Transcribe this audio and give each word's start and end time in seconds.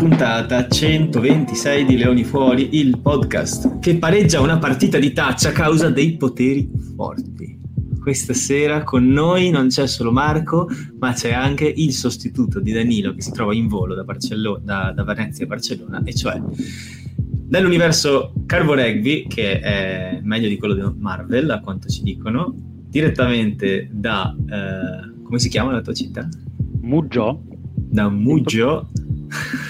puntata 0.00 0.66
126 0.66 1.84
di 1.84 1.98
Leoni 1.98 2.24
Fuori, 2.24 2.78
il 2.78 2.98
podcast 3.00 3.80
che 3.80 3.96
pareggia 3.96 4.40
una 4.40 4.56
partita 4.56 4.98
di 4.98 5.12
touch 5.12 5.44
a 5.44 5.52
causa 5.52 5.90
dei 5.90 6.16
poteri 6.16 6.70
forti. 6.96 7.60
Questa 8.00 8.32
sera 8.32 8.82
con 8.82 9.06
noi 9.06 9.50
non 9.50 9.68
c'è 9.68 9.86
solo 9.86 10.10
Marco, 10.10 10.70
ma 10.98 11.12
c'è 11.12 11.34
anche 11.34 11.66
il 11.66 11.92
sostituto 11.92 12.60
di 12.60 12.72
Danilo 12.72 13.12
che 13.12 13.20
si 13.20 13.30
trova 13.30 13.54
in 13.54 13.68
volo 13.68 13.94
da, 13.94 14.02
Barcello- 14.02 14.58
da, 14.64 14.90
da 14.96 15.04
Venezia 15.04 15.44
a 15.44 15.48
Barcellona, 15.48 16.02
e 16.02 16.14
cioè 16.14 16.40
dall'universo 17.14 18.32
Carbo 18.46 18.72
Rugby, 18.72 19.26
che 19.26 19.60
è 19.60 20.18
meglio 20.22 20.48
di 20.48 20.56
quello 20.56 20.72
di 20.72 20.98
Marvel, 20.98 21.50
a 21.50 21.60
quanto 21.60 21.88
ci 21.88 22.02
dicono, 22.02 22.54
direttamente 22.88 23.86
da... 23.92 24.34
Eh, 24.34 25.22
come 25.22 25.38
si 25.38 25.50
chiama 25.50 25.72
la 25.72 25.82
tua 25.82 25.92
città? 25.92 26.26
Muggio. 26.80 27.42
Da 27.74 28.08
Muggio 28.08 28.88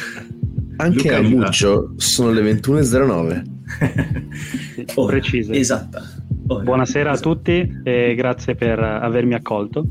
Anche 0.80 1.08
Luca 1.08 1.20
a. 1.20 1.36
Muccio 1.36 1.92
sono 1.96 2.30
le 2.32 2.42
21.09. 2.52 3.42
Ora, 4.96 5.12
Precise. 5.18 5.52
Esatta. 5.52 6.02
Ora, 6.48 6.62
Buonasera 6.62 7.10
a 7.10 7.12
esatto. 7.12 7.34
tutti 7.34 7.80
e 7.84 8.14
grazie 8.16 8.54
per 8.54 8.78
avermi 8.78 9.34
accolto. 9.34 9.84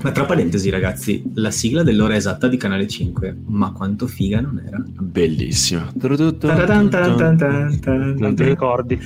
Ma 0.00 0.12
tra 0.12 0.24
parentesi, 0.24 0.70
ragazzi, 0.70 1.24
la 1.34 1.50
sigla 1.50 1.82
dell'ora 1.82 2.14
esatta 2.14 2.46
di 2.46 2.56
Canale 2.56 2.86
5, 2.86 3.36
ma 3.46 3.72
quanto 3.72 4.06
figa 4.06 4.40
non 4.40 4.62
era? 4.64 4.82
Tan. 7.80 8.14
Non 8.16 8.34
ti 8.36 8.44
ricordi? 8.44 8.98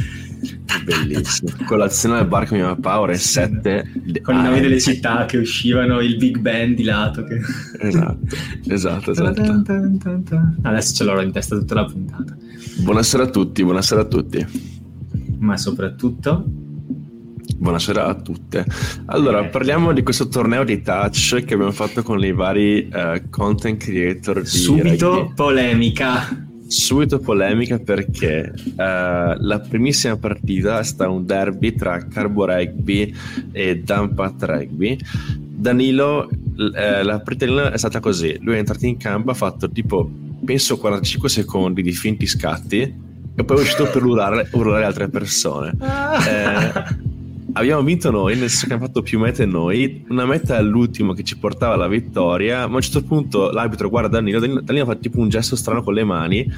Bellissimo. 0.85 1.51
Colazione 1.67 2.19
al 2.19 2.27
bar 2.27 2.47
con 2.47 2.59
mio 2.59 2.67
papà, 2.75 3.01
ore 3.01 3.17
7. 3.17 4.21
Con 4.21 4.35
i 4.35 4.43
nomi 4.43 4.61
delle 4.61 4.81
città 4.81 5.25
che 5.25 5.39
uscivano, 5.39 6.01
il 6.01 6.17
Big 6.17 6.39
Ben 6.39 6.75
di 6.75 6.83
lato. 6.83 7.25
Che... 7.25 7.41
Esatto, 7.79 8.37
esatto, 8.69 9.11
esatto. 9.13 9.65
Adesso 10.63 10.95
ce 10.95 11.05
l'ho 11.05 11.21
in 11.23 11.33
testa 11.33 11.57
tutta 11.57 11.75
la 11.75 11.85
puntata. 11.87 12.37
Buonasera 12.81 13.23
a 13.23 13.31
tutti, 13.31 13.63
buonasera 13.63 14.01
a 14.03 14.05
tutti. 14.05 14.47
Ma 15.39 15.57
soprattutto, 15.57 16.45
Buonasera 17.63 18.07
a 18.07 18.15
tutte. 18.17 18.67
Allora, 19.05 19.45
parliamo 19.45 19.93
di 19.93 20.03
questo 20.03 20.27
torneo 20.27 20.65
di 20.65 20.83
touch 20.83 21.45
che 21.45 21.55
abbiamo 21.55 21.71
fatto 21.71 22.03
con 22.03 22.23
i 22.25 22.33
vari 22.33 22.89
eh, 22.89 23.23
content 23.31 23.81
creator 23.81 24.41
di 24.41 24.49
subito 24.49 25.15
rugby. 25.15 25.35
polemica. 25.35 26.47
Subito 26.67 27.21
polemica 27.21 27.79
perché 27.79 28.53
eh, 28.53 28.75
la 28.75 29.65
primissima 29.69 30.17
partita 30.17 30.81
è 30.81 30.83
stata 30.83 31.09
un 31.09 31.25
derby 31.25 31.73
tra 31.77 32.05
Carbo 32.09 32.47
Rugby 32.47 33.15
e 33.53 33.79
Dampat 33.79 34.43
Rugby. 34.43 34.99
Danilo, 35.31 36.29
eh, 36.75 37.05
la 37.05 37.21
partita 37.21 37.71
è 37.71 37.79
stata 37.79 38.01
così: 38.01 38.39
lui 38.41 38.57
è 38.57 38.59
entrato 38.59 38.87
in 38.87 38.97
campo, 38.97 39.31
ha 39.31 39.35
fatto 39.35 39.71
tipo 39.71 40.11
penso 40.45 40.79
45 40.79 41.29
secondi 41.29 41.81
di 41.81 41.93
finti 41.93 42.27
scatti 42.27 42.81
e 43.35 43.45
poi 43.45 43.57
è 43.57 43.61
uscito 43.61 43.89
per 43.89 44.03
urlare, 44.03 44.49
urlare 44.51 44.85
altre 44.85 45.09
persone. 45.09 45.77
Eh, 46.23 47.11
abbiamo 47.53 47.83
vinto 47.83 48.11
noi, 48.11 48.33
nel 48.37 48.49
senso 48.49 48.67
che 48.67 48.73
abbiamo 48.75 48.87
fatto 48.87 49.03
più 49.03 49.19
mete 49.19 49.45
noi, 49.47 50.05
una 50.09 50.25
meta 50.27 50.57
all'ultimo 50.57 51.13
che 51.13 51.23
ci 51.23 51.37
portava 51.39 51.75
alla 51.75 51.89
vittoria, 51.89 52.67
ma 52.67 52.73
a 52.73 52.77
un 52.77 52.81
certo 52.83 53.03
punto 53.03 53.51
l'arbitro 53.51 53.89
guarda 53.89 54.09
Danilo, 54.09 54.41
Danilo, 54.41 54.61
Danilo 54.61 54.85
fa 54.87 54.95
tipo 54.97 55.21
un 55.21 55.29
gesto 55.29 55.57
strano 55.57 55.83
con 55.83 55.95
le 55.95 56.05
mani 56.05 56.51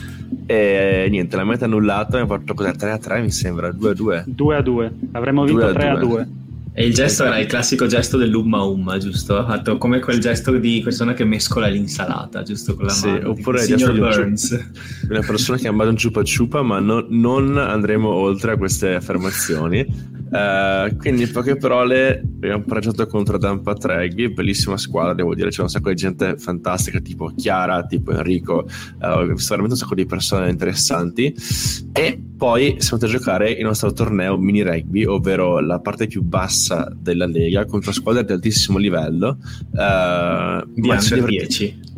e 0.46 1.06
niente, 1.10 1.36
la 1.36 1.44
meta 1.44 1.64
è 1.64 1.68
annullata, 1.68 2.18
abbiamo 2.18 2.34
fatto 2.34 2.54
cos'è, 2.54 2.74
3 2.74 2.90
a 2.92 2.98
3 2.98 3.20
mi 3.22 3.30
sembra, 3.30 3.70
2 3.72 3.90
a 3.90 3.94
2. 3.94 4.24
2 4.27 4.56
a 4.56 4.62
2. 4.62 4.92
Avremmo 5.12 5.44
vinto 5.44 5.60
Due 5.60 5.70
a 5.70 5.72
3 5.72 5.88
a 5.88 5.96
due. 5.96 6.08
2. 6.08 6.28
E 6.77 6.84
il 6.84 6.92
gesto 6.92 7.22
era 7.24 7.38
il 7.38 7.46
classico 7.46 7.86
gesto 7.86 8.16
dell'umma 8.16 8.62
umma, 8.64 8.98
giusto? 8.98 9.36
Ha 9.36 9.44
fatto 9.46 9.78
come 9.78 10.00
quel 10.00 10.18
gesto 10.18 10.50
di 10.58 10.80
persona 10.83 11.14
che 11.14 11.22
mescola 11.22 11.68
l'insalata, 11.68 12.42
giusto? 12.42 12.74
Con 12.74 12.86
la 12.86 12.90
Sì, 12.92 13.06
mano. 13.06 13.30
oppure 13.30 13.60
il 13.60 13.66
gesto 13.68 13.92
Signor 13.92 13.92
di 13.92 14.00
un 14.00 14.08
Burns. 14.08 14.70
Una 15.08 15.20
persona 15.20 15.56
che 15.56 15.68
ha 15.68 15.70
mangiato 15.70 15.90
un 15.90 15.96
ciupa 15.98 16.24
ciupa, 16.24 16.62
ma 16.62 16.80
no- 16.80 17.06
non 17.08 17.58
andremo 17.58 18.08
oltre 18.08 18.52
a 18.52 18.56
queste 18.56 18.92
affermazioni. 18.96 19.86
Eh, 20.34 20.96
quindi, 20.98 21.22
in 21.22 21.30
poche 21.30 21.56
parole, 21.56 22.18
abbiamo 22.20 22.64
pareggiato 22.64 23.06
contro 23.06 23.39
Dampa 23.39 23.74
Treghi, 23.74 24.30
bellissima 24.33 24.77
squadra, 24.77 25.14
devo 25.14 25.34
dire. 25.34 25.50
C'è 25.50 25.62
un 25.62 25.68
sacco 25.68 25.90
di 25.90 25.95
gente 25.95 26.36
fantastica, 26.39 26.98
tipo 26.98 27.30
Chiara, 27.36 27.84
tipo 27.84 28.11
Enrico. 28.12 28.67
eh, 28.67 29.06
ho 29.06 29.24
visto 29.27 29.50
veramente 29.50 29.74
un 29.74 29.77
sacco 29.77 29.95
di 29.95 30.06
persone 30.06 30.50
interessanti. 30.50 31.33
E 31.92 32.20
poi 32.36 32.77
siamo 32.78 32.98
andati 33.00 33.05
a 33.05 33.18
giocare 33.18 33.50
il 33.52 33.64
nostro 33.64 33.92
torneo 33.92 34.36
mini 34.36 34.62
rugby, 34.62 35.05
ovvero 35.05 35.61
la 35.61 35.78
parte 35.78 36.08
più 36.08 36.22
bassa 36.22 36.90
della 36.95 37.27
lega, 37.27 37.64
contro 37.66 37.92
squadre 37.92 38.24
di 38.24 38.33
altissimo 38.33 38.78
livello. 38.78 39.39
Eh, 39.72 40.64
Di 40.74 40.89
ma 40.89 40.98
ci 40.98 41.12
under 41.12 41.28
diverti- 41.28 41.36
10. 41.36 41.92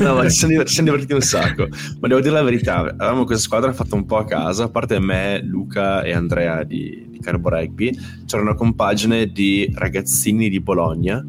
No, 0.00 0.14
ma 0.14 0.28
ci 0.28 0.36
siamo, 0.36 0.64
ci 0.64 0.74
siamo 0.74 0.90
divertiti 0.90 1.14
un 1.14 1.20
sacco. 1.20 1.68
Ma 2.00 2.08
devo 2.08 2.20
dire 2.20 2.32
la 2.32 2.42
verità: 2.42 2.78
avevamo 2.78 3.24
questa 3.24 3.44
squadra 3.44 3.72
fatta 3.72 3.94
un 3.94 4.06
po' 4.06 4.16
a 4.16 4.24
casa, 4.24 4.64
a 4.64 4.68
parte 4.68 4.98
me, 4.98 5.40
Luca 5.42 6.02
e 6.02 6.12
Andrea 6.12 6.64
di, 6.64 7.06
di 7.10 7.18
Carbo 7.20 7.48
Rugby. 7.48 7.96
C'era 8.26 8.42
una 8.42 8.54
compagine 8.54 9.26
di 9.26 9.70
ragazzini 9.74 10.48
di 10.48 10.60
Bologna 10.60 11.24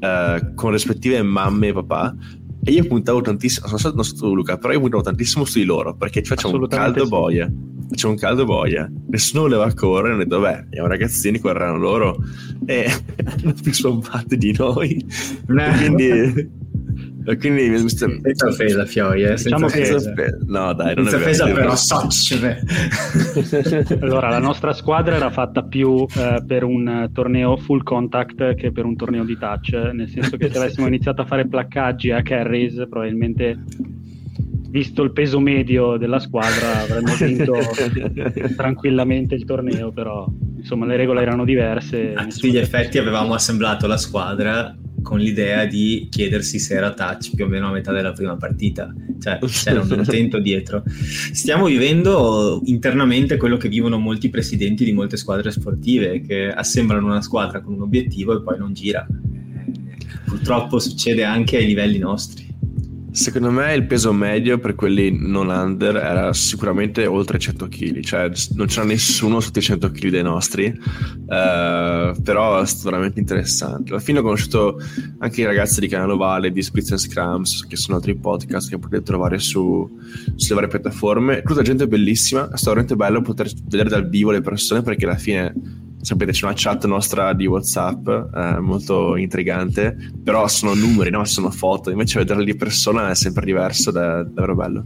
eh, 0.00 0.52
con 0.54 0.70
rispettive 0.70 1.22
mamme 1.22 1.68
e 1.68 1.72
papà. 1.72 2.14
E 2.64 2.72
io 2.72 2.84
puntavo 2.86 3.20
tantissimo, 3.20 3.66
non 3.68 3.78
so, 3.78 3.92
non 3.94 4.04
so 4.04 4.14
tu 4.14 4.34
Luca, 4.34 4.58
però 4.58 4.72
io 4.72 4.80
puntavo 4.80 5.02
tantissimo 5.02 5.44
su 5.44 5.58
di 5.58 5.64
loro 5.64 5.94
perché 5.94 6.22
ci 6.22 6.28
facciamo 6.28 6.56
un 6.56 6.66
caldo 6.66 7.04
sì. 7.04 7.08
boia. 7.08 7.52
Facciamo 7.88 8.12
un 8.12 8.18
caldo 8.18 8.44
boia, 8.44 8.90
nessuno 9.08 9.42
voleva 9.42 9.72
correre. 9.72 10.16
Detto, 10.16 10.40
beh, 10.40 10.56
andiamo 10.56 10.88
ragazzini, 10.88 11.38
correranno 11.38 11.78
loro. 11.78 12.18
E 12.66 12.84
hanno 13.24 13.54
più 13.62 13.72
sbombati 13.72 14.36
di 14.36 14.54
noi. 14.58 15.02
E 15.46 15.76
quindi, 15.78 16.50
quindi 17.36 17.68
mi 17.68 17.88
sta- 17.88 18.06
Senza 18.22 18.46
offesa, 18.46 18.84
Fiori, 18.86 19.22
eh? 19.22 19.36
Senza 19.36 19.66
Diciamo 19.66 19.66
che- 19.66 19.80
offesa. 19.94 20.12
No, 20.46 20.72
dai, 20.72 20.94
non 20.94 21.04
Senza 21.08 21.16
è 21.16 21.20
offesa, 21.20 21.44
però, 21.52 21.74
beh. 22.40 23.98
Allora, 24.00 24.28
la 24.30 24.38
nostra 24.38 24.72
squadra 24.72 25.16
era 25.16 25.30
fatta 25.30 25.62
più 25.62 26.06
eh, 26.16 26.42
per 26.46 26.64
un 26.64 26.88
eh, 26.88 27.10
torneo 27.12 27.56
full 27.56 27.82
contact 27.82 28.54
che 28.54 28.72
per 28.72 28.84
un 28.84 28.96
torneo 28.96 29.24
di 29.24 29.36
touch, 29.36 29.72
nel 29.92 30.08
senso 30.08 30.36
che 30.36 30.50
se 30.50 30.58
avessimo 30.58 30.86
iniziato 30.88 31.22
a 31.22 31.24
fare 31.26 31.46
placcaggi 31.46 32.10
a 32.10 32.22
carries, 32.22 32.74
probabilmente, 32.88 33.58
visto 34.68 35.02
il 35.02 35.12
peso 35.12 35.40
medio 35.40 35.96
della 35.96 36.18
squadra, 36.18 36.80
avremmo 36.80 37.14
vinto 37.18 37.54
tranquillamente 38.56 39.34
il 39.34 39.44
torneo, 39.44 39.90
però 39.92 40.26
insomma 40.56 40.86
le 40.86 40.96
regole 40.96 41.22
erano 41.22 41.44
diverse. 41.44 42.14
A 42.14 42.26
tutti 42.26 42.50
gli 42.50 42.58
effetti 42.58 42.98
avevamo 42.98 43.34
assemblato 43.34 43.86
la 43.86 43.96
squadra 43.96 44.76
con 45.02 45.20
l'idea 45.20 45.64
di 45.64 46.08
chiedersi 46.10 46.58
se 46.58 46.74
era 46.74 46.92
touch 46.92 47.34
più 47.34 47.44
o 47.44 47.48
meno 47.48 47.68
a 47.68 47.72
metà 47.72 47.92
della 47.92 48.12
prima 48.12 48.36
partita, 48.36 48.92
cioè 49.20 49.38
c'era 49.38 49.80
un 49.80 49.90
intento 49.90 50.38
dietro. 50.38 50.82
Stiamo 50.86 51.66
vivendo 51.66 52.60
internamente 52.64 53.36
quello 53.36 53.56
che 53.56 53.68
vivono 53.68 53.98
molti 53.98 54.28
presidenti 54.28 54.84
di 54.84 54.92
molte 54.92 55.16
squadre 55.16 55.50
sportive, 55.50 56.20
che 56.20 56.52
assemblano 56.52 57.06
una 57.06 57.22
squadra 57.22 57.60
con 57.60 57.74
un 57.74 57.82
obiettivo 57.82 58.36
e 58.36 58.42
poi 58.42 58.58
non 58.58 58.74
gira. 58.74 59.06
Purtroppo 60.26 60.78
succede 60.78 61.24
anche 61.24 61.56
ai 61.56 61.66
livelli 61.66 61.98
nostri. 61.98 62.47
Secondo 63.18 63.50
me 63.50 63.74
il 63.74 63.84
peso 63.84 64.12
medio 64.12 64.60
per 64.60 64.76
quelli 64.76 65.10
non 65.10 65.48
under 65.48 65.96
era 65.96 66.32
sicuramente 66.32 67.04
oltre 67.04 67.40
100 67.40 67.66
kg, 67.66 68.00
cioè 68.00 68.30
non 68.54 68.68
c'era 68.68 68.86
nessuno 68.86 69.40
sotto 69.40 69.58
i 69.58 69.62
100 69.62 69.90
kg 69.90 70.08
dei 70.08 70.22
nostri, 70.22 70.66
eh, 70.66 72.14
però 72.22 72.60
è 72.60 72.64
stato 72.64 72.90
veramente 72.90 73.18
interessante. 73.18 73.90
Alla 73.90 74.00
fine 74.00 74.20
ho 74.20 74.22
conosciuto 74.22 74.80
anche 75.18 75.40
i 75.40 75.44
ragazzi 75.44 75.80
di 75.80 75.88
Canale 75.88 76.16
Vale, 76.16 76.52
di 76.52 76.62
Splits 76.62 76.92
and 76.92 77.00
Scrums, 77.00 77.66
che 77.66 77.74
sono 77.74 77.96
altri 77.96 78.14
podcast 78.14 78.68
che 78.70 78.78
potete 78.78 79.02
trovare 79.02 79.40
su, 79.40 79.98
sulle 80.36 80.54
varie 80.54 80.70
piattaforme. 80.70 81.42
Tutta 81.42 81.62
gente 81.62 81.88
bellissima, 81.88 82.44
è 82.44 82.56
stato 82.56 82.76
veramente 82.76 82.94
bello 82.94 83.20
poter 83.20 83.50
vedere 83.64 83.88
dal 83.88 84.08
vivo 84.08 84.30
le 84.30 84.42
persone 84.42 84.82
perché 84.82 85.06
alla 85.06 85.16
fine 85.16 85.52
sapete 86.00 86.32
c'è 86.32 86.44
una 86.44 86.54
chat 86.56 86.86
nostra 86.86 87.32
di 87.32 87.46
Whatsapp 87.46 88.08
eh, 88.08 88.58
molto 88.60 89.16
intrigante, 89.16 89.96
però 90.22 90.46
sono 90.48 90.74
numeri, 90.74 91.10
no? 91.10 91.24
sono 91.24 91.50
foto, 91.50 91.90
invece 91.90 92.18
vederle 92.18 92.44
di 92.44 92.54
persona 92.54 93.10
è 93.10 93.14
sempre 93.14 93.44
diverso, 93.44 93.90
è 93.90 93.92
davvero 93.92 94.54
bello. 94.54 94.84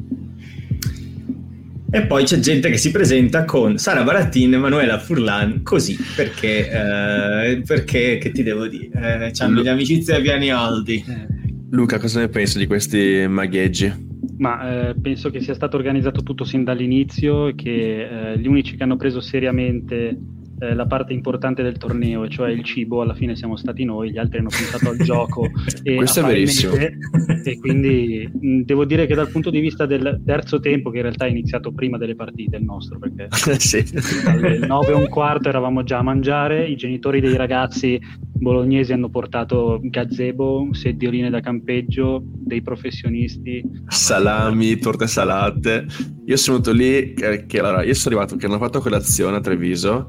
E 1.94 2.06
poi 2.06 2.24
c'è 2.24 2.38
gente 2.38 2.70
che 2.70 2.78
si 2.78 2.90
presenta 2.90 3.44
con 3.44 3.76
Sara 3.76 4.02
Baratin 4.02 4.54
e 4.54 4.56
Emanuela 4.56 4.98
Furlan 4.98 5.62
così, 5.62 5.94
perché, 6.16 6.70
eh, 6.70 7.62
perché 7.66 8.16
che 8.16 8.30
ti 8.30 8.42
devo 8.42 8.66
dire, 8.66 9.26
eh, 9.28 9.32
hanno 9.42 9.56
Lu- 9.56 9.62
gli 9.62 9.68
amicizie 9.68 10.16
a 10.16 10.20
piani 10.22 10.50
alti. 10.50 11.04
Eh, 11.06 11.40
Luca, 11.70 11.98
cosa 11.98 12.20
ne 12.20 12.28
pensi 12.28 12.56
di 12.56 12.66
questi 12.66 13.26
magheggi? 13.28 14.08
Ma 14.38 14.88
eh, 14.88 14.94
penso 14.94 15.28
che 15.28 15.40
sia 15.40 15.52
stato 15.52 15.76
organizzato 15.76 16.22
tutto 16.22 16.44
sin 16.44 16.64
dall'inizio 16.64 17.48
e 17.48 17.54
che 17.54 18.32
eh, 18.32 18.38
gli 18.38 18.46
unici 18.46 18.74
che 18.76 18.84
hanno 18.84 18.96
preso 18.96 19.20
seriamente 19.20 20.18
eh, 20.62 20.74
la 20.74 20.86
parte 20.86 21.12
importante 21.12 21.64
del 21.64 21.76
torneo, 21.76 22.22
e 22.22 22.28
cioè 22.28 22.50
il 22.50 22.62
cibo, 22.62 23.02
alla 23.02 23.14
fine 23.14 23.34
siamo 23.34 23.56
stati 23.56 23.82
noi, 23.82 24.12
gli 24.12 24.18
altri 24.18 24.38
hanno 24.38 24.48
pensato 24.48 24.90
al 24.90 24.96
gioco 24.98 25.50
e 25.82 25.96
Questo 25.96 26.20
è 26.20 26.22
verissimo. 26.22 26.74
mete, 26.74 26.98
e 27.42 27.58
quindi 27.58 28.30
mh, 28.32 28.60
devo 28.60 28.84
dire 28.84 29.06
che 29.06 29.16
dal 29.16 29.28
punto 29.28 29.50
di 29.50 29.58
vista 29.58 29.86
del 29.86 30.22
terzo 30.24 30.60
tempo, 30.60 30.90
che 30.90 30.98
in 30.98 31.02
realtà 31.02 31.26
è 31.26 31.30
iniziato 31.30 31.72
prima 31.72 31.98
delle 31.98 32.14
partite 32.14 32.58
il 32.58 32.62
nostro, 32.62 33.00
perché 33.00 33.26
sì. 33.58 33.84
alle 34.24 34.58
9 34.58 34.86
e 34.86 34.94
un 34.94 35.08
quarto 35.08 35.48
eravamo 35.48 35.82
già 35.82 35.98
a 35.98 36.02
mangiare, 36.02 36.68
i 36.68 36.76
genitori 36.76 37.20
dei 37.20 37.36
ragazzi 37.36 38.00
bolognesi 38.42 38.92
hanno 38.92 39.08
portato 39.08 39.80
gazebo, 39.82 40.68
sedioline 40.72 41.30
da 41.30 41.40
campeggio, 41.40 42.22
dei 42.24 42.62
professionisti, 42.62 43.62
salami, 43.86 44.78
torte 44.78 45.08
salate. 45.08 45.86
Io 46.26 46.36
sono 46.36 46.60
venuto 46.60 46.72
lì, 46.72 47.14
che, 47.14 47.46
che 47.46 47.58
allora, 47.58 47.82
io 47.82 47.94
sono 47.94 48.14
arrivato 48.14 48.36
che 48.36 48.46
hanno 48.46 48.58
fatto 48.58 48.80
colazione 48.80 49.36
a 49.36 49.40
Treviso 49.40 50.08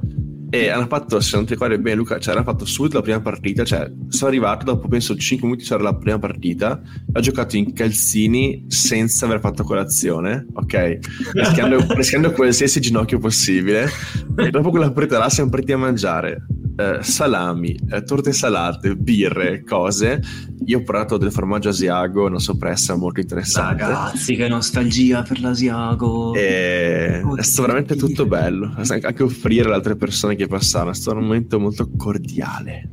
e 0.53 0.69
hanno 0.69 0.85
fatto, 0.85 1.19
se 1.19 1.35
non 1.35 1.45
ti 1.45 1.53
ricordi 1.53 1.79
bene 1.79 1.95
Luca, 1.95 2.19
cioè 2.19 2.35
hanno 2.35 2.43
fatto 2.43 2.63
subito 2.63 2.97
la 2.97 3.01
prima 3.01 3.19
partita, 3.19 3.63
cioè 3.63 3.91
sono 4.09 4.29
arrivato 4.29 4.65
dopo 4.65 4.87
penso 4.87 5.15
5 5.15 5.47
minuti 5.47 5.65
c'era 5.65 5.81
la 5.81 5.95
prima 5.95 6.19
partita, 6.19 6.79
ho 7.11 7.19
giocato 7.21 7.57
in 7.57 7.73
calzini 7.73 8.65
senza 8.67 9.25
aver 9.25 9.39
fatto 9.39 9.63
colazione, 9.63 10.45
ok? 10.53 10.99
Rischiando, 11.31 11.83
rischiando 11.95 12.31
qualsiasi 12.33 12.79
ginocchio 12.79 13.17
possibile 13.17 13.89
e 14.37 14.51
dopo 14.51 14.69
quella 14.69 14.91
partita 14.91 15.17
là 15.17 15.27
siamo 15.27 15.49
partiti 15.49 15.71
a 15.71 15.77
mangiare 15.77 16.45
eh, 16.75 16.99
salami, 17.01 17.77
eh, 17.89 18.03
torte 18.03 18.31
salate, 18.31 18.95
birre, 18.95 19.63
cose. 19.63 20.21
Io 20.65 20.79
ho 20.79 20.83
provato 20.83 21.17
del 21.17 21.31
formaggio 21.31 21.69
asiago, 21.69 22.25
una 22.25 22.39
soppressa 22.39 22.95
molto 22.95 23.19
interessante. 23.19 23.83
Ragazzi, 23.83 24.35
che 24.35 24.47
nostalgia 24.47 25.21
per 25.23 25.41
l'asiago! 25.41 26.33
E... 26.33 27.21
È 27.35 27.41
stato 27.43 27.67
veramente 27.67 27.95
tutto 27.95 28.25
bello. 28.25 28.73
Anche 28.75 29.23
offrire 29.23 29.65
alle 29.65 29.75
altre 29.75 29.95
persone 29.95 30.35
che 30.35 30.47
passavano, 30.47 30.91
è 30.91 30.95
stato 30.95 31.17
un 31.17 31.25
momento 31.25 31.59
molto 31.59 31.89
cordiale. 31.95 32.89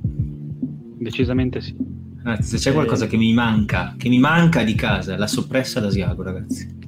Decisamente 0.98 1.60
sì. 1.60 1.74
Ragazzi, 2.22 2.48
se 2.50 2.56
c'è 2.58 2.72
qualcosa 2.74 3.06
che 3.06 3.16
mi 3.16 3.32
manca, 3.32 3.94
che 3.96 4.10
mi 4.10 4.18
manca 4.18 4.62
di 4.62 4.74
casa, 4.74 5.16
la 5.16 5.26
soppressa 5.26 5.80
d'asiago, 5.80 6.22
ragazzi. 6.22 6.78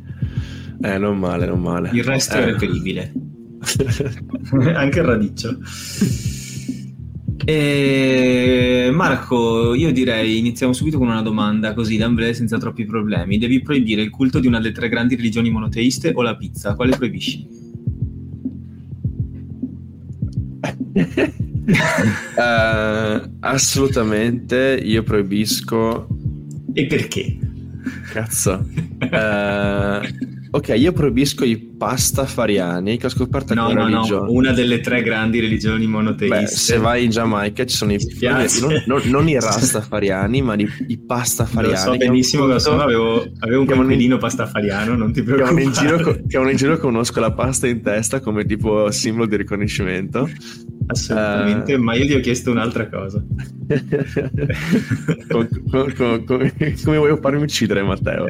Eh, 0.83 0.99
non 0.99 1.19
male, 1.19 1.47
non 1.47 1.61
male. 1.61 1.91
Il 1.93 2.05
resto 2.05 2.37
eh. 2.37 2.43
è 2.43 2.45
reperibile. 2.45 3.13
Anche 4.75 4.99
il 4.99 5.05
radicchio. 5.05 5.59
E 7.45 8.91
Marco, 8.93 9.75
io 9.75 9.93
direi 9.93 10.39
iniziamo 10.39 10.73
subito 10.73 10.99
con 10.99 11.09
una 11.09 11.23
domanda 11.23 11.75
così 11.75 11.97
d'amblè 11.97 12.33
senza 12.33 12.57
troppi 12.59 12.85
problemi. 12.85 13.39
Devi 13.39 13.61
proibire 13.61 14.03
il 14.03 14.11
culto 14.11 14.39
di 14.39 14.47
una 14.47 14.61
delle 14.61 14.73
tre 14.73 14.89
grandi 14.89 15.17
religioni 15.17 15.51
monoteiste 15.51 16.13
o 16.15 16.23
la 16.23 16.37
pizza? 16.37 16.75
Quale 16.75 16.97
proibisci? 16.97 17.61
uh, 22.37 23.31
assolutamente 23.41 24.81
io 24.83 25.03
proibisco. 25.03 26.07
E 26.73 26.87
perché? 26.87 27.39
Cazzo. 28.13 28.65
Uh, 29.01 30.31
Ok, 30.55 30.75
io 30.77 30.93
proibisco 30.93 31.47
i 31.47 31.57
pastafariani 31.83 32.97
che 32.97 33.07
ho 33.07 33.09
scoperto 33.09 33.55
no, 33.55 33.73
no, 33.73 33.87
religione. 33.87 34.27
No, 34.27 34.33
una 34.33 34.53
delle 34.53 34.79
tre 34.79 35.03
grandi 35.03 35.41
religioni 35.41 35.89
monoteiste. 35.89 36.39
Beh, 36.39 36.47
se 36.47 36.79
vai 36.79 37.05
in 37.05 37.11
Giamaica 37.11 37.67
ci 37.67 37.75
sono 37.75 37.93
i 37.93 37.99
non, 38.21 38.83
non, 38.87 39.03
non, 39.07 39.29
i 39.29 39.35
rastafariani, 39.41 40.43
ma 40.43 40.55
i, 40.55 40.69
i 40.87 40.99
pastafariani. 40.99 41.75
Lo 41.75 41.93
so 41.93 41.97
benissimo 41.97 42.47
che 42.47 42.61
sono, 42.61 42.83
avevo, 42.83 43.27
avevo 43.41 43.61
un 43.63 43.67
coinquilino 43.67 44.17
pastafariano, 44.17 44.95
non 44.95 45.13
ti 45.13 45.23
preoccupare. 45.23 45.57
Che 45.57 45.65
vanno, 46.31 46.51
in 46.51 46.57
giro, 46.57 46.73
in 46.73 46.79
conosco 46.79 47.19
la 47.19 47.33
pasta 47.33 47.67
in 47.67 47.83
testa 47.83 48.21
come 48.21 48.45
tipo 48.45 48.89
simbolo 48.93 49.27
di 49.27 49.37
riconoscimento. 49.37 50.31
Assolutamente, 50.87 51.75
uh... 51.75 51.83
ma 51.83 51.95
io 51.95 52.07
ti 52.07 52.15
ho 52.15 52.21
chiesto 52.21 52.51
un'altra 52.51 52.89
cosa. 52.89 53.25
come, 55.29 55.49
come, 55.95 56.25
come, 56.25 56.55
come, 56.85 56.97
vuoi 56.97 57.19
farmi 57.21 57.43
uccidere, 57.43 57.83
Matteo? 57.83 58.27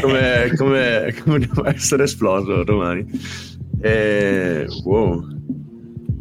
Come, 0.00 0.52
come, 0.56 1.14
come 1.22 1.38
devo 1.38 1.66
essere 1.66 2.04
esploso 2.04 2.64
domani? 2.94 3.06
E... 3.80 4.66
Wow. 4.84 5.36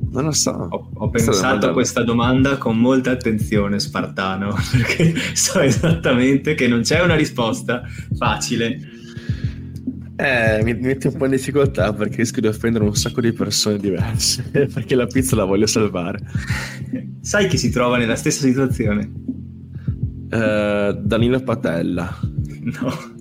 Non 0.10 0.24
lo 0.24 0.32
so. 0.32 0.52
Ho, 0.52 0.90
ho 0.94 1.10
pensato 1.10 1.68
a 1.68 1.74
questa 1.74 2.04
domanda 2.04 2.58
con 2.58 2.78
molta 2.78 3.12
attenzione, 3.12 3.80
Spartano, 3.80 4.56
perché 4.72 5.14
so 5.34 5.60
esattamente 5.60 6.56
che 6.56 6.68
non 6.68 6.82
c'è 6.82 7.02
una 7.02 7.16
risposta 7.16 7.84
facile 8.18 8.96
eh, 10.20 10.64
mi, 10.64 10.74
mi 10.74 10.88
metti 10.88 11.06
un 11.06 11.16
po' 11.16 11.26
in 11.26 11.32
difficoltà 11.32 11.94
perché 11.94 12.18
rischio 12.18 12.42
di 12.42 12.48
offendere 12.48 12.84
un 12.84 12.96
sacco 12.96 13.22
di 13.22 13.32
persone 13.34 13.78
diverse. 13.78 14.50
perché 14.50 14.96
la 14.96 15.06
pizza 15.06 15.36
la 15.36 15.44
voglio 15.44 15.68
salvare. 15.68 16.20
Sai 17.22 17.48
chi 17.48 17.58
si 17.58 17.70
trova 17.70 17.98
nella 17.98 18.16
stessa 18.16 18.42
situazione? 18.42 19.12
Uh, 20.30 20.94
Danilo 21.04 21.40
Patella. 21.42 22.20
No. 22.82 23.16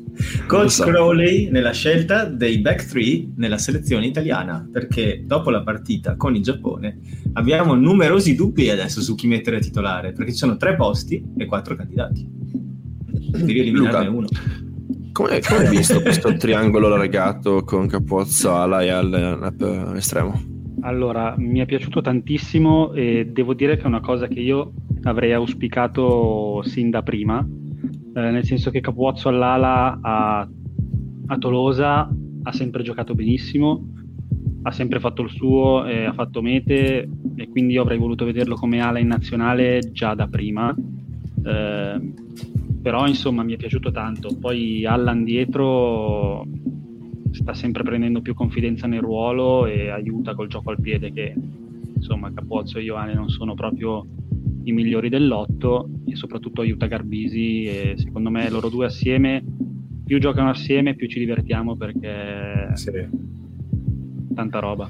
Coach 0.46 0.70
so. 0.70 0.84
Crowley 0.84 1.50
nella 1.50 1.72
scelta 1.72 2.24
dei 2.24 2.58
back 2.58 2.86
three 2.86 3.32
nella 3.36 3.58
selezione 3.58 4.06
italiana 4.06 4.68
perché 4.70 5.22
dopo 5.24 5.50
la 5.50 5.62
partita 5.62 6.16
con 6.16 6.34
il 6.34 6.42
Giappone 6.42 6.98
abbiamo 7.34 7.74
numerosi 7.74 8.34
dubbi 8.34 8.70
adesso 8.70 9.00
su 9.00 9.14
chi 9.14 9.26
mettere 9.26 9.60
titolare 9.60 10.12
perché 10.12 10.32
ci 10.32 10.38
sono 10.38 10.56
tre 10.56 10.74
posti 10.76 11.22
e 11.36 11.44
quattro 11.46 11.76
candidati 11.76 12.26
devi 13.30 13.60
eliminarne 13.60 14.06
Luca, 14.06 14.16
uno 14.16 14.26
come, 15.16 15.40
come 15.40 15.60
hai 15.60 15.70
visto 15.70 16.02
questo 16.02 16.36
triangolo 16.36 16.92
allargato 16.92 17.64
con 17.64 17.86
Capozzo, 17.86 18.54
Ala 18.54 18.82
e 18.82 18.90
all'estremo? 18.90 20.38
Allora, 20.82 21.34
mi 21.38 21.60
è 21.60 21.64
piaciuto 21.64 22.02
tantissimo 22.02 22.92
e 22.92 23.26
devo 23.32 23.54
dire 23.54 23.76
che 23.76 23.84
è 23.84 23.86
una 23.86 24.00
cosa 24.00 24.26
che 24.26 24.40
io 24.40 24.72
avrei 25.04 25.32
auspicato 25.32 26.62
sin 26.66 26.90
da 26.90 27.02
prima, 27.02 27.44
eh, 28.16 28.30
nel 28.30 28.44
senso 28.44 28.70
che 28.70 28.80
Capuozzo 28.80 29.28
all'ala 29.28 29.98
a, 30.00 30.48
a, 31.26 31.38
Tolosa 31.38 32.08
ha 32.44 32.52
sempre 32.52 32.82
giocato 32.82 33.14
benissimo, 33.14 33.92
ha 34.62 34.70
sempre 34.70 35.00
fatto 35.00 35.20
il 35.20 35.28
suo, 35.28 35.84
eh, 35.84 36.06
ha 36.06 36.14
fatto 36.14 36.40
mete 36.40 37.06
e 37.36 37.48
quindi 37.50 37.74
io 37.74 37.82
avrei 37.82 37.98
voluto 37.98 38.24
vederlo 38.24 38.54
come 38.54 38.80
ala 38.80 38.98
in 38.98 39.08
nazionale 39.08 39.90
già 39.92 40.14
da 40.14 40.28
prima. 40.28 40.74
Eh, 41.44 42.12
però 42.80 43.06
insomma 43.06 43.42
mi 43.42 43.52
è 43.52 43.56
piaciuto 43.58 43.90
tanto. 43.90 44.34
Poi 44.40 44.86
Allan 44.86 45.22
dietro 45.22 46.46
sta 47.32 47.52
sempre 47.52 47.82
prendendo 47.82 48.22
più 48.22 48.32
confidenza 48.32 48.86
nel 48.86 49.02
ruolo 49.02 49.66
e 49.66 49.90
aiuta 49.90 50.34
col 50.34 50.48
gioco 50.48 50.70
al 50.70 50.80
piede 50.80 51.12
che 51.12 51.34
insomma 51.94 52.32
Capozzo 52.32 52.78
e 52.78 52.82
Ioane 52.82 53.12
non 53.12 53.28
sono 53.28 53.54
proprio 53.54 54.06
i 54.66 54.72
migliori 54.72 55.08
dell'otto 55.08 55.88
e 56.06 56.16
soprattutto 56.16 56.60
aiuta 56.60 56.86
Garbisi 56.86 57.64
e 57.64 57.94
secondo 57.96 58.30
me 58.30 58.50
loro 58.50 58.68
due 58.68 58.86
assieme 58.86 59.44
più 60.04 60.18
giocano 60.20 60.50
assieme 60.50 60.94
più 60.94 61.08
ci 61.08 61.18
divertiamo 61.18 61.76
perché 61.76 62.70
sì. 62.74 62.90
tanta 64.34 64.58
roba. 64.60 64.88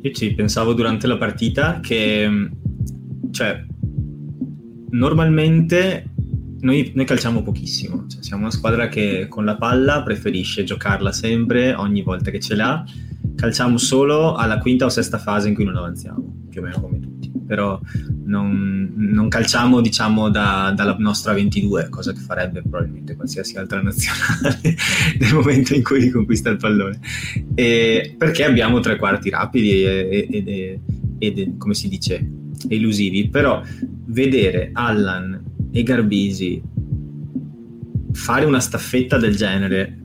Io 0.00 0.12
ci 0.12 0.34
pensavo 0.34 0.74
durante 0.74 1.06
la 1.06 1.16
partita 1.16 1.80
che 1.80 2.50
cioè 3.30 3.64
normalmente 4.90 6.10
noi, 6.60 6.90
noi, 6.94 7.04
calciamo 7.04 7.42
pochissimo, 7.42 8.06
cioè 8.08 8.22
siamo 8.22 8.42
una 8.42 8.50
squadra 8.50 8.88
che 8.88 9.28
con 9.28 9.44
la 9.44 9.56
palla 9.56 10.02
preferisce 10.02 10.64
giocarla 10.64 11.12
sempre, 11.12 11.74
ogni 11.74 12.02
volta 12.02 12.30
che 12.30 12.40
ce 12.40 12.54
l'ha. 12.54 12.84
Calciamo 13.34 13.76
solo 13.76 14.34
alla 14.34 14.58
quinta 14.58 14.84
o 14.84 14.88
sesta 14.88 15.18
fase 15.18 15.48
in 15.48 15.54
cui 15.54 15.64
non 15.64 15.76
avanziamo, 15.76 16.46
più 16.48 16.60
o 16.60 16.64
meno 16.64 16.80
come 16.80 16.98
tutti, 16.98 17.30
però 17.46 17.80
non, 18.28 18.92
non 18.94 19.28
calciamo 19.28 19.80
diciamo 19.80 20.28
da, 20.28 20.72
dalla 20.74 20.94
nostra 20.98 21.32
22, 21.32 21.88
cosa 21.88 22.12
che 22.12 22.20
farebbe 22.20 22.60
probabilmente 22.60 23.16
qualsiasi 23.16 23.56
altra 23.56 23.82
nazionale 23.82 24.60
nel 25.18 25.34
momento 25.34 25.74
in 25.74 25.82
cui 25.82 26.00
riconquista 26.00 26.50
il 26.50 26.58
pallone. 26.58 27.00
E 27.54 28.14
perché 28.16 28.44
abbiamo 28.44 28.80
tre 28.80 28.96
quarti 28.96 29.30
rapidi 29.30 29.82
e, 29.82 30.78
e, 31.18 31.54
come 31.56 31.74
si 31.74 31.88
dice, 31.88 32.26
elusivi, 32.68 33.28
però 33.28 33.62
vedere 34.06 34.70
Allan 34.72 35.42
e 35.72 35.82
Garbisi 35.82 36.62
fare 38.12 38.44
una 38.44 38.60
staffetta 38.60 39.16
del 39.16 39.36
genere 39.36 39.97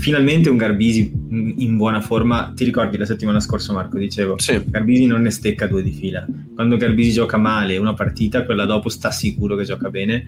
finalmente 0.00 0.48
un 0.48 0.56
Garbisi 0.56 1.12
in 1.30 1.76
buona 1.76 2.00
forma. 2.00 2.52
Ti 2.54 2.64
ricordi 2.64 2.96
la 2.96 3.04
settimana 3.04 3.38
scorsa 3.38 3.74
Marco 3.74 3.98
dicevo? 3.98 4.38
Sì. 4.38 4.60
Garbisi 4.64 5.06
non 5.06 5.20
ne 5.20 5.30
stecca 5.30 5.66
due 5.66 5.82
di 5.82 5.92
fila. 5.92 6.26
Quando 6.54 6.78
Garbisi 6.78 7.12
gioca 7.12 7.36
male 7.36 7.76
una 7.76 7.92
partita 7.92 8.44
quella 8.44 8.64
dopo 8.64 8.88
sta 8.88 9.10
sicuro 9.10 9.56
che 9.56 9.64
gioca 9.64 9.90
bene. 9.90 10.24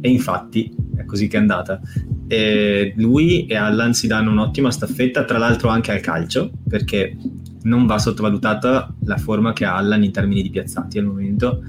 E 0.00 0.08
infatti 0.08 0.74
è 0.96 1.04
così 1.04 1.28
che 1.28 1.36
è 1.36 1.40
andata. 1.40 1.80
E 2.26 2.94
lui 2.96 3.44
e 3.46 3.56
Allan 3.56 3.92
si 3.92 4.06
danno 4.06 4.30
un'ottima 4.30 4.70
staffetta 4.70 5.24
tra 5.24 5.36
l'altro 5.36 5.68
anche 5.68 5.92
al 5.92 6.00
calcio 6.00 6.50
perché 6.66 7.14
non 7.62 7.84
va 7.84 7.98
sottovalutata 7.98 8.94
la 9.04 9.16
forma 9.18 9.52
che 9.52 9.66
ha 9.66 9.76
Allan 9.76 10.02
in 10.02 10.12
termini 10.12 10.40
di 10.42 10.50
piazzati 10.50 10.98
al 10.98 11.04
momento. 11.04 11.62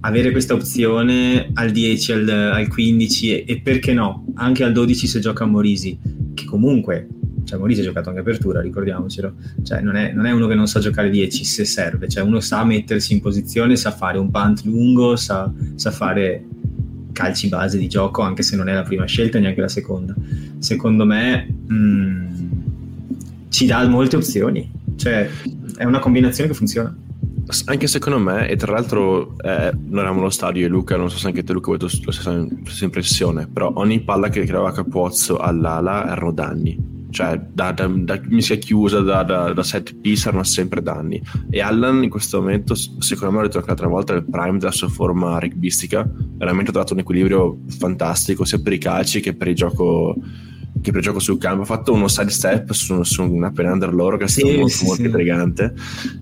Avere 0.00 0.32
questa 0.32 0.54
opzione 0.54 1.50
al 1.54 1.70
10, 1.70 2.12
al, 2.12 2.28
al 2.28 2.66
15 2.66 3.30
e, 3.30 3.44
e, 3.46 3.60
perché 3.60 3.92
no, 3.92 4.24
anche 4.34 4.64
al 4.64 4.72
12 4.72 5.06
se 5.06 5.20
gioca 5.20 5.44
Morisi, 5.44 5.96
che 6.34 6.44
comunque, 6.44 7.08
cioè 7.44 7.58
Morisi 7.58 7.80
ha 7.80 7.84
giocato 7.84 8.08
anche 8.08 8.20
apertura, 8.20 8.60
ricordiamocelo, 8.60 9.34
cioè 9.62 9.80
non 9.80 9.96
è, 9.96 10.12
non 10.12 10.26
è, 10.26 10.32
uno 10.32 10.46
che 10.46 10.54
non 10.54 10.66
sa 10.66 10.80
giocare 10.80 11.10
10 11.10 11.44
se 11.44 11.64
serve, 11.64 12.08
cioè 12.08 12.22
uno 12.22 12.40
sa 12.40 12.64
mettersi 12.64 13.12
in 13.12 13.20
posizione, 13.20 13.76
sa 13.76 13.90
fare 13.90 14.18
un 14.18 14.30
punt 14.30 14.62
lungo, 14.64 15.16
sa, 15.16 15.52
sa 15.74 15.90
fare 15.90 16.44
calci 17.12 17.48
base 17.48 17.78
di 17.78 17.88
gioco, 17.88 18.22
anche 18.22 18.42
se 18.42 18.56
non 18.56 18.68
è 18.68 18.74
la 18.74 18.82
prima 18.82 19.04
scelta, 19.04 19.38
neanche 19.38 19.60
la 19.60 19.68
seconda. 19.68 20.14
Secondo 20.58 21.04
me 21.04 21.46
mh, 21.66 21.74
mm, 21.74 22.26
ci 23.48 23.66
dà 23.66 23.86
molte 23.86 24.16
opzioni, 24.16 24.70
cioè 24.96 25.28
è 25.76 25.84
una 25.84 25.98
combinazione 25.98 26.50
che 26.50 26.56
funziona. 26.56 26.94
Anche 27.66 27.86
secondo 27.86 28.18
me, 28.18 28.48
e 28.48 28.56
tra 28.56 28.72
l'altro 28.72 29.36
eh, 29.38 29.72
noi 29.72 30.00
eravamo 30.00 30.20
allo 30.20 30.30
stadio 30.30 30.66
e 30.66 30.68
Luca, 30.68 30.96
non 30.96 31.10
so 31.10 31.18
se 31.18 31.26
anche 31.26 31.42
te 31.42 31.52
Luca 31.52 31.70
hai 31.70 31.76
avuto 31.76 31.96
la 32.04 32.12
stessa, 32.12 32.84
impressione, 32.84 33.46
però 33.46 33.72
ogni 33.74 34.00
palla 34.00 34.28
che 34.28 34.44
creava 34.44 34.72
Capuozzo 34.72 35.38
all'ala 35.38 36.10
erano 36.10 36.32
danni 36.32 36.90
cioè 37.12 37.38
da, 37.38 37.70
da, 37.72 37.86
da 37.86 38.18
mischia 38.24 38.56
chiusa, 38.56 39.00
da, 39.00 39.22
da, 39.22 39.52
da 39.52 39.62
set 39.62 39.94
piece 40.00 40.28
erano 40.28 40.42
sempre 40.42 40.82
danni. 40.82 41.22
E 41.50 41.60
Allan 41.60 42.02
in 42.02 42.10
questo 42.10 42.40
momento, 42.40 42.74
secondo 42.74 43.34
me, 43.34 43.40
ho 43.40 43.42
detto 43.42 43.58
anche 43.58 43.68
l'altra 43.68 43.86
volta, 43.86 44.14
il 44.14 44.24
prime 44.24 44.58
della 44.58 44.72
sua 44.72 44.88
forma 44.88 45.38
rugbistica. 45.38 46.10
Veramente 46.10 46.70
ha 46.70 46.72
trovato 46.72 46.94
un 46.94 47.00
equilibrio 47.00 47.60
fantastico 47.68 48.44
sia 48.44 48.58
per 48.60 48.72
i 48.72 48.78
calci 48.78 49.20
che 49.20 49.34
per 49.34 49.48
il 49.48 49.54
gioco 49.54 50.16
che 50.82 50.92
per 50.92 51.00
gioco 51.00 51.18
sul 51.18 51.38
campo. 51.38 51.62
Ha 51.62 51.66
fatto 51.66 51.92
uno 51.92 52.08
side 52.08 52.28
step 52.28 52.72
su, 52.72 53.02
su 53.04 53.22
una 53.22 53.52
under 53.54 53.94
loro 53.94 54.18
che 54.18 54.24
è 54.24 54.28
stato 54.28 54.48
sì, 54.48 54.56
molto 54.56 54.74
sì, 54.74 54.84
molto 54.84 55.02
sì. 55.02 55.08
intrigante. 55.08 55.74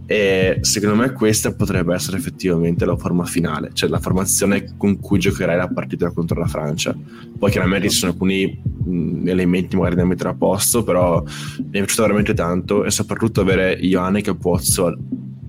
E 0.06 0.58
secondo 0.60 0.94
me 0.94 1.10
questa 1.12 1.52
potrebbe 1.52 1.94
essere 1.94 2.18
effettivamente 2.18 2.84
la 2.84 2.96
forma 2.96 3.24
finale 3.24 3.70
cioè 3.72 3.88
la 3.88 3.98
formazione 3.98 4.74
con 4.76 5.00
cui 5.00 5.18
giocherai 5.18 5.56
la 5.56 5.68
partita 5.68 6.10
contro 6.12 6.38
la 6.38 6.46
Francia. 6.46 6.94
Poi 7.38 7.50
chiaramente 7.50 7.88
ci 7.88 7.96
sono 7.96 8.12
alcuni 8.12 8.60
mh, 8.84 9.26
elementi 9.26 9.76
magari 9.76 9.96
da 9.96 10.04
mettere 10.04 10.28
a 10.28 10.34
posto 10.34 10.84
però 10.84 11.22
mi 11.22 11.64
è 11.70 11.78
piaciuto 11.78 12.02
veramente 12.02 12.34
tanto. 12.34 12.84
E 12.84 12.90
soprattutto 12.90 13.40
avere 13.40 13.72
Ioane 13.72 14.20
che 14.20 14.34
Pozzo 14.36 14.96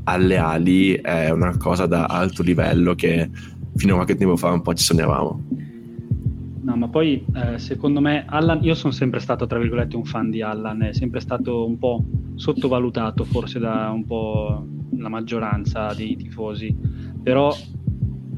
alle 0.06 0.38
ali 0.38 0.94
è 0.94 1.30
una 1.30 1.56
cosa 1.58 1.86
da 1.86 2.06
alto 2.06 2.42
livello 2.42 2.96
che 2.96 3.30
fino 3.76 3.94
a 3.94 3.96
qualche 3.98 4.16
tempo 4.16 4.36
fa 4.36 4.52
un 4.52 4.62
po' 4.62 4.74
ci 4.74 4.84
sognavamo 4.84 5.44
No, 6.72 6.78
ma 6.78 6.88
poi 6.88 7.22
eh, 7.36 7.60
secondo 7.60 8.00
me 8.00 8.24
Allan, 8.26 8.64
io 8.64 8.76
sono 8.76 8.94
sempre 8.94 9.20
stato 9.20 9.46
tra 9.46 9.60
virgolette 9.60 9.98
un 9.98 10.06
fan 10.06 10.30
di 10.30 10.42
Allan, 10.42 10.84
è 10.84 10.94
sempre 10.94 11.20
stato 11.20 11.66
un 11.66 11.78
po' 11.78 12.02
sottovalutato 12.36 13.26
forse 13.26 13.60
da 13.60 13.90
un 13.90 14.06
po' 14.06 14.66
la 14.96 15.10
maggioranza 15.10 15.94
dei 15.94 16.16
tifosi, 16.16 16.74
però 17.22 17.54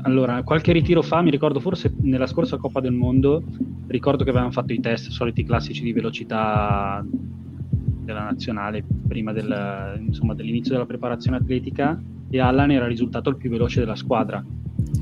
allora 0.02 0.42
qualche 0.42 0.72
ritiro 0.72 1.04
fa, 1.04 1.22
mi 1.22 1.30
ricordo 1.30 1.60
forse 1.60 1.94
nella 2.02 2.26
scorsa 2.26 2.58
Coppa 2.58 2.80
del 2.80 2.94
Mondo, 2.94 3.44
ricordo 3.86 4.24
che 4.24 4.32
avevano 4.32 4.52
fatto 4.52 4.74
i 4.74 4.80
test 4.80 5.12
soliti 5.12 5.44
classici 5.44 5.84
di 5.84 5.94
velocità 5.94 7.06
della 7.06 8.24
nazionale 8.24 8.84
prima 9.08 9.32
del, 9.32 10.02
insomma, 10.08 10.34
dell'inizio 10.34 10.72
della 10.74 10.88
preparazione 10.88 11.38
atletica 11.38 12.02
e 12.32 12.40
Allan 12.40 12.72
era 12.72 12.88
risultato 12.88 13.30
il 13.30 13.38
più 13.38 13.52
veloce 13.52 13.80
della 13.80 13.96
squadra. 13.96 14.44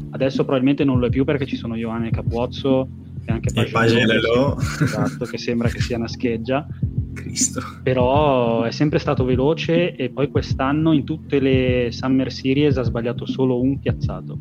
Adesso 0.09 0.43
probabilmente 0.43 0.83
non 0.83 0.99
lo 0.99 1.05
è 1.05 1.09
più 1.09 1.23
perché 1.23 1.45
ci 1.45 1.55
sono 1.55 1.77
Ioane 1.77 2.09
Capuozzo 2.09 2.99
e 3.25 3.31
anche 3.31 3.69
Pagello 3.71 4.57
esatto, 4.57 5.25
che 5.25 5.37
sembra 5.37 5.69
che 5.69 5.79
sia 5.79 5.97
una 5.97 6.07
scheggia. 6.07 6.67
Cristo. 7.13 7.61
però 7.83 8.63
è 8.63 8.71
sempre 8.71 8.97
stato 8.99 9.25
veloce 9.25 9.95
e 9.95 10.09
poi 10.09 10.29
quest'anno 10.29 10.93
in 10.93 11.03
tutte 11.03 11.39
le 11.39 11.89
Summer 11.91 12.31
Series 12.31 12.77
ha 12.77 12.83
sbagliato 12.83 13.25
solo 13.25 13.61
un 13.61 13.79
piazzato. 13.79 14.37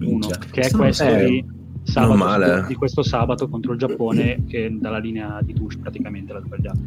Uno, 0.00 0.28
che 0.50 0.60
è 0.60 0.70
questo 0.70 1.12
di, 1.16 1.44
sabato, 1.82 2.66
di 2.68 2.74
questo 2.74 3.02
sabato 3.02 3.48
contro 3.48 3.72
il 3.72 3.78
Giappone 3.78 4.44
che 4.46 4.74
dalla 4.78 4.98
linea 4.98 5.40
di 5.42 5.52
touche 5.52 5.78
praticamente 5.78 6.32
l'ha 6.32 6.40
sbagliato. 6.40 6.78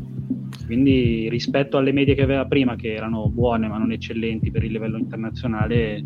Quindi 0.66 1.28
rispetto 1.30 1.78
alle 1.78 1.92
medie 1.92 2.16
che 2.16 2.24
aveva 2.24 2.46
prima 2.46 2.76
che 2.76 2.94
erano 2.94 3.30
buone 3.30 3.68
ma 3.68 3.78
non 3.78 3.92
eccellenti 3.92 4.52
per 4.52 4.64
il 4.64 4.72
livello 4.72 4.98
internazionale 4.98 6.04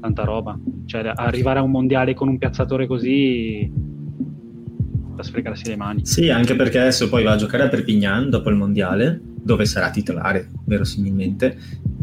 tanta 0.00 0.24
roba. 0.24 0.58
Cioè 0.86 1.12
arrivare 1.14 1.60
a 1.60 1.62
un 1.62 1.70
mondiale 1.70 2.14
con 2.14 2.28
un 2.28 2.38
piazzatore 2.38 2.88
così 2.88 3.70
da 5.22 5.28
sfregarsi 5.28 5.68
le 5.68 5.76
mani. 5.76 6.04
Sì, 6.04 6.28
anche 6.28 6.54
perché 6.54 6.80
adesso 6.80 7.08
poi 7.08 7.22
va 7.22 7.32
a 7.32 7.36
giocare 7.36 7.62
a 7.62 7.68
Perpignan 7.68 8.28
dopo 8.28 8.50
il 8.50 8.56
mondiale, 8.56 9.18
dove 9.22 9.64
sarà 9.64 9.90
titolare, 9.90 10.48
verosimilmente. 10.66 11.56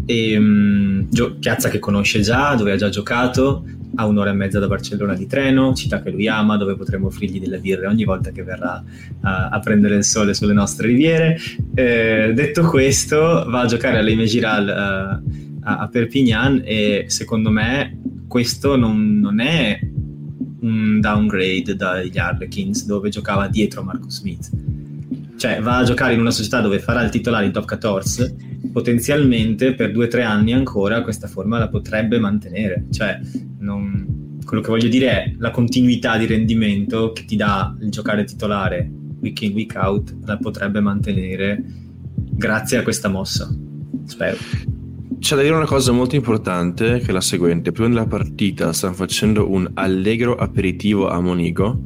E, 0.06 0.38
um, 0.38 1.08
gio- 1.10 1.36
piazza 1.36 1.70
che 1.70 1.80
conosce 1.80 2.22
già, 2.22 2.56
dove 2.56 2.72
ha 2.72 2.78
già 2.78 2.90
giocato, 2.90 3.64
a 3.96 4.06
un'ora 4.06 4.30
e 4.30 4.34
mezza 4.34 4.60
da 4.60 4.68
Barcellona 4.68 5.14
di 5.14 5.28
treno, 5.28 5.74
città 5.74 6.02
che 6.02 6.10
lui 6.10 6.28
ama, 6.28 6.58
dove 6.58 6.76
potremo 6.76 7.08
offrirgli 7.08 7.40
delle 7.40 7.60
birre 7.60 7.88
ogni 7.88 8.06
volta 8.06 8.32
che 8.32 8.44
verrà 8.44 8.84
a, 9.22 9.50
a 9.50 9.60
prendere 9.60 9.96
il 9.96 10.04
sole 10.04 10.34
sulle 10.34 10.54
nostre 10.54 10.88
riviere. 10.88 11.38
Eh, 11.76 12.32
detto 12.34 12.64
questo, 12.64 13.18
va 13.48 13.62
a 13.62 13.66
giocare 13.66 13.98
all'Ime 13.98 14.26
Giral 14.26 14.68
uh, 14.68 15.60
a, 15.62 15.78
a 15.80 15.88
Perpignan 15.88 16.62
e 16.64 17.06
secondo 17.08 17.50
me 17.50 17.98
questo 18.28 18.78
non, 18.78 19.20
non 19.20 19.40
è 19.40 19.80
downgrade 21.00 21.76
dagli 21.76 22.18
Harlequins 22.18 22.86
dove 22.86 23.10
giocava 23.10 23.48
dietro 23.48 23.84
Marco 23.84 24.10
Smith. 24.10 24.50
Cioè 25.38 25.62
va 25.62 25.78
a 25.78 25.84
giocare 25.84 26.14
in 26.14 26.20
una 26.20 26.32
società 26.32 26.60
dove 26.60 26.80
farà 26.80 27.02
il 27.02 27.10
titolare 27.10 27.46
in 27.46 27.52
top 27.52 27.66
14, 27.66 28.70
potenzialmente 28.74 29.74
per 29.74 29.92
due 29.92 30.06
o 30.06 30.08
tre 30.10 30.24
anni 30.24 30.54
ancora 30.54 31.02
questa 31.02 31.28
forma 31.28 31.58
la 31.58 31.70
potrebbe 31.70 32.20
mantenere. 32.20 32.86
Cioè, 32.92 33.20
non... 33.60 34.38
quello 34.44 34.62
che 34.62 34.70
voglio 34.70 34.90
dire 34.90 35.08
è 35.10 35.36
la 35.38 35.52
continuità 35.52 36.18
di 36.18 36.26
rendimento 36.26 37.14
che 37.14 37.24
ti 37.26 37.36
dà 37.36 37.76
il 37.80 37.90
giocare 37.90 38.26
titolare 38.26 38.92
week 39.22 39.42
in, 39.42 39.54
week 39.54 39.76
out, 39.76 40.16
la 40.26 40.38
potrebbe 40.38 40.80
mantenere 40.80 41.64
grazie 42.14 42.78
a 42.78 42.84
questa 42.84 43.08
mossa. 43.08 43.50
Spero. 44.06 44.38
C'è 45.20 45.36
da 45.36 45.42
dire 45.42 45.54
una 45.54 45.66
cosa 45.66 45.92
molto 45.92 46.16
importante 46.16 47.00
che 47.00 47.08
è 47.08 47.12
la 47.12 47.22
seguente. 47.22 47.72
Prima 47.72 47.90
della 47.90 48.08
partita 48.08 48.74
stanno 48.74 48.94
facendo 48.94 49.52
un 49.52 49.70
allegro 49.74 50.36
aperitivo 50.36 51.10
a 51.10 51.20
Monigo 51.20 51.80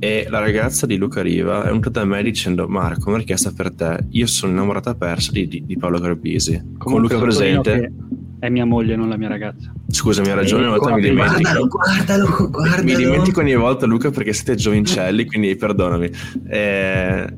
e 0.00 0.26
la 0.28 0.40
ragazza 0.40 0.86
di 0.86 0.96
Luca 0.96 1.22
Riva 1.22 1.62
è 1.62 1.66
venuta 1.66 1.90
da 1.90 2.04
me 2.04 2.22
dicendo 2.22 2.68
Marco, 2.68 3.08
una 3.08 3.18
richiesta 3.18 3.52
per 3.56 3.72
te. 3.72 4.06
Io 4.10 4.26
sono 4.26 4.52
innamorata 4.52 4.94
persa 4.94 5.30
di, 5.30 5.46
di, 5.46 5.64
di 5.64 5.78
Paolo 5.78 5.98
Garbisi. 5.98 6.60
Comunque, 6.78 6.90
Con 6.90 7.00
Luca 7.02 7.18
presente... 7.18 7.92
È 8.40 8.48
mia 8.48 8.64
moglie, 8.64 8.96
non 8.96 9.08
la 9.10 9.18
mia 9.18 9.28
ragazza. 9.28 9.70
Scusami, 9.86 10.28
hai 10.28 10.34
ragione, 10.34 10.66
una 10.66 10.78
volta 10.78 10.94
mi 10.94 11.02
dimentico. 11.02 11.40
Guardalo, 11.40 11.66
guardalo, 11.68 12.50
guardalo. 12.50 12.82
Mi 12.82 12.96
dimentico 12.96 13.40
ogni 13.40 13.54
volta, 13.54 13.84
Luca, 13.84 14.10
perché 14.10 14.32
siete 14.32 14.54
giovincelli, 14.54 15.26
quindi 15.26 15.54
perdonami. 15.56 16.10
Eh, 16.48 17.34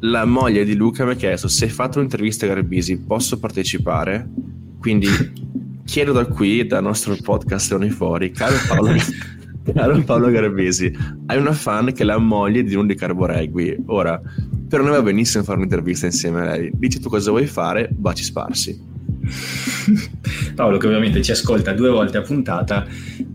la 0.00 0.24
moglie 0.24 0.64
di 0.64 0.76
Luca 0.76 1.04
mi 1.04 1.10
ha 1.10 1.14
chiesto 1.14 1.48
se 1.48 1.64
hai 1.64 1.70
fatto 1.72 1.98
un'intervista 1.98 2.46
a 2.46 2.48
Garbisi, 2.48 3.00
posso 3.00 3.40
partecipare? 3.40 4.28
Quindi 4.84 5.08
chiedo 5.82 6.12
da 6.12 6.26
qui, 6.26 6.66
dal 6.66 6.82
nostro 6.82 7.16
podcast 7.16 7.70
Leoni 7.70 7.88
Fuori, 7.88 8.30
caro 8.32 8.54
Paolo, 8.68 8.94
caro 9.72 9.98
Paolo 10.04 10.30
Garbesi, 10.30 10.94
hai 11.24 11.38
una 11.38 11.54
fan 11.54 11.90
che 11.94 12.02
è 12.02 12.04
la 12.04 12.18
moglie 12.18 12.62
di 12.62 12.74
uno 12.74 12.84
di 12.84 12.94
Carboregui. 12.94 13.84
Ora, 13.86 14.20
per 14.68 14.82
noi 14.82 14.90
va 14.90 15.00
benissimo 15.00 15.42
fare 15.42 15.56
un'intervista 15.56 16.04
insieme 16.04 16.40
a 16.42 16.44
lei. 16.56 16.70
Dici 16.74 17.00
tu 17.00 17.08
cosa 17.08 17.30
vuoi 17.30 17.46
fare, 17.46 17.88
baci 17.90 18.24
sparsi. 18.24 18.78
Paolo, 20.54 20.76
che 20.76 20.86
ovviamente 20.86 21.22
ci 21.22 21.30
ascolta 21.30 21.72
due 21.72 21.88
volte 21.88 22.18
a 22.18 22.20
puntata, 22.20 22.86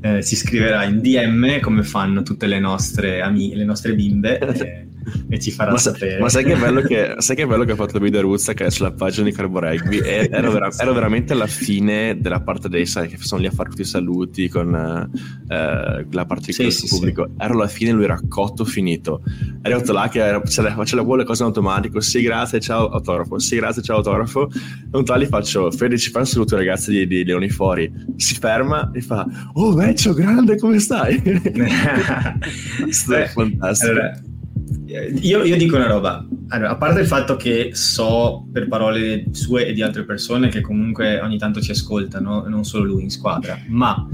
eh, 0.02 0.22
si 0.22 0.36
iscriverà 0.36 0.84
in 0.84 1.02
DM 1.02 1.62
come 1.62 1.82
fanno 1.82 2.22
tutte 2.22 2.46
le 2.46 2.60
nostre 2.60 3.22
amiche, 3.22 3.56
le 3.56 3.66
nostre 3.66 3.96
bimbe. 3.96 4.38
Eh, 4.38 4.89
e 5.30 5.40
ci 5.40 5.52
farà 5.52 5.72
ma, 5.72 5.78
sapere. 5.78 6.20
Ma 6.20 6.30
sai 6.30 6.44
che, 6.44 6.56
bello 6.56 6.82
che, 6.82 7.16
sai 7.20 7.36
che 7.36 7.46
bello 7.46 7.64
che 7.64 7.72
ha 7.72 7.76
fatto 7.76 8.00
video 8.00 8.22
Ruzza 8.22 8.54
che 8.54 8.66
è 8.66 8.70
sulla 8.70 8.92
pagina 8.92 9.26
di 9.26 9.32
Carbo 9.32 9.60
Rugby? 9.60 10.00
E 10.00 10.30
ero, 10.32 10.52
vera, 10.52 10.70
ero, 10.78 10.94
veramente 10.94 11.34
alla 11.34 11.48
fine 11.48 12.18
della 12.20 12.42
parte 12.42 12.70
dei 12.70 12.86
sai 12.86 13.08
che 13.08 13.18
sono 13.20 13.42
lì 13.42 13.48
a 13.48 13.52
fare 13.52 13.70
tutti 13.70 13.82
i 13.82 13.86
saluti 13.86 14.50
con 14.50 14.74
eh, 14.74 16.06
la 16.10 16.26
parte 16.26 16.54
di 16.56 16.72
sì, 16.72 16.88
pubblico. 16.88 17.28
Sì. 17.28 17.44
Ero 17.44 17.54
alla 17.54 17.68
fine, 17.68 17.92
lui 17.92 18.04
era 18.04 18.20
cotto 18.28 18.66
finito. 18.66 19.22
È 19.62 19.70
arrivato 19.70 19.94
là 19.94 20.10
che 20.10 20.20
era, 20.20 20.42
ce, 20.44 20.62
la, 20.62 20.84
ce 20.84 20.96
la 20.96 21.02
vuole 21.02 21.24
cosa 21.24 21.44
in 21.44 21.50
automatico. 21.50 22.00
Sì, 22.00 22.22
grazie, 22.22 22.60
ciao 22.60 22.90
autografo. 22.90 23.40
Sì, 23.40 23.56
grazie, 23.56 23.82
ciao 23.82 23.98
autografo. 23.98 24.50
E 24.50 24.98
un 24.98 25.06
tale 25.06 25.28
faccio, 25.28 25.72
Fede, 25.72 25.98
ci 25.98 26.10
fa 26.10 26.20
un 26.20 26.26
saluto 26.26 26.56
ragazzi 26.56 26.92
di, 26.92 27.08
di 27.08 27.24
Leoni 27.24 27.50
Fuori. 27.50 27.92
Si 28.16 28.36
ferma 28.36 28.92
e 28.92 29.02
fa, 29.02 29.26
oh 29.54 29.74
vecchio, 29.74 30.14
grande, 30.14 30.58
come 30.58 30.80
stai? 30.80 31.22
È 31.22 33.28
fantastico. 33.28 33.92
Allora, 33.92 34.20
io, 35.22 35.44
io, 35.44 35.56
dico 35.56 35.76
una 35.76 35.88
roba, 35.88 36.26
allora, 36.48 36.72
a 36.72 36.76
parte 36.78 37.02
il 37.02 37.08
fatto 37.08 37.36
che 37.36 37.72
so 37.74 38.48
per 38.52 38.68
parole 38.68 39.26
sue 39.32 39.68
e 39.68 39.74
di 39.74 39.84
altre 39.84 40.04
persone 40.04 40.50
che 40.50 40.62
comunque 40.62 41.20
ogni 41.20 41.38
tanto 41.38 41.62
ci 41.62 41.72
ascoltano, 41.72 42.48
non 42.48 42.66
solo 42.66 42.86
lui 42.86 43.04
in 43.04 43.12
squadra, 43.12 43.60
ma 43.68 44.08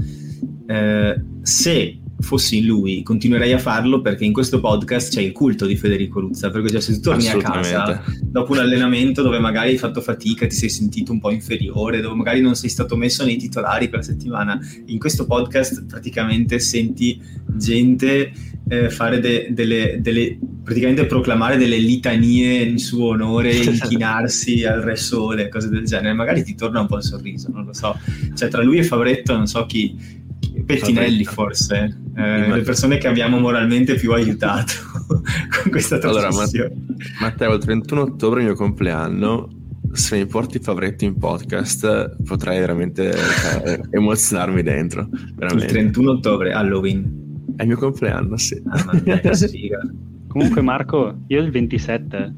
eh, 0.66 1.22
se 1.40 2.00
fossi 2.18 2.64
lui 2.64 3.02
continuerei 3.02 3.52
a 3.52 3.58
farlo 3.58 4.00
perché 4.00 4.24
in 4.24 4.32
questo 4.32 4.58
podcast 4.58 5.12
c'è 5.12 5.20
il 5.20 5.32
culto 5.32 5.66
di 5.66 5.76
Federico 5.76 6.20
Luzza, 6.20 6.50
perché 6.50 6.70
cioè, 6.70 6.80
se 6.80 6.94
tu 6.94 7.00
torni 7.00 7.28
a 7.28 7.36
casa 7.36 8.02
dopo 8.20 8.52
un 8.52 8.58
allenamento 8.58 9.22
dove 9.22 9.38
magari 9.38 9.70
hai 9.70 9.78
fatto 9.78 10.00
fatica, 10.00 10.46
ti 10.46 10.54
sei 10.54 10.68
sentito 10.68 11.12
un 11.12 11.20
po' 11.20 11.30
inferiore, 11.30 12.00
dove 12.00 12.14
magari 12.14 12.40
non 12.40 12.54
sei 12.54 12.68
stato 12.68 12.96
messo 12.96 13.24
nei 13.24 13.36
titolari 13.36 13.88
per 13.88 14.00
la 14.00 14.04
settimana, 14.04 14.58
in 14.86 14.98
questo 14.98 15.26
podcast 15.26 15.86
praticamente 15.86 16.58
senti 16.58 17.20
gente 17.46 18.32
eh, 18.68 18.90
fare 18.90 19.20
de- 19.20 19.48
delle, 19.50 19.98
delle, 20.00 20.38
praticamente 20.62 21.06
proclamare 21.06 21.56
delle 21.56 21.78
litanie 21.78 22.62
in 22.62 22.78
suo 22.78 23.10
onore, 23.10 23.54
inchinarsi 23.54 24.64
al 24.64 24.80
Re 24.80 24.96
Sole, 24.96 25.48
cose 25.48 25.68
del 25.68 25.84
genere, 25.84 26.14
magari 26.14 26.42
ti 26.42 26.54
torna 26.54 26.80
un 26.80 26.86
po' 26.86 26.96
il 26.96 27.04
sorriso, 27.04 27.48
non 27.52 27.64
lo 27.64 27.72
so. 27.72 27.98
Cioè 28.34 28.48
tra 28.48 28.62
lui 28.62 28.78
e 28.78 28.84
Fabretto 28.84 29.36
non 29.36 29.46
so 29.46 29.64
chi 29.66 30.24
Pettinelli 30.64 31.24
forse, 31.24 31.96
eh, 32.16 32.48
le 32.48 32.62
persone 32.62 32.98
che 32.98 33.06
abbiamo 33.06 33.38
moralmente 33.38 33.94
più 33.94 34.12
aiutato 34.12 34.72
con 35.06 35.70
questa 35.70 35.98
trasmissione. 35.98 36.66
Allora, 36.66 37.20
Matteo, 37.20 37.54
il 37.54 37.62
31 37.62 38.00
ottobre, 38.00 38.42
mio 38.42 38.54
compleanno, 38.54 39.48
se 39.92 40.16
mi 40.16 40.26
porti 40.26 40.58
Favretto 40.58 41.04
in 41.04 41.16
podcast 41.18 42.16
potrei 42.24 42.58
veramente 42.58 43.12
cioè, 43.12 43.80
emozionarmi 43.90 44.62
dentro. 44.62 45.08
Veramente. 45.34 45.66
Il 45.66 45.70
31 45.70 46.10
ottobre, 46.10 46.52
Halloween. 46.52 47.25
È 47.54 47.62
il 47.62 47.68
mio 47.68 47.76
compleanno, 47.76 48.36
sì. 48.36 48.60
Ah, 48.66 49.00
mia. 49.04 49.20
Comunque 50.26 50.60
Marco, 50.60 51.20
io 51.28 51.40
il 51.40 51.50
27, 51.50 52.34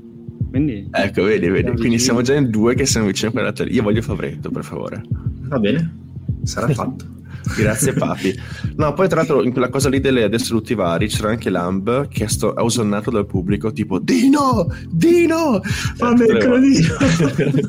quindi... 0.50 0.88
Ecco, 0.90 1.24
vedi, 1.24 1.48
vedi. 1.48 1.72
Quindi 1.72 1.98
siamo 1.98 2.22
già 2.22 2.34
in 2.34 2.50
due 2.50 2.74
che 2.74 2.86
siamo 2.86 3.06
vicini 3.06 3.28
a 3.28 3.32
quella. 3.32 3.52
Io 3.70 3.82
voglio 3.82 4.02
Favretto, 4.02 4.50
per 4.50 4.64
favore. 4.64 5.02
Va 5.48 5.58
bene, 5.58 5.94
sarà 6.42 6.68
fatto. 6.74 7.16
Grazie 7.56 7.92
papi. 7.92 8.38
No, 8.76 8.92
poi 8.92 9.08
tra 9.08 9.18
l'altro 9.18 9.42
in 9.42 9.52
quella 9.52 9.68
cosa 9.68 9.88
lì 9.88 10.00
delle 10.00 10.28
distrutti 10.28 10.74
vari 10.74 11.08
c'era 11.08 11.30
anche 11.30 11.50
Lamb 11.50 12.08
che 12.08 12.24
è 12.24 12.28
sto- 12.28 12.54
è 12.54 12.60
osannato 12.60 13.10
dal 13.10 13.26
pubblico 13.26 13.72
tipo 13.72 13.98
Dino! 13.98 14.66
Dino! 14.88 15.60
Fammi 15.62 16.20
il 16.20 16.26
tutte 16.26 16.32
le 16.32 16.38
crodino. 16.38 16.96
volte. 17.18 17.62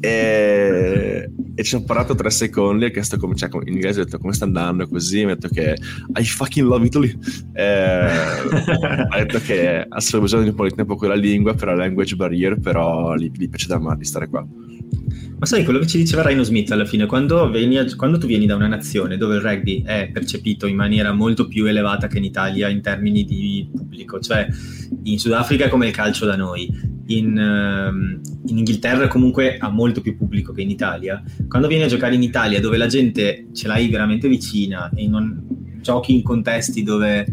e... 0.06 1.30
e 1.54 1.62
ci 1.62 1.74
ho 1.74 1.82
parlato 1.82 2.14
tre 2.14 2.30
secondi 2.30 2.84
e 2.84 2.88
ho 2.88 2.90
chiesto 2.90 3.16
come, 3.16 3.34
cioè, 3.34 3.48
in 3.64 3.74
inglese 3.74 4.00
ho 4.00 4.04
detto 4.04 4.18
come 4.18 4.32
sta 4.32 4.44
andando 4.44 4.86
così 4.88 5.24
mi 5.24 5.32
ha 5.32 5.34
detto 5.34 5.48
che 5.48 5.76
I 6.14 6.24
fucking 6.24 6.66
love 6.66 6.86
Italy 6.86 7.18
Eh, 7.52 7.64
ha 9.08 9.18
detto 9.18 9.38
che 9.40 9.86
ha 9.88 10.00
solo 10.00 10.22
bisogno 10.22 10.42
di 10.42 10.48
un 10.50 10.54
po' 10.54 10.64
di 10.64 10.74
tempo 10.74 10.96
con 10.96 11.08
la 11.08 11.14
lingua 11.14 11.54
per 11.54 11.68
la 11.68 11.74
language 11.74 12.16
barrier 12.16 12.58
però 12.58 13.14
gli, 13.14 13.30
gli 13.32 13.48
piace 13.48 13.68
da 13.68 13.78
male 13.78 13.98
di 13.98 14.04
stare 14.04 14.28
qua 14.28 14.46
Ma 15.38 15.44
sai 15.44 15.64
quello 15.64 15.78
che 15.80 15.86
ci 15.86 15.98
diceva 15.98 16.22
Rhino 16.22 16.42
Smith 16.42 16.70
alla 16.70 16.86
fine, 16.86 17.04
quando, 17.04 17.50
vieni 17.50 17.76
a- 17.76 17.84
quando 17.94 18.16
tu 18.16 18.26
vieni 18.26 18.46
da 18.46 18.54
una 18.54 18.68
nazione 18.68 19.18
dove 19.18 19.36
il 19.36 19.42
rugby 19.42 19.82
è 19.84 20.08
percepito 20.10 20.66
in 20.66 20.76
maniera 20.76 21.12
molto 21.12 21.46
più 21.46 21.66
elevata 21.66 22.06
che 22.06 22.16
in 22.16 22.24
Italia 22.24 22.70
in 22.70 22.80
termini 22.80 23.22
di 23.24 23.68
pubblico, 23.70 24.18
cioè 24.18 24.48
in 25.02 25.18
Sudafrica 25.18 25.66
è 25.66 25.68
come 25.68 25.88
il 25.88 25.92
calcio 25.92 26.24
da 26.24 26.36
noi, 26.36 26.72
in, 27.08 27.36
ehm, 27.36 28.20
in 28.46 28.58
Inghilterra 28.58 29.08
comunque 29.08 29.58
ha 29.58 29.68
molto 29.68 30.00
più 30.00 30.16
pubblico 30.16 30.54
che 30.54 30.62
in 30.62 30.70
Italia, 30.70 31.22
quando 31.48 31.68
vieni 31.68 31.84
a 31.84 31.88
giocare 31.88 32.14
in 32.14 32.22
Italia 32.22 32.58
dove 32.58 32.78
la 32.78 32.86
gente 32.86 33.48
ce 33.52 33.66
l'hai 33.66 33.88
veramente 33.88 34.28
vicina 34.28 34.90
e 34.94 35.06
non 35.06 35.44
giochi 35.82 36.14
in 36.14 36.22
contesti 36.22 36.82
dove 36.82 37.26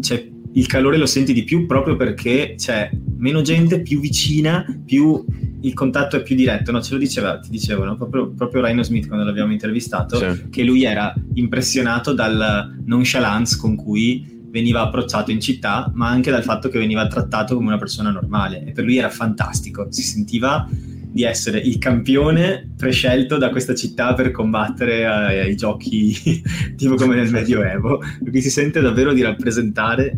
c'è 0.00 0.30
il 0.52 0.66
calore 0.66 0.98
lo 0.98 1.06
senti 1.06 1.32
di 1.32 1.44
più 1.44 1.66
proprio 1.66 1.96
perché 1.96 2.54
c'è 2.58 2.90
meno 3.16 3.40
gente 3.40 3.80
più 3.80 4.00
vicina, 4.00 4.64
più 4.84 5.24
il 5.60 5.74
contatto 5.74 6.16
è 6.16 6.22
più 6.22 6.36
diretto, 6.36 6.70
no? 6.72 6.80
Ce 6.80 6.92
lo 6.92 6.98
diceva, 6.98 7.38
ti 7.38 7.50
dicevano 7.50 7.96
proprio, 7.96 8.30
proprio 8.30 8.64
Rhino 8.64 8.82
Smith 8.82 9.06
quando 9.06 9.24
l'abbiamo 9.24 9.52
intervistato, 9.52 10.16
Sì. 10.16 10.48
che 10.50 10.62
lui 10.62 10.84
era 10.84 11.12
impressionato 11.34 12.12
dal 12.12 12.76
nonchalance 12.84 13.56
con 13.56 13.74
cui 13.76 14.36
veniva 14.50 14.80
approcciato 14.82 15.30
in 15.30 15.40
città, 15.40 15.90
ma 15.94 16.08
anche 16.08 16.30
dal 16.30 16.42
fatto 16.42 16.68
che 16.68 16.78
veniva 16.78 17.06
trattato 17.06 17.54
come 17.54 17.68
una 17.68 17.78
persona 17.78 18.10
normale. 18.10 18.64
E 18.64 18.72
per 18.72 18.84
lui 18.84 18.96
era 18.96 19.10
fantastico, 19.10 19.88
si 19.90 20.02
sentiva 20.02 20.68
di 21.10 21.22
essere 21.24 21.58
il 21.58 21.78
campione 21.78 22.70
prescelto 22.76 23.38
da 23.38 23.50
questa 23.50 23.74
città 23.74 24.14
per 24.14 24.30
combattere 24.30 25.06
ai, 25.06 25.40
ai 25.40 25.56
giochi 25.56 26.14
tipo 26.76 26.94
come 26.94 27.14
nel 27.16 27.30
Medioevo, 27.30 28.00
perché 28.22 28.40
si 28.40 28.50
sente 28.50 28.80
davvero 28.80 29.12
di 29.12 29.22
rappresentare 29.22 30.16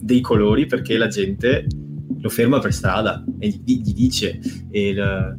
dei 0.00 0.20
colori 0.20 0.66
perché 0.66 0.96
la 0.96 1.08
gente 1.08 1.66
lo 2.26 2.28
ferma 2.32 2.58
per 2.58 2.72
strada 2.72 3.24
e 3.38 3.48
gli, 3.48 3.80
gli 3.82 3.94
dice 3.94 4.38
e 4.70 4.88
il- 4.88 5.38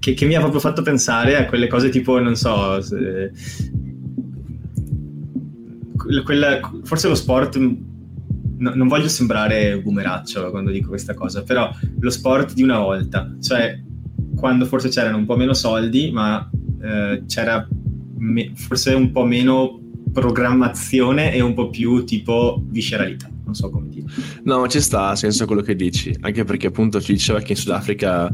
che, 0.00 0.14
che 0.14 0.26
mi 0.26 0.34
ha 0.34 0.40
proprio 0.40 0.60
fatto 0.60 0.82
pensare 0.82 1.36
a 1.36 1.44
quelle 1.46 1.66
cose 1.68 1.88
tipo, 1.90 2.18
non 2.20 2.34
so, 2.34 2.80
se- 2.80 3.30
quella- 5.96 6.22
quella- 6.22 6.60
forse 6.84 7.08
lo 7.08 7.14
sport, 7.14 7.56
no- 7.58 8.74
non 8.74 8.88
voglio 8.88 9.08
sembrare 9.08 9.80
boomeraccio 9.80 10.50
quando 10.50 10.70
dico 10.70 10.88
questa 10.88 11.14
cosa, 11.14 11.42
però 11.42 11.70
lo 11.98 12.10
sport 12.10 12.54
di 12.54 12.62
una 12.62 12.78
volta, 12.78 13.34
cioè 13.40 13.78
quando 14.34 14.64
forse 14.64 14.88
c'erano 14.88 15.18
un 15.18 15.26
po' 15.26 15.36
meno 15.36 15.52
soldi, 15.52 16.10
ma 16.12 16.48
eh, 16.82 17.22
c'era 17.26 17.66
me- 18.16 18.52
forse 18.54 18.94
un 18.94 19.10
po' 19.12 19.24
meno 19.24 19.78
programmazione 20.12 21.32
e 21.34 21.40
un 21.42 21.52
po' 21.54 21.68
più 21.70 22.04
tipo 22.04 22.62
visceralità, 22.68 23.28
non 23.50 23.54
so 23.54 23.70
come 23.70 23.88
dire. 23.88 24.06
No, 24.44 24.66
ci 24.68 24.80
sta, 24.80 25.16
senso 25.16 25.46
quello 25.46 25.62
che 25.62 25.74
dici, 25.74 26.16
anche 26.20 26.44
perché 26.44 26.68
appunto 26.68 27.00
ci 27.00 27.12
diceva 27.12 27.40
che 27.40 27.52
in 27.52 27.58
Sudafrica 27.58 28.32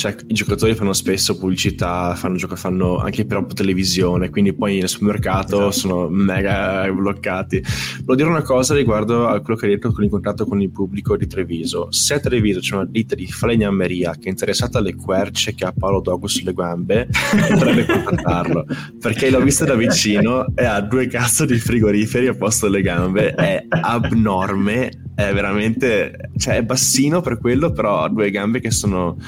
cioè, 0.00 0.16
i 0.28 0.32
giocatori 0.32 0.74
fanno 0.74 0.94
spesso 0.94 1.36
pubblicità, 1.36 2.14
fanno, 2.14 2.36
gioco- 2.36 2.56
fanno 2.56 2.96
anche 2.96 3.26
per 3.26 3.44
televisione, 3.54 4.30
quindi 4.30 4.54
poi 4.54 4.78
nel 4.78 4.88
supermercato 4.88 5.56
Esatto. 5.56 5.70
sono 5.72 6.08
mega 6.08 6.90
bloccati. 6.90 7.62
Volevo 7.96 8.14
dire 8.14 8.28
una 8.28 8.40
cosa 8.40 8.74
riguardo 8.74 9.28
a 9.28 9.40
quello 9.40 9.60
che 9.60 9.66
hai 9.66 9.72
detto 9.72 9.92
con 9.92 10.00
l'incontrato 10.00 10.46
con 10.46 10.62
il 10.62 10.70
pubblico 10.70 11.18
di 11.18 11.26
Treviso. 11.26 11.88
Se 11.90 12.14
a 12.14 12.18
Treviso 12.18 12.60
c'è 12.60 12.76
una 12.76 12.86
ditta 12.86 13.14
di 13.14 13.26
falegnameria 13.26 14.12
che 14.12 14.24
è 14.24 14.28
interessata 14.30 14.78
alle 14.78 14.94
querce 14.94 15.54
che 15.54 15.66
ha 15.66 15.74
Paolo 15.76 16.00
Dogo 16.00 16.26
sulle 16.28 16.54
gambe, 16.54 17.06
potrebbe 17.50 17.84
contattarlo, 17.84 18.64
perché 18.98 19.28
l'ho 19.28 19.42
visto 19.42 19.66
da 19.66 19.74
vicino 19.74 20.46
e 20.54 20.64
ha 20.64 20.80
due 20.80 21.08
cazzo 21.08 21.44
di 21.44 21.58
frigoriferi 21.58 22.26
a 22.26 22.34
posto 22.34 22.70
delle 22.70 22.80
gambe, 22.80 23.34
è 23.34 23.66
abnorme, 23.68 25.10
è 25.14 25.30
veramente, 25.34 26.30
cioè 26.38 26.56
è 26.56 26.62
bassino 26.62 27.20
per 27.20 27.38
quello, 27.38 27.70
però 27.70 28.04
ha 28.04 28.08
due 28.08 28.30
gambe 28.30 28.60
che 28.60 28.70
sono, 28.70 29.18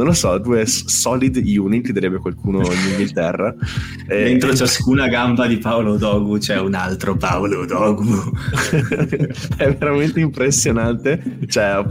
non 0.00 0.08
lo 0.08 0.14
so, 0.14 0.38
due 0.38 0.64
solid 0.64 1.36
unit, 1.36 1.92
direbbe 1.92 2.16
qualcuno 2.16 2.60
in 2.60 2.90
Inghilterra. 2.92 3.54
E- 4.08 4.24
Dentro 4.24 4.54
ciascuna 4.54 5.08
gamba 5.08 5.46
di 5.46 5.58
Paolo 5.58 5.98
Dogu 5.98 6.38
c'è 6.38 6.58
un 6.58 6.72
altro 6.72 7.16
Paolo 7.16 7.66
Dogu. 7.66 8.06
è 9.58 9.76
veramente 9.76 10.20
impressionante. 10.20 11.38
Cioè, 11.46 11.84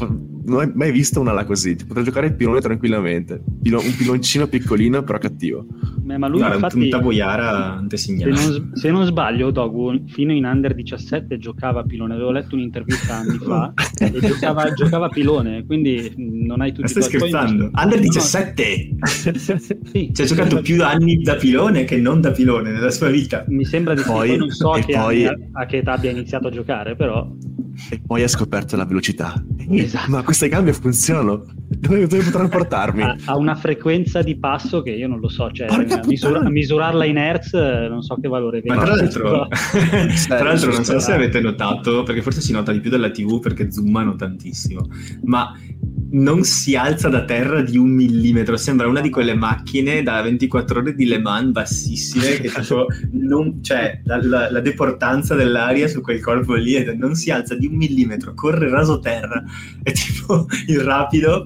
non 0.49 0.67
ho 0.67 0.71
mai 0.75 0.91
visto 0.91 1.19
una 1.19 1.31
là 1.31 1.45
così. 1.45 1.75
Ti 1.75 1.85
potrei 1.85 2.03
giocare 2.03 2.27
il 2.27 2.35
pilone 2.35 2.59
tranquillamente. 2.59 3.41
Pilo- 3.61 3.79
un 3.81 3.95
piloncino 3.95 4.47
piccolino, 4.47 5.03
però 5.03 5.17
cattivo. 5.17 5.65
Beh, 5.97 6.17
ma 6.17 6.27
lui 6.27 6.41
un- 6.41 6.51
infatti... 6.53 6.79
un 6.79 6.89
taboiara 6.89 7.51
Se 7.51 7.77
antesignano. 7.79 8.33
non, 8.35 8.71
se 8.73 8.89
non 8.91 9.05
sbaglio, 9.05 9.51
Dogu 9.51 10.03
fino 10.07 10.31
in 10.33 10.45
under 10.45 10.73
17 10.73 11.37
giocava 11.37 11.81
a 11.81 11.83
pilone. 11.83 12.13
Avevo 12.15 12.31
letto 12.31 12.55
un'intervista 12.55 13.15
anni 13.17 13.37
fa 13.37 13.73
e 13.99 14.11
giocava, 14.19 14.71
giocava 14.73 15.05
a 15.05 15.09
pilone, 15.09 15.65
quindi 15.65 16.13
non 16.17 16.61
hai 16.61 16.71
tutti 16.73 16.87
stai 16.87 17.03
i 17.03 17.05
torti. 17.05 17.17
Poi- 17.19 17.29
scherzando? 17.29 17.71
Under 17.73 17.97
No, 17.99 18.01
17! 18.01 18.95
sì. 19.91 20.11
Cioè, 20.13 20.25
ha 20.25 20.27
giocato 20.27 20.61
più 20.61 20.83
anni 20.83 21.17
da 21.17 21.35
pilone 21.35 21.83
che 21.83 21.97
non 21.97 22.21
da 22.21 22.31
pilone 22.31 22.71
nella 22.71 22.89
sua 22.91 23.09
vita. 23.09 23.43
Mi 23.47 23.65
sembra 23.65 23.93
di 23.93 24.01
sì, 24.01 24.07
Poi- 24.07 24.27
poi 24.29 24.37
non 24.37 24.49
so 24.49 24.71
che 24.71 24.93
poi- 24.93 25.25
anni- 25.27 25.49
a 25.53 25.65
che 25.65 25.77
età 25.77 25.93
abbia 25.93 26.09
iniziato 26.11 26.47
a 26.47 26.51
giocare, 26.51 26.95
però 26.95 27.29
E 27.89 28.01
poi 28.05 28.23
ha 28.23 28.27
scoperto 28.27 28.75
la 28.75 28.85
velocità. 28.85 29.41
Esatto. 29.69 30.11
Ma 30.11 30.23
queste 30.23 30.49
gambe 30.49 30.73
funzionano. 30.73 31.45
Dove, 31.67 32.07
dove 32.07 32.23
potranno 32.23 32.49
portarmi? 32.49 33.03
ha, 33.03 33.15
ha 33.25 33.37
una 33.37 33.55
frequenza 33.55 34.21
di 34.21 34.37
passo 34.37 34.81
che 34.81 34.91
io 34.91 35.07
non 35.07 35.19
lo 35.19 35.29
so, 35.29 35.51
cioè 35.51 35.67
a, 35.67 36.01
misura- 36.05 36.39
a 36.39 36.49
misurarla 36.49 37.05
in 37.05 37.17
hertz 37.17 37.53
eh, 37.53 37.87
non 37.87 38.01
so 38.01 38.15
che 38.15 38.27
valore 38.27 38.61
Ma 38.65 38.77
tra 38.77 38.95
l'altro, 38.95 39.47
tra 40.27 40.43
l'altro 40.43 40.71
non 40.71 40.83
so 40.83 40.99
se 40.99 41.11
avete 41.11 41.39
notato, 41.39 42.03
perché 42.03 42.21
forse 42.21 42.41
si 42.41 42.51
nota 42.51 42.71
di 42.71 42.79
più 42.79 42.89
dalla 42.89 43.11
TV 43.11 43.39
perché 43.39 43.71
zoomano 43.71 44.15
tantissimo, 44.15 44.87
ma 45.23 45.53
non 46.11 46.43
si 46.43 46.75
alza 46.75 47.07
da 47.09 47.23
terra 47.23 47.61
di 47.61 47.77
un 47.77 47.89
millimetro, 47.89 48.57
sembra 48.57 48.87
una 48.87 49.01
di 49.01 49.09
quelle 49.09 49.35
macchine 49.35 50.01
da 50.01 50.21
24 50.21 50.79
ore 50.79 50.95
di 50.95 51.05
Le 51.05 51.19
Mans 51.19 51.51
bassissime 51.51 52.39
che 52.39 52.49
tipo 52.49 52.87
non, 53.11 53.63
cioè 53.63 54.01
la, 54.05 54.19
la- 54.23 54.51
la 54.51 54.59
deportanza 54.59 55.35
dell'aria 55.35 55.87
su 55.87 56.01
quel 56.01 56.19
corpo 56.21 56.55
lì 56.55 56.73
è- 56.73 56.93
non 56.93 57.13
si 57.15 57.29
alza 57.29 57.55
di 57.55 57.67
un 57.67 57.75
millimetro, 57.75 58.33
corre 58.33 58.69
raso 58.69 58.99
terra, 58.99 59.43
è 59.83 59.91
tipo 59.91 60.47
il 60.67 60.79
rapido, 60.79 61.45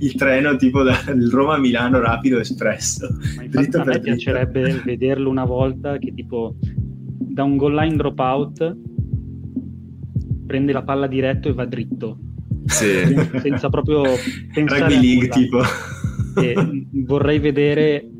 il 0.00 0.14
treno 0.14 0.56
tipo 0.56 0.82
dal 0.82 1.28
Roma 1.30 1.54
a 1.54 1.58
Milano 1.58 2.00
rapido 2.00 2.38
espresso. 2.38 3.08
Ma 3.36 3.42
infatti 3.44 3.76
a 3.76 3.78
me 3.80 3.84
dritto. 3.92 4.00
piacerebbe 4.00 4.82
vederlo 4.84 5.28
una 5.28 5.44
volta 5.44 5.98
che 5.98 6.12
tipo 6.14 6.56
da 7.18 7.44
un 7.44 7.56
goal 7.56 7.74
line 7.74 7.96
dropout 7.96 8.76
prende 10.46 10.72
la 10.72 10.82
palla 10.82 11.06
diretto 11.06 11.48
e 11.48 11.52
va 11.52 11.66
dritto 11.66 12.18
Sì. 12.66 13.14
senza 13.40 13.68
proprio 13.68 14.02
pensare 14.52 14.80
Rugby 14.82 15.00
League 15.00 15.28
nulla. 15.28 15.64
tipo. 15.64 16.40
E, 16.40 16.86
vorrei 17.06 17.38
vedere 17.38 18.10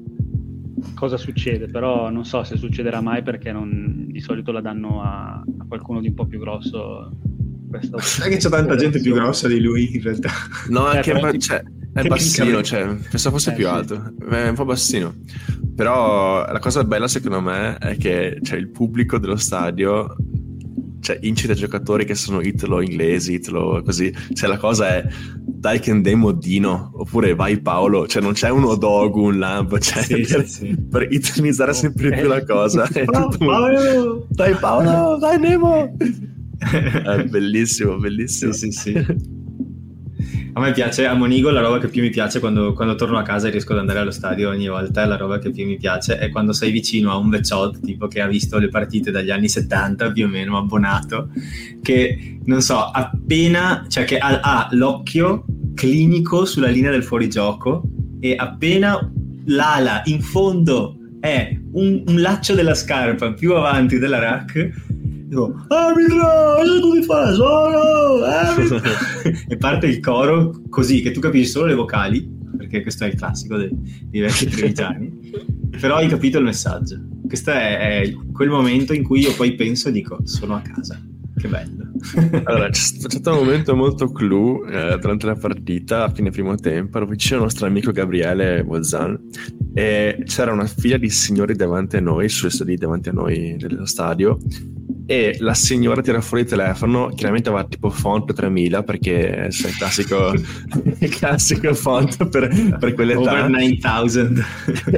cosa 0.94 1.16
succede 1.16 1.66
però 1.68 2.10
non 2.10 2.24
so 2.24 2.42
se 2.44 2.56
succederà 2.56 3.00
mai 3.00 3.22
perché 3.22 3.52
non- 3.52 4.06
di 4.08 4.20
solito 4.20 4.50
la 4.52 4.60
danno 4.60 5.02
a, 5.02 5.32
a 5.34 5.64
qualcuno 5.68 6.00
di 6.00 6.08
un 6.08 6.14
po' 6.14 6.26
più 6.26 6.38
grosso 6.38 7.10
questa 7.68 7.98
Sai 7.98 8.30
che 8.30 8.36
c'è 8.38 8.48
tanta 8.48 8.76
gente 8.76 9.00
più 9.00 9.12
grossa 9.12 9.48
di 9.48 9.60
lui 9.60 9.94
in 9.96 10.02
realtà. 10.02 10.30
No, 10.68 10.90
Eh, 10.90 10.96
anche 10.96 11.10
però 11.12 11.24
ba- 11.26 11.30
ti- 11.32 11.40
cioè, 11.40 11.62
è 11.92 12.02
bassino, 12.06 12.62
cioè, 12.62 12.94
pensavo 13.10 13.36
fosse 13.36 13.50
Eh, 13.50 13.54
più 13.54 13.64
sì. 13.64 13.70
alto, 13.70 14.12
è 14.30 14.48
un 14.48 14.54
po' 14.54 14.64
bassino. 14.64 15.12
Però 15.74 16.46
la 16.50 16.58
cosa 16.60 16.84
bella 16.84 17.08
secondo 17.08 17.40
me 17.40 17.76
è 17.78 17.96
che 17.96 18.38
cioè, 18.42 18.58
il 18.58 18.68
pubblico 18.68 19.18
dello 19.18 19.36
stadio 19.36 20.14
cioè, 21.06 21.18
incita 21.22 21.54
giocatori 21.54 22.04
che 22.04 22.16
sono 22.16 22.40
italo-inglesi, 22.40 23.34
italo 23.34 23.80
così. 23.84 24.12
Cioè 24.32 24.48
la 24.48 24.56
cosa 24.56 24.88
è 24.96 25.06
dai 25.36 25.78
che 25.78 25.92
andiamo 25.92 26.32
Dino, 26.32 26.90
oppure 26.94 27.36
vai 27.36 27.60
Paolo, 27.60 28.08
cioè 28.08 28.20
non 28.22 28.32
c'è 28.32 28.50
uno 28.50 28.74
Dogu, 28.74 29.22
un 29.26 29.38
Lamb, 29.38 29.78
cioè, 29.78 30.02
Sì, 30.02 30.20
per, 30.22 30.48
sì, 30.48 30.76
per 30.90 31.06
italianizzare 31.08 31.72
sempre 31.74 32.08
Ok. 32.08 32.18
più 32.18 32.26
la 32.28 32.44
cosa. 32.44 32.86
Tutto- 32.88 33.36
Paolo! 33.38 34.26
Dai 34.30 34.54
Paolo, 34.54 35.16
dai 35.18 35.38
Nemo! 35.38 35.96
È 36.58 37.22
bellissimo, 37.30 37.98
bellissimo. 37.98 38.50
Sì, 38.50 38.72
sì, 38.72 38.92
sì. 38.92 39.34
A 40.56 40.60
me 40.60 40.72
piace, 40.72 41.04
a 41.04 41.12
Monigo 41.12 41.50
la 41.50 41.60
roba 41.60 41.78
che 41.78 41.88
più 41.88 42.00
mi 42.00 42.08
piace 42.08 42.40
quando, 42.40 42.72
quando, 42.72 42.94
torno 42.94 43.18
a 43.18 43.22
casa 43.22 43.46
e 43.46 43.50
riesco 43.50 43.74
ad 43.74 43.80
andare 43.80 43.98
allo 43.98 44.10
stadio 44.10 44.48
ogni 44.48 44.68
volta, 44.68 45.04
la 45.04 45.18
roba 45.18 45.38
che 45.38 45.50
più 45.50 45.66
mi 45.66 45.76
piace 45.76 46.16
è 46.16 46.30
quando 46.30 46.54
sei 46.54 46.70
vicino 46.70 47.10
a 47.10 47.18
un 47.18 47.28
vecchiot 47.28 47.80
tipo 47.80 48.08
che 48.08 48.22
ha 48.22 48.26
visto 48.26 48.56
le 48.56 48.70
partite 48.70 49.10
dagli 49.10 49.30
anni 49.30 49.50
70 49.50 50.12
più 50.12 50.24
o 50.24 50.28
meno, 50.28 50.56
abbonato, 50.56 51.28
che 51.82 52.38
non 52.46 52.62
so, 52.62 52.78
appena, 52.78 53.84
cioè 53.86 54.04
che 54.04 54.16
ha, 54.16 54.40
ha 54.40 54.68
l'occhio 54.70 55.44
clinico 55.74 56.46
sulla 56.46 56.68
linea 56.68 56.90
del 56.90 57.04
fuorigioco 57.04 57.82
e 58.18 58.34
appena 58.34 59.12
l'ala 59.48 60.00
in 60.06 60.22
fondo 60.22 60.96
è 61.20 61.54
un, 61.72 62.02
un 62.06 62.20
laccio 62.22 62.54
della 62.54 62.74
scarpa 62.74 63.34
più 63.34 63.52
avanti 63.54 63.98
della 63.98 64.18
rack 64.18 64.85
dico 65.26 65.64
arbitra 65.68 66.56
aiuto 66.56 66.92
di 66.92 67.02
fare 67.02 67.34
solo 67.34 68.24
e 69.48 69.56
parte 69.56 69.86
il 69.86 70.00
coro 70.00 70.62
così 70.68 71.02
che 71.02 71.10
tu 71.10 71.20
capisci 71.20 71.50
solo 71.50 71.66
le 71.66 71.74
vocali 71.74 72.34
perché 72.56 72.82
questo 72.82 73.04
è 73.04 73.08
il 73.08 73.16
classico 73.16 73.56
dei, 73.56 73.70
dei 74.08 74.20
vecchi 74.20 74.46
trevigiani 74.48 75.18
però 75.80 75.96
hai 75.96 76.08
capito 76.08 76.38
il 76.38 76.44
messaggio 76.44 77.00
questo 77.26 77.50
è, 77.50 78.00
è 78.02 78.12
quel 78.32 78.48
momento 78.48 78.92
in 78.92 79.02
cui 79.02 79.20
io 79.20 79.34
poi 79.34 79.54
penso 79.54 79.88
e 79.88 79.92
dico 79.92 80.20
sono 80.24 80.54
a 80.54 80.60
casa 80.60 81.00
che 81.38 81.48
bello. 81.48 81.90
allora, 82.44 82.70
c'è 82.70 82.80
stato 82.80 83.38
un 83.38 83.44
momento 83.44 83.76
molto 83.76 84.10
clou 84.10 84.64
eh, 84.64 84.96
durante 84.98 85.26
la 85.26 85.34
partita, 85.34 86.04
a 86.04 86.10
fine 86.10 86.30
primo 86.30 86.54
tempo, 86.54 86.96
ero 86.96 87.06
vicino 87.06 87.36
al 87.36 87.42
nostro 87.42 87.66
amico 87.66 87.92
Gabriele 87.92 88.64
Bozzan 88.64 89.28
e 89.74 90.22
c'era 90.24 90.52
una 90.52 90.64
fila 90.66 90.96
di 90.96 91.10
signori 91.10 91.54
davanti 91.54 91.96
a 91.96 92.00
noi, 92.00 92.30
sulle 92.30 92.50
sedie 92.50 92.76
davanti 92.76 93.10
a 93.10 93.12
noi 93.12 93.56
dello 93.58 93.84
stadio 93.84 94.38
e 95.06 95.36
la 95.38 95.54
signora 95.54 96.02
tira 96.02 96.20
fuori 96.20 96.42
il 96.42 96.48
telefono, 96.48 97.08
chiaramente 97.14 97.48
aveva 97.48 97.64
tipo 97.64 97.90
font 97.90 98.32
3000 98.32 98.82
perché 98.82 99.30
è 99.30 99.46
il 99.46 99.76
classico, 99.78 100.32
il 100.98 101.08
classico 101.10 101.72
font 101.74 102.28
per, 102.28 102.76
per 102.78 102.94
quell'età. 102.94 103.20
Over 103.20 103.48
9000. 103.48 104.46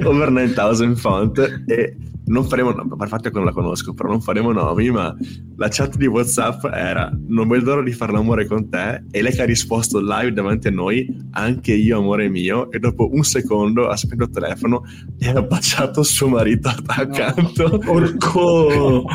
Over 0.05 0.31
9000 0.31 0.97
font 0.97 1.63
e 1.67 1.97
non 2.29 2.45
faremo, 2.45 2.73
per 2.75 3.09
fatto 3.09 3.29
che 3.29 3.37
non 3.37 3.45
la 3.45 3.53
conosco, 3.53 3.93
però 3.95 4.09
non 4.09 4.21
faremo 4.21 4.53
nomi, 4.53 4.91
ma 4.91 5.15
la 5.57 5.69
chat 5.69 5.97
di 5.97 6.07
WhatsApp 6.07 6.65
era 6.67 7.11
non 7.27 7.49
vedo 7.49 7.71
l'ora 7.71 7.83
di 7.83 7.93
fare 7.93 8.13
l'amore 8.13 8.47
con 8.47 8.69
te 8.69 9.03
e 9.11 9.23
lei 9.23 9.33
che 9.33 9.43
ha 9.43 9.45
risposto 9.47 10.01
live 10.01 10.33
davanti 10.33 10.69
a 10.69 10.71
noi, 10.71 11.07
anche 11.33 11.73
io 11.75 11.99
amore 11.99 12.29
mio, 12.29 12.71
e 12.71 12.79
dopo 12.79 13.09
un 13.13 13.23
secondo 13.23 13.89
ha 13.89 13.97
spento 13.97 14.25
il 14.25 14.31
telefono 14.31 14.83
e 15.19 15.29
ha 15.29 15.43
baciato 15.43 16.03
suo 16.03 16.29
marito 16.29 16.69
accanto. 16.87 17.69
No. 17.69 17.79
Porco! 17.79 19.05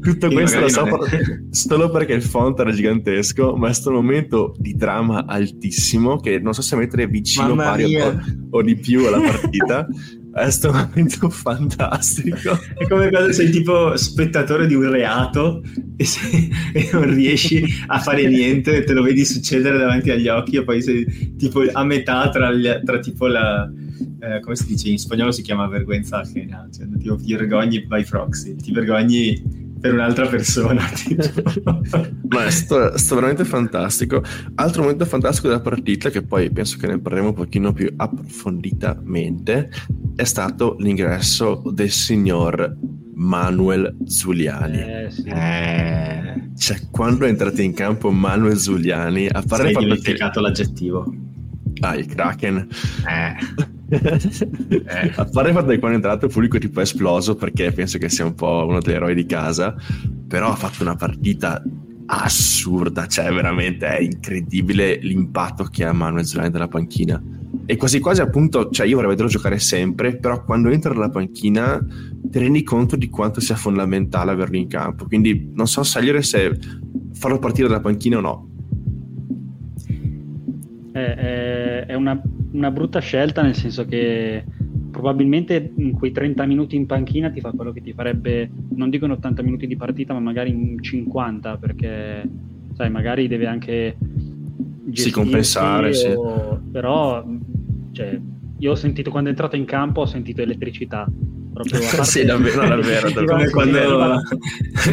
Tutto 0.00 0.28
questo 0.28 0.60
lo 0.60 0.68
so 0.68 0.86
è... 1.04 1.20
solo 1.50 1.90
perché 1.90 2.12
il 2.12 2.22
font 2.22 2.58
era 2.58 2.70
gigantesco, 2.72 3.56
ma 3.56 3.68
è 3.68 3.72
stato 3.72 3.90
un 3.90 3.96
momento 4.04 4.54
di 4.58 4.74
dramma 4.74 5.24
altissimo 5.26 6.18
che 6.18 6.38
non 6.38 6.52
so 6.52 6.62
se 6.62 6.76
mettere 6.76 7.06
vicino 7.06 7.54
Mamma 7.54 7.70
pari 7.70 7.96
o, 7.96 8.20
o 8.50 8.62
di 8.62 8.76
più 8.76 9.06
alla 9.06 9.20
partita. 9.20 9.86
È 10.38 10.66
un 10.68 10.88
momento 10.88 11.28
fantastico. 11.30 12.58
È 12.74 12.86
come 12.86 13.08
quando 13.10 13.32
sei 13.32 13.50
tipo 13.50 13.96
spettatore 13.96 14.66
di 14.66 14.74
un 14.74 14.90
reato 14.90 15.62
e, 15.96 16.04
sei, 16.04 16.50
e, 16.72 16.88
non 16.92 17.12
riesci 17.12 17.64
a 17.86 17.98
fare 17.98 18.26
niente, 18.26 18.84
te 18.84 18.92
lo 18.92 19.02
vedi 19.02 19.24
succedere 19.24 19.78
davanti 19.78 20.10
agli 20.10 20.28
occhi 20.28 20.56
e 20.56 20.64
poi 20.64 20.82
sei 20.82 21.36
tipo 21.36 21.62
a 21.70 21.84
metà 21.84 22.28
tra, 22.30 22.52
gli, 22.52 22.68
tra 22.84 22.98
tipo 22.98 23.26
la... 23.26 23.70
Eh, 24.20 24.40
come 24.40 24.56
si 24.56 24.66
dice 24.66 24.88
in 24.88 24.98
spagnolo 24.98 25.30
si 25.30 25.42
chiama 25.42 25.68
vergüenza 25.68 26.18
ajena, 26.18 26.68
cioè 26.74 26.86
tipo 26.98 27.16
ti 27.16 27.32
vergogni 27.32 27.84
by 27.84 28.04
proxy, 28.04 28.56
ti 28.56 28.72
vergogni 28.72 29.67
per 29.80 29.92
un'altra 29.92 30.26
persona. 30.26 30.82
Ma 32.28 32.44
è 32.44 32.50
stato, 32.50 32.92
è 32.92 32.98
stato, 32.98 33.14
veramente 33.14 33.44
fantastico. 33.44 34.22
Altro 34.56 34.82
momento 34.82 35.04
fantastico 35.04 35.48
della 35.48 35.60
partita, 35.60 36.10
che 36.10 36.22
poi 36.22 36.50
penso 36.50 36.76
che 36.78 36.86
ne 36.86 36.98
parleremo 36.98 37.28
un 37.28 37.34
pochino 37.34 37.72
più 37.72 37.92
approfonditamente, 37.96 39.70
è 40.16 40.24
stato 40.24 40.76
l'ingresso 40.78 41.62
del 41.72 41.90
signor 41.90 42.76
Manuel 43.14 43.96
Zuliani. 44.04 44.78
Eh, 44.78 45.10
sì. 45.10 45.22
eh. 45.24 46.50
Cioè, 46.56 46.80
quando 46.90 47.24
è 47.24 47.28
entrato 47.28 47.62
in 47.62 47.72
campo 47.72 48.10
Manuel 48.10 48.58
Zuliani, 48.58 49.28
a 49.28 49.42
parte 49.46 49.72
Sei 49.72 49.76
dimenticato 49.76 50.40
che... 50.40 50.46
l'aggettivo. 50.46 51.14
Ah, 51.80 51.94
il 51.94 52.06
Kraken. 52.06 52.68
Eh 53.06 53.76
eh, 53.90 55.12
a 55.16 55.24
fare 55.24 55.48
il 55.48 55.54
fatto 55.54 55.68
che 55.68 55.78
quando 55.78 55.92
è 55.92 56.00
entrato 56.00 56.26
il 56.26 56.32
pubblico 56.32 56.58
tipo 56.58 56.80
è 56.80 56.82
esploso 56.82 57.34
perché 57.36 57.72
penso 57.72 57.96
che 57.96 58.10
sia 58.10 58.24
un 58.24 58.34
po' 58.34 58.66
uno 58.68 58.80
degli 58.80 58.94
eroi 58.94 59.14
di 59.14 59.24
casa 59.24 59.74
però 60.26 60.50
ha 60.50 60.56
fatto 60.56 60.82
una 60.82 60.94
partita 60.94 61.62
assurda 62.10 63.06
cioè 63.06 63.32
veramente 63.32 63.86
è 63.86 64.00
incredibile 64.00 64.98
l'impatto 65.00 65.64
che 65.64 65.84
ha 65.84 65.92
Manuel 65.92 66.24
Zulani 66.24 66.50
dalla 66.50 66.68
panchina. 66.68 67.22
E 67.64 67.76
quasi 67.76 67.98
quasi 67.98 68.20
appunto 68.20 68.70
cioè 68.70 68.86
io 68.86 68.94
vorrei 68.94 69.10
vederlo 69.10 69.30
giocare 69.30 69.58
sempre 69.58 70.16
però 70.16 70.42
quando 70.42 70.70
entra 70.70 70.92
dalla 70.92 71.10
panchina 71.10 71.78
ti 72.22 72.38
rendi 72.38 72.62
conto 72.62 72.96
di 72.96 73.08
quanto 73.08 73.40
sia 73.40 73.56
fondamentale 73.56 74.30
averlo 74.30 74.56
in 74.56 74.68
campo. 74.68 75.06
Quindi 75.06 75.50
non 75.54 75.66
so 75.66 75.82
scegliere 75.82 76.22
se 76.22 76.58
farlo 77.12 77.38
partire 77.38 77.68
dalla 77.68 77.80
panchina 77.80 78.18
o 78.18 78.20
no 78.20 78.48
è, 81.80 81.86
è 81.86 81.94
una 81.94 82.20
una 82.52 82.70
brutta 82.70 83.00
scelta 83.00 83.42
nel 83.42 83.54
senso 83.54 83.84
che 83.84 84.44
probabilmente 84.90 85.72
in 85.76 85.92
quei 85.92 86.12
30 86.12 86.44
minuti 86.46 86.76
in 86.76 86.86
panchina 86.86 87.30
ti 87.30 87.40
fa 87.40 87.52
quello 87.52 87.72
che 87.72 87.82
ti 87.82 87.92
farebbe, 87.92 88.50
non 88.70 88.90
dico 88.90 89.04
in 89.04 89.12
80 89.12 89.42
minuti 89.42 89.66
di 89.66 89.76
partita, 89.76 90.12
ma 90.12 90.20
magari 90.20 90.50
in 90.50 90.82
50 90.82 91.56
perché 91.58 92.28
sai, 92.74 92.90
magari 92.90 93.28
deve 93.28 93.46
anche 93.46 93.96
si 94.92 95.10
compensare, 95.10 95.90
o... 95.90 95.92
sì. 95.92 96.70
però 96.72 97.24
cioè, 97.92 98.18
io 98.58 98.70
ho 98.70 98.74
sentito 98.74 99.10
quando 99.10 99.28
è 99.28 99.32
entrato 99.32 99.56
in 99.56 99.66
campo 99.66 100.00
ho 100.02 100.06
sentito 100.06 100.42
elettricità. 100.42 101.06
Proprio 101.52 101.80
sì, 102.04 102.24
davvero, 102.24 102.66
davvero. 102.66 103.12
come 103.26 103.50
quando, 103.50 104.20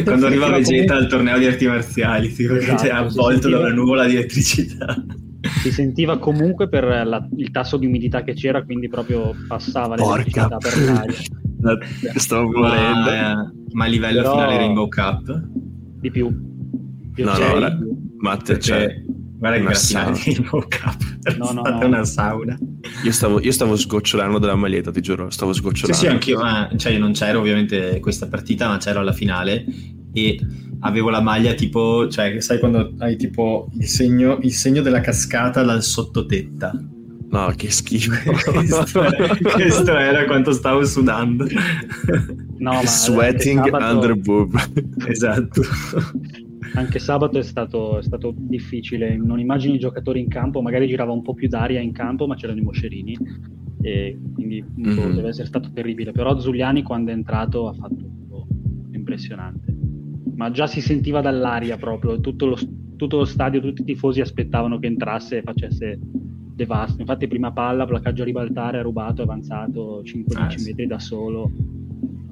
quando 0.04 0.26
arriva 0.26 0.50
Vegeta 0.50 0.96
al 0.96 1.08
torneo 1.08 1.38
di 1.38 1.46
arti 1.46 1.66
marziali, 1.66 2.32
tipo, 2.32 2.54
esatto, 2.54 2.82
che 2.82 2.88
è 2.90 2.92
avvolto 2.92 3.48
da 3.48 3.58
una 3.60 3.72
nuvola 3.72 4.06
di 4.06 4.14
elettricità 4.14 5.04
si 5.48 5.70
sentiva 5.70 6.18
comunque 6.18 6.68
per 6.68 6.84
la, 6.84 7.26
il 7.36 7.50
tasso 7.50 7.76
di 7.76 7.86
umidità 7.86 8.22
che 8.22 8.34
c'era, 8.34 8.64
quindi 8.64 8.88
proprio 8.88 9.34
passava 9.46 9.96
l'elettricità 9.96 10.56
per 10.56 10.84
l'aria. 10.84 11.16
Stavo 12.16 12.50
volendo. 12.50 13.10
Ma, 13.10 13.52
ma 13.72 13.84
a 13.84 13.88
livello 13.88 14.22
Però... 14.22 14.32
finale 14.32 14.56
Rainbow 14.56 14.88
Cup? 14.88 15.42
Di 16.00 16.10
più. 16.10 16.30
più 17.12 17.24
no, 17.24 17.36
no, 17.36 17.52
ora, 17.52 17.76
Matte, 18.18 18.60
cioè, 18.60 19.02
guarda 19.38 19.58
che 19.58 19.64
grazie 19.64 19.98
Rainbow 20.02 20.62
Cup 20.62 21.16
no, 21.36 21.52
no, 21.52 21.62
no. 21.62 21.86
una 21.86 22.04
sauna. 22.04 22.56
Io 23.04 23.12
stavo, 23.12 23.40
io 23.40 23.52
stavo 23.52 23.76
sgocciolando 23.76 24.38
della 24.38 24.54
maglietta, 24.54 24.90
ti 24.90 25.00
giuro, 25.00 25.30
stavo 25.30 25.52
sgocciolando. 25.52 25.94
Sì, 25.96 26.06
sì, 26.06 26.12
anch'io, 26.12 26.38
ma 26.38 26.70
cioè, 26.76 26.92
io 26.92 26.98
non 26.98 27.12
c'ero 27.12 27.40
ovviamente 27.40 27.98
questa 28.00 28.28
partita, 28.28 28.68
ma 28.68 28.76
c'ero 28.78 29.00
alla 29.00 29.12
finale 29.12 29.64
e 30.16 30.38
avevo 30.80 31.10
la 31.10 31.20
maglia 31.20 31.52
tipo, 31.52 32.08
cioè, 32.08 32.40
sai 32.40 32.58
quando 32.58 32.94
hai 32.98 33.16
tipo 33.16 33.68
il 33.74 33.86
segno, 33.86 34.38
il 34.40 34.52
segno 34.52 34.80
della 34.80 35.00
cascata 35.00 35.62
dal 35.62 35.82
sottotetta. 35.82 36.72
No, 37.28 37.52
che 37.54 37.70
schifo. 37.70 38.12
questo, 38.50 38.92
questo, 39.52 39.96
era 39.96 40.24
quanto 40.24 40.52
stavo 40.52 40.84
sudando. 40.86 41.46
No, 42.58 42.72
ma 42.72 42.86
Sweating 42.86 43.64
sabato... 43.64 43.94
under 43.94 44.14
boob. 44.16 44.56
Esatto. 45.06 45.60
Anche 46.74 46.98
sabato 46.98 47.38
è 47.38 47.42
stato, 47.42 47.98
è 47.98 48.02
stato, 48.02 48.32
difficile. 48.34 49.16
Non 49.16 49.38
immagini 49.38 49.74
i 49.74 49.78
giocatori 49.78 50.20
in 50.20 50.28
campo, 50.28 50.62
magari 50.62 50.86
girava 50.86 51.12
un 51.12 51.22
po' 51.22 51.34
più 51.34 51.48
d'aria 51.48 51.80
in 51.80 51.92
campo, 51.92 52.26
ma 52.26 52.36
c'erano 52.36 52.60
i 52.60 52.62
moscerini. 52.62 53.18
E 53.82 54.18
quindi 54.32 54.64
mm-hmm. 54.64 55.14
deve 55.14 55.28
essere 55.28 55.46
stato 55.46 55.70
terribile. 55.74 56.12
Però 56.12 56.38
Zuliani 56.38 56.82
quando 56.82 57.10
è 57.10 57.14
entrato 57.14 57.68
ha 57.68 57.74
fatto 57.74 57.96
tutto 57.96 58.46
impressionante 58.92 59.75
ma 60.34 60.50
già 60.50 60.66
si 60.66 60.80
sentiva 60.80 61.20
dall'aria 61.20 61.76
proprio, 61.76 62.20
tutto 62.20 62.46
lo, 62.46 62.58
tutto 62.96 63.18
lo 63.18 63.24
stadio, 63.24 63.60
tutti 63.60 63.82
i 63.82 63.84
tifosi 63.84 64.20
aspettavano 64.20 64.78
che 64.78 64.86
entrasse 64.86 65.38
e 65.38 65.42
facesse 65.42 65.98
devasto. 66.56 67.00
Infatti 67.00 67.28
prima 67.28 67.52
palla, 67.52 67.86
placcaggio 67.86 68.22
a 68.22 68.24
ribaltare, 68.24 68.78
ha 68.78 68.82
rubato, 68.82 69.20
è 69.20 69.24
avanzato 69.24 70.02
5-10 70.02 70.24
ah, 70.34 70.50
sì. 70.50 70.64
metri 70.64 70.86
da 70.86 70.98
solo. 70.98 71.50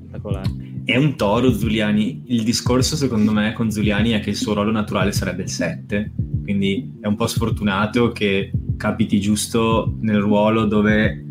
Spettacolare. 0.09 0.73
È 0.85 0.97
un 0.97 1.17
toro 1.17 1.53
Zuliani. 1.53 2.25
Il 2.27 2.43
discorso 2.43 2.97
secondo 2.97 3.33
me 3.33 3.53
con 3.53 3.71
Zuliani 3.71 4.11
è 4.11 4.21
che 4.21 4.31
il 4.31 4.37
suo 4.37 4.55
ruolo 4.55 4.71
naturale 4.71 5.13
sarebbe 5.13 5.43
il 5.43 5.49
7, 5.49 6.13
quindi 6.43 6.93
è 7.01 7.07
un 7.07 7.17
po' 7.17 7.27
sfortunato 7.27 8.13
che 8.13 8.51
capiti 8.77 9.21
giusto 9.21 9.97
nel 10.01 10.19
ruolo 10.19 10.67
dove, 10.67 11.25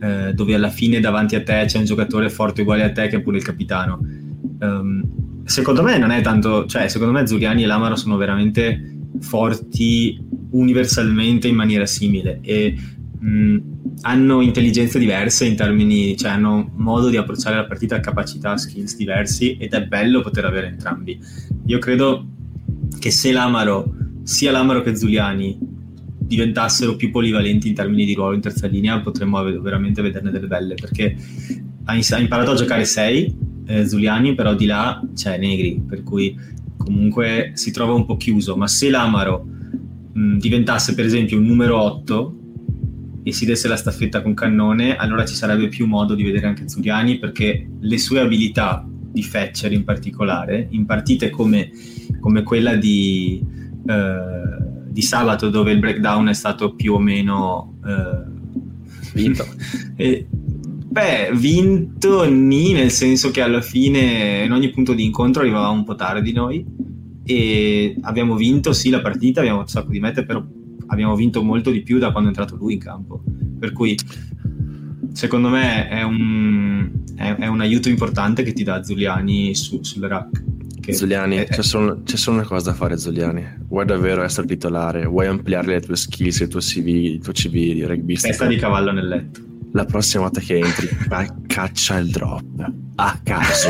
eh, 0.00 0.32
dove 0.32 0.54
alla 0.54 0.68
fine 0.68 1.00
davanti 1.00 1.34
a 1.34 1.42
te 1.42 1.64
c'è 1.66 1.78
un 1.78 1.84
giocatore 1.84 2.30
forte 2.30 2.62
uguale 2.62 2.84
a 2.84 2.92
te 2.92 3.08
che 3.08 3.16
è 3.16 3.20
pure 3.20 3.38
il 3.38 3.44
capitano. 3.44 3.98
Um, 4.60 4.99
secondo 5.50 5.82
me 5.82 5.98
non 5.98 6.12
è 6.12 6.22
tanto, 6.22 6.64
cioè 6.66 6.86
secondo 6.86 7.12
me 7.12 7.26
Zuliani 7.26 7.64
e 7.64 7.66
Lamaro 7.66 7.96
sono 7.96 8.16
veramente 8.16 8.98
forti 9.18 10.16
universalmente 10.50 11.48
in 11.48 11.56
maniera 11.56 11.86
simile 11.86 12.38
e 12.40 12.76
mh, 13.18 13.56
hanno 14.02 14.42
intelligenze 14.42 15.00
diverse 15.00 15.46
in 15.46 15.56
termini, 15.56 16.16
cioè 16.16 16.30
hanno 16.30 16.70
modo 16.76 17.08
di 17.08 17.16
approcciare 17.16 17.56
la 17.56 17.66
partita, 17.66 17.98
capacità, 17.98 18.56
skills 18.56 18.96
diversi 18.96 19.56
ed 19.56 19.72
è 19.72 19.84
bello 19.84 20.20
poter 20.20 20.44
avere 20.44 20.68
entrambi. 20.68 21.18
Io 21.66 21.78
credo 21.80 22.26
che 23.00 23.10
se 23.10 23.32
Lamaro 23.32 23.92
sia 24.22 24.52
Lamaro 24.52 24.82
che 24.82 24.94
Zuliani 24.94 25.58
diventassero 26.16 26.94
più 26.94 27.10
polivalenti 27.10 27.66
in 27.66 27.74
termini 27.74 28.04
di 28.04 28.14
ruolo 28.14 28.36
in 28.36 28.40
terza 28.40 28.68
linea, 28.68 29.00
potremmo 29.00 29.42
veramente 29.60 30.00
vederne 30.00 30.30
delle 30.30 30.46
belle, 30.46 30.74
perché 30.76 31.16
ha, 31.86 32.18
imparato 32.18 32.52
a 32.52 32.54
giocare 32.54 32.84
6 32.84 33.48
eh, 33.70 33.86
Zuliani, 33.86 34.34
però 34.34 34.54
di 34.54 34.66
là 34.66 35.00
c'è 35.14 35.38
Negri, 35.38 35.80
per 35.86 36.02
cui 36.02 36.36
comunque 36.76 37.52
si 37.54 37.70
trova 37.70 37.92
un 37.92 38.04
po' 38.04 38.16
chiuso, 38.16 38.56
ma 38.56 38.66
se 38.66 38.90
l'Amaro 38.90 39.46
mh, 40.12 40.38
diventasse 40.38 40.94
per 40.94 41.04
esempio 41.04 41.38
un 41.38 41.44
numero 41.44 41.80
8 41.80 42.34
e 43.22 43.32
si 43.32 43.46
desse 43.46 43.68
la 43.68 43.76
staffetta 43.76 44.22
con 44.22 44.34
Cannone, 44.34 44.96
allora 44.96 45.24
ci 45.24 45.34
sarebbe 45.34 45.68
più 45.68 45.86
modo 45.86 46.14
di 46.14 46.24
vedere 46.24 46.48
anche 46.48 46.68
Zuliani 46.68 47.18
perché 47.18 47.68
le 47.78 47.98
sue 47.98 48.18
abilità 48.18 48.84
di 49.12 49.22
Fetcher 49.22 49.70
in 49.72 49.84
particolare, 49.84 50.66
in 50.70 50.84
partite 50.84 51.30
come, 51.30 51.70
come 52.18 52.42
quella 52.42 52.74
di, 52.74 53.44
eh, 53.86 54.88
di, 54.88 55.02
sabato 55.02 55.48
dove 55.48 55.72
il 55.72 55.78
breakdown 55.78 56.28
è 56.28 56.32
stato 56.32 56.74
più 56.74 56.94
o 56.94 56.98
meno 56.98 57.78
eh, 57.84 59.12
vinto. 59.12 59.46
e, 59.96 60.26
beh, 60.90 61.30
vinto 61.34 62.28
ni, 62.28 62.72
nel 62.72 62.90
senso 62.90 63.30
che 63.30 63.40
alla 63.40 63.60
fine 63.60 64.42
in 64.44 64.52
ogni 64.52 64.70
punto 64.70 64.92
di 64.92 65.04
incontro 65.04 65.42
arrivava 65.42 65.68
un 65.68 65.84
po' 65.84 65.94
tardi 65.94 66.32
noi 66.32 66.64
e 67.24 67.96
abbiamo 68.00 68.34
vinto 68.34 68.72
sì 68.72 68.90
la 68.90 69.00
partita, 69.00 69.40
abbiamo 69.40 69.60
un 69.60 69.68
sacco 69.68 69.90
di 69.90 70.00
mete, 70.00 70.24
però 70.24 70.44
abbiamo 70.88 71.14
vinto 71.14 71.42
molto 71.42 71.70
di 71.70 71.82
più 71.82 71.98
da 71.98 72.10
quando 72.10 72.30
è 72.30 72.32
entrato 72.32 72.56
lui 72.56 72.74
in 72.74 72.80
campo. 72.80 73.22
Per 73.58 73.72
cui 73.72 73.96
secondo 75.12 75.48
me 75.48 75.88
è 75.88 76.02
un, 76.02 76.90
è, 77.14 77.36
è 77.36 77.46
un 77.46 77.60
aiuto 77.60 77.88
importante 77.88 78.42
che 78.42 78.52
ti 78.52 78.64
dà 78.64 78.82
Zuliani 78.82 79.54
su, 79.54 79.82
sul 79.82 80.02
rack. 80.02 80.42
Zuliani, 80.90 81.36
è, 81.36 81.46
c'è, 81.46 81.62
solo, 81.62 82.02
c'è, 82.02 82.16
solo, 82.16 82.38
una 82.38 82.46
cosa 82.46 82.70
da 82.70 82.76
fare 82.76 82.98
Zuliani. 82.98 83.58
Vuoi 83.68 83.84
davvero 83.84 84.22
essere 84.22 84.48
titolare? 84.48 85.06
Vuoi 85.06 85.28
ampliare 85.28 85.68
le 85.68 85.80
tue 85.80 85.94
skills, 85.94 86.40
il 86.40 86.48
tuo 86.48 86.58
CV, 86.58 86.86
il 86.88 87.20
tuo 87.20 87.32
CV 87.32 87.52
di 87.52 87.84
rugby? 87.84 88.16
Testa 88.16 88.46
di 88.46 88.56
cavallo 88.56 88.90
nel 88.90 89.06
letto. 89.06 89.49
La 89.72 89.84
prossima 89.84 90.24
volta 90.24 90.40
che 90.40 90.58
entri, 90.58 90.88
caccia 91.46 91.98
il 91.98 92.10
drop. 92.10 92.72
A 92.96 93.20
caso. 93.22 93.68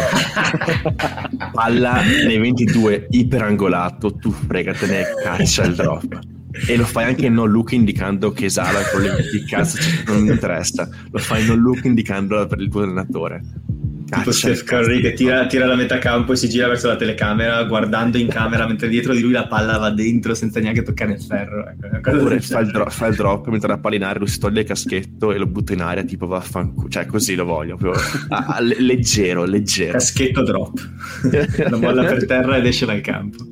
Palla 1.52 2.00
nei 2.02 2.38
22 2.38 3.08
iperangolato, 3.10 4.14
tu 4.16 4.30
fregatene, 4.30 5.04
caccia 5.22 5.64
il 5.64 5.74
drop. 5.74 6.18
E 6.66 6.76
lo 6.76 6.84
fai 6.84 7.04
anche 7.04 7.28
non 7.28 7.50
look 7.50 7.72
indicando 7.72 8.32
che 8.32 8.48
Sala 8.48 8.80
è 8.80 8.90
problemi 8.90 9.22
di 9.30 9.44
cazzo 9.44 9.78
non 10.06 10.22
mi 10.22 10.30
interessa. 10.30 10.88
Lo 11.10 11.18
fai 11.18 11.44
non 11.46 11.58
look 11.60 11.84
indicando 11.84 12.44
per 12.46 12.60
il 12.60 12.68
tuo 12.68 12.82
allenatore 12.82 13.42
tipo 14.10 14.32
Steph 14.32 14.64
Curry 14.64 15.00
che 15.00 15.12
tira, 15.12 15.46
tira, 15.46 15.66
la 15.66 15.74
metà 15.74 15.98
campo 15.98 16.32
e 16.32 16.36
si 16.36 16.48
gira 16.48 16.68
verso 16.68 16.88
la 16.88 16.96
telecamera 16.96 17.62
guardando 17.64 18.18
in 18.18 18.28
camera 18.28 18.66
mentre 18.66 18.88
dietro 18.88 19.14
di 19.14 19.20
lui 19.20 19.32
la 19.32 19.46
palla 19.46 19.78
va 19.78 19.90
dentro 19.90 20.34
senza 20.34 20.60
neanche 20.60 20.82
toccare 20.82 21.12
il 21.12 21.20
ferro 21.20 21.66
ecco, 21.68 22.10
oppure 22.10 22.40
fa 22.40 22.60
il, 22.60 22.70
drop, 22.70 22.90
fa 22.90 23.06
il, 23.06 23.16
drop, 23.16 23.48
mentre 23.48 23.68
la 23.68 23.78
pallinare 23.78 24.18
lui 24.18 24.28
si 24.28 24.38
toglie 24.38 24.60
il 24.60 24.66
caschetto 24.66 25.32
e 25.32 25.38
lo 25.38 25.46
butta 25.46 25.72
in 25.72 25.82
aria 25.82 26.04
tipo 26.04 26.26
vaffanculo 26.26 26.88
cioè 26.88 27.06
così 27.06 27.34
lo 27.34 27.44
voglio 27.44 27.76
proprio, 27.76 28.02
ah, 28.28 28.58
leggero 28.60 29.44
leggero. 29.44 29.92
Caschetto 29.92 30.42
drop. 30.42 30.88
Lo 31.68 31.78
molla 31.78 32.04
per 32.04 32.26
terra 32.26 32.56
ed 32.56 32.66
esce 32.66 32.86
dal 32.86 33.00
campo 33.00 33.44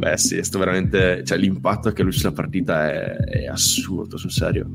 Beh 0.00 0.16
sì, 0.16 0.38
è 0.38 0.42
stato 0.42 0.64
veramente... 0.64 1.22
Cioè 1.24 1.36
l'impatto 1.36 1.92
che 1.92 2.02
lui 2.02 2.12
sulla 2.12 2.32
partita 2.32 2.90
è, 2.90 3.16
è, 3.16 3.46
assurdo, 3.46 4.16
sul 4.16 4.30
serio. 4.30 4.66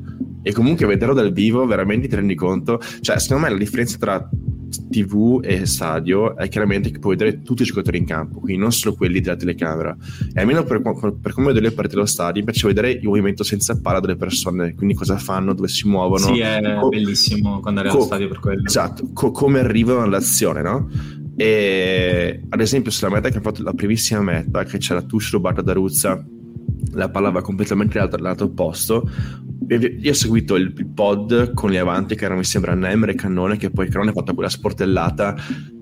E 0.43 0.51
comunque 0.51 0.85
vederlo 0.85 1.15
dal 1.15 1.33
vivo 1.33 1.65
veramente 1.65 2.07
ti 2.07 2.15
rendi 2.15 2.35
conto... 2.35 2.79
Cioè 3.01 3.17
secondo 3.17 3.45
me 3.45 3.49
la 3.49 3.57
differenza 3.57 3.97
tra 3.97 4.29
TV 4.89 5.41
e 5.43 5.65
stadio 5.65 6.35
è 6.37 6.47
chiaramente 6.47 6.91
che 6.91 6.99
puoi 6.99 7.15
vedere 7.15 7.41
tutti 7.41 7.63
i 7.63 7.65
giocatori 7.65 7.97
in 7.97 8.05
campo, 8.05 8.39
quindi 8.39 8.61
non 8.61 8.71
solo 8.71 8.93
quelli 8.93 9.19
della 9.19 9.35
telecamera. 9.35 9.97
E 10.31 10.39
almeno 10.39 10.63
per, 10.63 10.79
per 11.19 11.33
come 11.33 11.47
vedere 11.47 11.69
le 11.69 11.71
partite 11.71 11.95
dello 11.95 12.07
stadio, 12.07 12.43
mi 12.43 12.51
piace 12.51 12.67
vedere 12.67 12.91
il 12.91 13.07
movimento 13.07 13.43
senza 13.43 13.79
palla 13.79 13.99
delle 13.99 14.15
persone, 14.15 14.75
quindi 14.75 14.93
cosa 14.93 15.17
fanno, 15.17 15.55
dove 15.55 15.69
si 15.69 15.87
muovono. 15.87 16.25
Sì, 16.25 16.39
è 16.39 16.77
co- 16.79 16.89
bellissimo 16.89 17.61
quando 17.61 17.79
arriva 17.79 17.95
co- 17.95 18.01
allo 18.01 18.07
stadio 18.07 18.27
per 18.27 18.39
quello. 18.39 18.63
Esatto, 18.63 19.09
co- 19.11 19.31
come 19.31 19.59
arrivano 19.59 20.01
all'azione, 20.01 20.61
no? 20.61 21.23
E 21.35 22.41
ad 22.47 22.61
esempio, 22.61 22.91
sulla 22.91 23.11
meta 23.11 23.29
che 23.29 23.37
ha 23.37 23.41
fatto 23.41 23.61
la 23.63 23.73
primissima 23.73 24.21
meta, 24.21 24.63
che 24.63 24.77
c'era 24.77 25.01
touch 25.01 25.29
rubata 25.31 25.61
da 25.61 25.73
Ruzza, 25.73 26.23
la 26.93 27.09
palla 27.09 27.29
va 27.29 27.41
completamente 27.41 27.93
dall'altro, 27.93 28.17
dall'altro 28.17 28.49
posto. 28.49 29.09
Io 29.67 30.11
ho 30.11 30.13
seguito 30.13 30.55
il, 30.55 30.73
pod 30.93 31.53
con 31.53 31.71
gli 31.71 31.77
avanti 31.77 32.15
che 32.15 32.25
erano, 32.25 32.39
mi 32.39 32.45
sembra, 32.45 32.73
Nemer 32.73 33.09
e 33.09 33.15
Cannone, 33.15 33.57
che 33.57 33.69
poi 33.69 33.89
Cannone 33.89 34.11
ha 34.11 34.13
fatto 34.13 34.33
quella 34.33 34.49
sportellata 34.49 35.35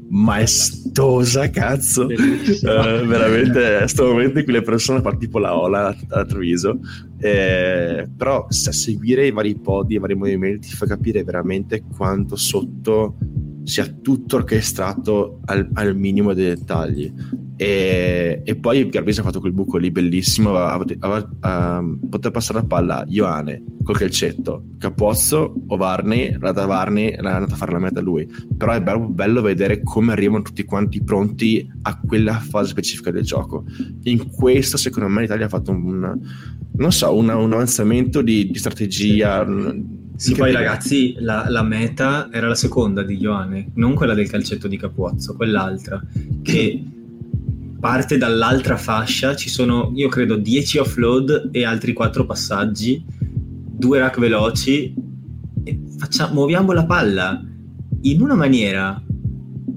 maestosa, 0.09 1.49
cazzo. 1.49 2.07
Uh, 2.63 3.05
veramente, 3.05 3.79
è 3.79 3.87
sto 3.87 4.05
momento 4.05 4.39
in 4.39 4.45
cui 4.45 4.53
le 4.53 4.61
persone 4.61 5.01
fanno 5.01 5.17
tipo 5.17 5.37
la 5.37 5.57
ola 5.57 5.93
a 6.07 6.25
Treviso. 6.25 6.79
Eh, 7.19 8.07
però 8.15 8.45
se 8.49 8.71
seguire 8.71 9.27
i 9.27 9.31
vari 9.31 9.55
podi, 9.59 9.95
i 9.95 9.99
vari 9.99 10.15
movimenti, 10.15 10.69
ti 10.69 10.75
fa 10.75 10.85
capire 10.85 11.23
veramente 11.23 11.83
quanto 11.95 12.37
sotto 12.37 13.17
sia 13.63 13.85
tutto 13.85 14.37
orchestrato 14.37 15.39
al, 15.45 15.69
al 15.73 15.95
minimo 15.95 16.33
dei 16.33 16.47
dettagli. 16.47 17.11
E, 17.55 18.41
e 18.43 18.55
poi 18.55 18.89
Garbisi 18.89 19.19
ha 19.19 19.23
fatto 19.23 19.39
quel 19.39 19.53
buco 19.53 19.77
lì 19.77 19.91
bellissimo. 19.91 20.51
Poteva 20.51 22.31
passare 22.31 22.59
la 22.59 22.65
palla 22.65 22.97
a 22.97 23.05
Ioane 23.07 23.63
col 23.83 23.97
calcetto, 23.97 24.65
Capozzo 24.77 25.53
o 25.67 25.77
Varney. 25.77 26.35
La 26.39 26.51
da 26.51 26.65
Varney 26.65 27.15
l'ha 27.19 27.35
andata 27.35 27.53
a 27.53 27.57
fare 27.57 27.71
la 27.71 27.79
meta 27.79 28.01
lui. 28.01 28.27
Però 28.57 28.71
è 28.71 28.81
bello, 28.81 29.07
bello, 29.07 29.41
vedere 29.41 29.81
come 29.83 30.11
arrivano 30.11 30.41
tutti 30.41 30.63
quanti 30.63 31.03
pronti 31.03 31.69
a 31.83 31.99
quella 31.99 32.33
fase 32.39 32.69
specifica 32.69 33.11
del 33.11 33.23
gioco. 33.23 33.65
In 34.03 34.29
questo, 34.31 34.77
secondo 34.77 35.07
me, 35.09 35.21
l'Italia 35.21 35.45
ha 35.45 35.49
fatto 35.49 35.71
un, 35.71 36.19
non 36.75 36.91
so, 36.91 37.15
un, 37.15 37.29
un 37.29 37.53
avanzamento 37.53 38.21
di, 38.21 38.49
di 38.51 38.57
strategia. 38.57 39.45
Sì 39.45 40.01
sì, 40.15 40.35
poi 40.35 40.51
ragazzi, 40.51 41.15
la, 41.19 41.49
la, 41.49 41.63
meta 41.63 42.29
era 42.31 42.47
la 42.47 42.55
seconda 42.55 43.03
di 43.03 43.17
Ioane, 43.17 43.71
non 43.73 43.93
quella 43.93 44.13
del 44.13 44.29
calcetto 44.29 44.67
di 44.67 44.77
Capuozzo, 44.77 45.35
quell'altra, 45.35 46.01
che 46.41 46.81
parte 47.79 48.17
dall'altra 48.17 48.77
fascia, 48.77 49.35
ci 49.35 49.49
sono, 49.49 49.91
io 49.95 50.07
credo, 50.07 50.37
10 50.37 50.77
offload 50.77 51.49
e 51.51 51.65
altri 51.65 51.93
4 51.93 52.25
passaggi, 52.25 53.03
due 53.07 53.99
rack 53.99 54.19
veloci, 54.19 54.93
e 55.63 55.79
facciamo, 55.97 56.35
muoviamo 56.35 56.71
la 56.71 56.85
palla 56.85 57.43
in 58.01 58.21
una 58.21 58.35
maniera, 58.35 59.01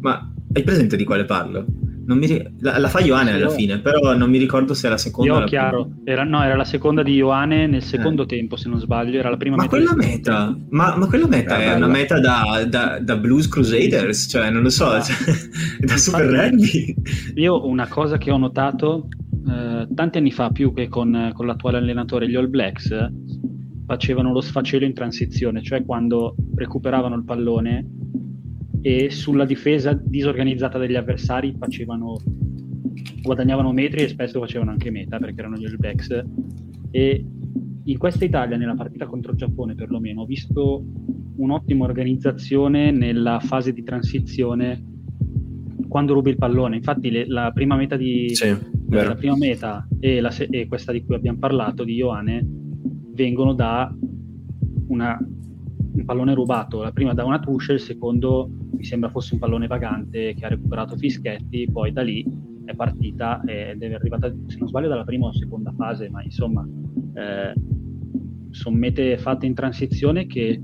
ma 0.01 0.33
hai 0.53 0.63
presente 0.63 0.97
di 0.97 1.05
quale 1.05 1.25
parlo? 1.25 1.65
Mi, 2.15 2.43
la, 2.61 2.79
la, 2.79 2.89
fa 2.89 3.01
Ioane 3.01 3.33
alla 3.33 3.49
fine, 3.49 3.81
però 3.81 4.17
non 4.17 4.31
mi 4.31 4.39
ricordo 4.39 4.75
se 4.75 4.87
era 4.87 4.95
la 4.95 5.01
seconda. 5.01 5.41
Io 5.41 5.45
chiaro, 5.45 5.91
era, 6.05 6.23
no, 6.23 6.43
era 6.43 6.55
la 6.55 6.65
seconda 6.65 7.03
di 7.03 7.15
Ioane 7.15 7.67
nel 7.67 7.83
secondo 7.83 8.23
eh. 8.23 8.27
tempo, 8.27 8.57
se 8.57 8.69
non 8.69 8.79
sbaglio, 8.79 9.19
era 9.19 9.31
la 9.31 9.37
prima 9.37 9.57
ma 9.57 9.63
meta. 9.63 9.77
Quella 9.77 9.95
meta 9.97 10.57
ma, 10.71 10.97
ma, 10.97 11.07
quella 11.07 11.27
meta 11.27 11.59
è 11.59 11.75
una 11.75 11.89
meta 11.89 12.21
da, 12.21 12.65
da, 12.69 13.01
da, 13.01 13.17
Blues 13.17 13.49
Crusaders, 13.49 14.29
cioè 14.29 14.51
non 14.51 14.63
lo 14.63 14.71
so, 14.71 14.87
ah. 14.87 15.01
cioè, 15.01 15.17
da 15.85 15.97
Super 15.97 16.27
Rugby. 16.27 16.95
Io 17.35 17.67
una 17.67 17.89
cosa 17.89 18.19
che 18.19 18.31
ho 18.31 18.37
notato 18.39 19.09
eh, 19.49 19.89
tanti 19.95 20.19
anni 20.19 20.31
fa, 20.31 20.51
più 20.51 20.73
che 20.73 20.89
con, 20.89 21.33
con 21.35 21.47
l'attuale 21.47 21.79
allenatore, 21.79 22.29
gli 22.29 22.37
All 22.37 22.49
Blacks 22.49 22.95
facevano 23.87 24.33
lo 24.33 24.41
sfacelo 24.41 24.85
in 24.85 24.95
transizione, 24.95 25.63
cioè 25.63 25.85
quando 25.85 26.35
recuperavano 26.55 27.15
il 27.15 27.25
pallone 27.25 27.87
e 28.87 29.11
sulla 29.11 29.45
difesa 29.45 30.01
disorganizzata 30.01 30.79
degli 30.79 30.95
avversari 30.95 31.57
facevano, 31.59 32.21
guadagnavano 33.21 33.73
metri 33.73 34.05
e 34.05 34.09
spesso 34.09 34.39
facevano 34.39 34.71
anche 34.71 34.93
meta 34.93 35.19
perché 35.19 35.41
erano 35.41 35.57
gli 35.57 35.65
All 35.65 35.77
Blacks. 35.77 36.25
E 36.93 37.27
in 37.83 37.99
questa 37.99 38.25
Italia, 38.25 38.57
nella 38.57 38.77
partita 38.77 39.07
contro 39.07 39.33
il 39.33 39.39
Giappone 39.39 39.75
perlomeno, 39.75 40.21
ho 40.21 40.25
visto 40.25 40.85
un'ottima 41.35 41.85
organizzazione 41.85 42.93
nella 42.93 43.41
fase 43.41 43.73
di 43.73 43.83
transizione 43.83 44.81
quando 45.89 46.15
rubi 46.15 46.31
il 46.31 46.37
pallone. 46.37 46.77
Infatti 46.77 47.11
le, 47.11 47.27
la 47.27 47.51
prima 47.53 47.75
meta 47.75 47.97
di 47.97 48.37
sì, 48.37 48.57
la 48.89 49.17
prima 49.17 49.37
meta 49.37 49.85
e, 49.99 50.21
la, 50.21 50.33
e, 50.33 50.69
questa 50.69 50.93
di 50.93 51.05
cui 51.05 51.17
abbiamo 51.17 51.39
parlato 51.39 51.83
di 51.83 51.95
Ioane 51.95 52.47
vengono 53.15 53.53
da 53.53 53.93
una, 54.87 55.19
un 55.19 56.05
pallone 56.05 56.35
rubato, 56.35 56.83
la 56.83 56.93
prima 56.93 57.15
da 57.15 57.25
una 57.25 57.41
touche, 57.41 57.73
il 57.73 57.81
secondo 57.81 58.49
mi 58.77 58.85
sembra 58.85 59.11
fosse 59.11 59.35
un 59.35 59.41
pallone 59.41 59.67
vagante 59.67 60.35
che 60.35 60.45
ha 60.45 60.49
recuperato 60.49 60.97
Fischetti, 60.97 61.69
poi 61.73 61.93
da 61.93 62.03
lì 62.03 62.25
è 62.65 62.75
partita 62.75 63.41
ed 63.47 63.83
è 63.83 63.95
arrivata, 63.95 64.33
se 64.47 64.59
non 64.59 64.69
sbaglio, 64.69 64.89
dalla 64.89 65.05
prima 65.05 65.27
o 65.27 65.33
seconda 65.33 65.73
fase, 65.73 66.09
ma 66.11 66.23
insomma 66.23 66.67
eh, 67.15 67.55
sono 68.51 68.77
mete 68.77 69.17
fatte 69.19 69.47
in 69.47 69.55
transizione 69.55 70.27
che 70.27 70.61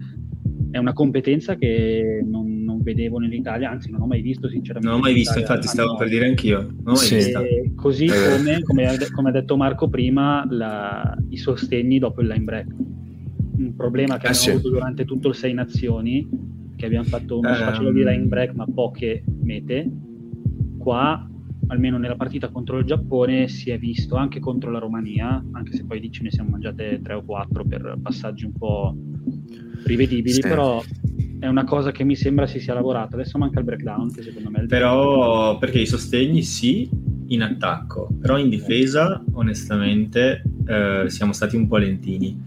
è 0.71 0.79
una 0.79 0.93
competenza 0.93 1.57
che 1.57 2.25
non, 2.25 2.65
non, 2.65 2.83
vedevo 2.83 3.19
nell'Italia, 3.19 3.71
anzi 3.71 3.91
non 3.91 4.01
ho 4.01 4.07
mai 4.07 4.23
visto 4.23 4.49
sinceramente. 4.49 4.89
Non 4.89 4.99
ho 4.99 5.03
mai 5.03 5.15
visto, 5.15 5.39
infatti 5.39 5.67
stavo 5.67 5.97
per 5.97 6.09
dire 6.09 6.27
anch'io. 6.27 6.61
Non 6.83 6.95
ho 6.95 6.97
sì. 6.97 7.33
Così 7.77 8.07
eh. 8.07 8.37
come, 8.37 8.63
come, 8.63 8.97
come, 9.13 9.29
ha 9.29 9.33
detto 9.33 9.57
Marco 9.57 9.89
prima, 9.89 10.47
la, 10.49 11.17
i 11.29 11.37
sostegni 11.37 11.99
dopo 11.99 12.23
il 12.23 12.29
line 12.29 12.45
break. 12.45 12.75
Un 13.59 13.75
problema 13.77 14.17
che 14.17 14.27
eh, 14.27 14.31
abbiamo 14.31 14.35
sì. 14.35 14.51
avuto 14.51 14.71
durante 14.71 15.05
tutto 15.05 15.29
il 15.29 15.35
Sei 15.35 15.53
Nazioni 15.53 16.27
che 16.83 16.87
abbiamo 16.87 17.05
fatto 17.05 17.39
uno 17.39 17.49
um... 17.49 17.55
Ehm. 17.55 17.61
sfacelo 17.61 17.93
di 17.93 18.03
line 18.03 18.27
break 18.27 18.55
ma 18.55 18.67
poche 18.67 19.23
mete 19.41 19.89
qua 20.79 21.25
almeno 21.69 21.97
nella 21.97 22.17
partita 22.17 22.49
contro 22.49 22.79
il 22.79 22.85
Giappone 22.85 23.47
si 23.47 23.71
è 23.71 23.79
visto 23.79 24.17
anche 24.17 24.41
contro 24.41 24.71
la 24.71 24.81
Romania, 24.81 25.43
anche 25.53 25.73
se 25.73 25.85
poi 25.85 26.01
lì 26.01 26.11
ce 26.11 26.25
ne 26.25 26.31
siamo 26.31 26.51
mangiate 26.51 27.01
tre 27.01 27.15
o 27.15 27.23
quattro 27.23 27.65
per 27.65 27.99
passaggi 28.03 28.45
un 28.45 28.53
po' 28.53 28.95
rivedibili, 29.85 30.35
sì. 30.35 30.41
però 30.41 30.83
è 31.39 31.47
una 31.47 31.65
cosa 31.65 31.91
che 31.93 32.05
mi 32.05 32.15
sembra 32.15 32.47
si 32.47 32.61
sia 32.61 32.75
lavorata. 32.75 33.15
Adesso 33.15 33.39
manca 33.39 33.61
il 33.61 33.65
breakdown, 33.65 34.13
che 34.13 34.23
secondo 34.23 34.51
me 34.51 34.59
è 34.59 34.63
il 34.63 34.69
Però 34.69 35.57
perché 35.57 35.79
i 35.79 35.87
sostegni 35.87 36.43
sì 36.43 36.91
in 37.29 37.43
attacco, 37.43 38.09
però 38.21 38.37
in 38.37 38.51
difesa 38.51 39.25
onestamente 39.33 40.43
eh, 40.67 41.05
siamo 41.07 41.33
stati 41.33 41.57
un 41.57 41.69
po' 41.69 41.79
lentini. 41.79 42.39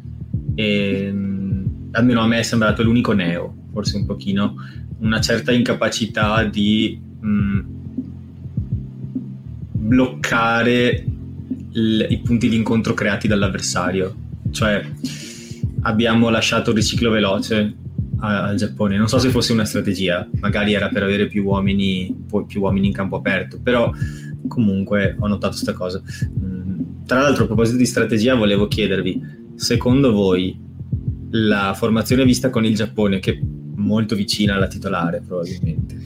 E, 0.53 1.09
mm, 1.11 1.65
almeno 1.91 2.21
a 2.21 2.27
me 2.27 2.39
è 2.39 2.43
sembrato 2.43 2.83
l'unico 2.83 3.13
neo, 3.13 3.64
forse 3.75 3.97
un 3.97 4.05
pochino, 4.05 4.55
una 4.99 5.19
certa 5.19 5.51
incapacità 5.51 6.45
di 6.45 6.97
mh, 7.19 7.27
mm, 7.27 7.59
bloccare 9.73 11.05
il, 11.73 12.05
i 12.09 12.19
punti 12.19 12.47
di 12.47 12.55
incontro 12.55 12.93
creati 12.93 13.27
dall'avversario. 13.27 14.15
Cioè 14.49 14.81
abbiamo 15.81 16.29
lasciato 16.29 16.69
il 16.69 16.77
riciclo 16.77 17.09
veloce 17.09 17.75
al 18.19 18.55
Giappone. 18.55 18.97
Non 18.97 19.09
so 19.09 19.19
se 19.19 19.29
fosse 19.29 19.51
una 19.51 19.65
strategia, 19.65 20.25
magari 20.39 20.73
era 20.73 20.87
per 20.87 21.03
avere 21.03 21.27
più 21.27 21.43
uomini, 21.43 22.15
più 22.47 22.61
uomini 22.61 22.87
in 22.87 22.93
campo 22.93 23.17
aperto, 23.17 23.59
però 23.61 23.91
comunque 24.47 25.17
ho 25.19 25.27
notato 25.27 25.53
questa 25.53 25.73
cosa. 25.73 26.01
Mm, 26.39 27.05
tra 27.05 27.19
l'altro, 27.19 27.43
a 27.43 27.47
proposito 27.47 27.77
di 27.77 27.85
strategia, 27.85 28.35
volevo 28.35 28.69
chiedervi, 28.69 29.21
secondo 29.55 30.13
voi 30.13 30.63
la 31.31 31.73
formazione 31.75 32.23
vista 32.23 32.49
con 32.49 32.63
il 32.63 32.75
Giappone, 32.75 33.19
che 33.19 33.41
molto 33.75 34.15
vicina 34.15 34.55
alla 34.55 34.67
titolare 34.67 35.21
probabilmente, 35.25 35.97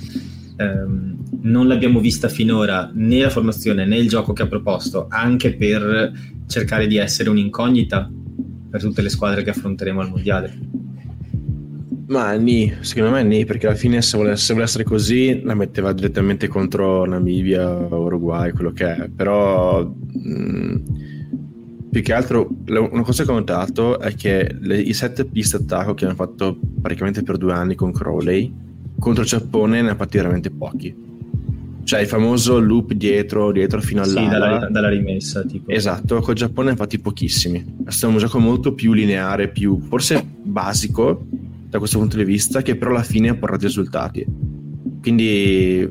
ehm, 0.57 1.17
non 1.41 1.67
l'abbiamo 1.67 1.99
vista 1.99 2.27
finora 2.27 2.89
né 2.93 3.21
la 3.21 3.29
formazione 3.29 3.85
né 3.85 3.97
il 3.97 4.09
gioco 4.09 4.33
che 4.33 4.43
ha 4.43 4.47
proposto, 4.47 5.07
anche 5.09 5.55
per 5.55 6.11
cercare 6.47 6.87
di 6.87 6.97
essere 6.97 7.29
un'incognita 7.29 8.11
per 8.69 8.81
tutte 8.81 9.01
le 9.01 9.09
squadre 9.09 9.43
che 9.43 9.49
affronteremo 9.49 10.01
al 10.01 10.09
mondiale? 10.09 10.57
Ma 12.07 12.33
ni, 12.33 12.73
secondo 12.79 13.11
me 13.11 13.23
ni, 13.23 13.45
perché 13.45 13.67
alla 13.67 13.75
fine 13.75 14.01
se 14.01 14.17
volesse, 14.17 14.53
se 14.55 14.61
essere 14.61 14.83
così 14.83 15.41
la 15.43 15.53
metteva 15.53 15.93
direttamente 15.93 16.47
contro 16.47 17.05
Namibia, 17.05 17.69
Uruguay, 17.69 18.51
quello 18.51 18.71
che 18.71 18.95
è. 18.95 19.09
Però 19.09 19.83
mh, 19.83 20.81
più 21.89 22.01
che 22.01 22.13
altro 22.13 22.47
una 22.67 23.01
cosa 23.01 23.23
che 23.23 23.31
ho 23.31 23.33
notato 23.33 23.99
è 23.99 24.13
che 24.13 24.55
le, 24.59 24.79
i 24.79 24.93
sette 24.93 25.25
piste 25.25 25.57
attacco 25.57 25.93
che 25.93 26.05
hanno 26.05 26.15
fatto 26.15 26.57
praticamente 26.81 27.23
per 27.23 27.37
due 27.37 27.53
anni 27.53 27.75
con 27.75 27.91
Crowley 27.91 28.53
contro 28.99 29.23
il 29.23 29.29
Giappone 29.29 29.81
ne 29.81 29.89
ha 29.89 29.95
fatti 29.95 30.17
veramente 30.17 30.51
pochi. 30.51 31.07
Cioè 31.83 32.01
il 32.01 32.07
famoso 32.07 32.59
loop 32.59 32.93
dietro, 32.93 33.51
dietro 33.51 33.81
fino 33.81 34.03
all'ala. 34.03 34.21
Sì, 34.21 34.27
dalla, 34.27 34.67
dalla 34.69 34.89
rimessa. 34.89 35.41
Tipo. 35.41 35.71
Esatto, 35.71 36.19
col 36.19 36.35
Giappone 36.35 36.67
ne 36.67 36.73
ha 36.73 36.77
fatti 36.77 36.99
pochissimi. 36.99 37.77
È 37.85 37.89
stato 37.89 38.13
un 38.13 38.19
gioco 38.19 38.37
molto 38.37 38.73
più 38.73 38.93
lineare, 38.93 39.47
più 39.47 39.79
forse 39.79 40.23
basico, 40.43 41.25
da 41.67 41.79
questo 41.79 41.97
punto 41.97 42.17
di 42.17 42.25
vista, 42.25 42.61
che 42.61 42.75
però 42.75 42.91
alla 42.91 43.01
fine 43.01 43.29
ha 43.29 43.35
portato 43.35 43.65
risultati. 43.65 44.23
Quindi 45.01 45.89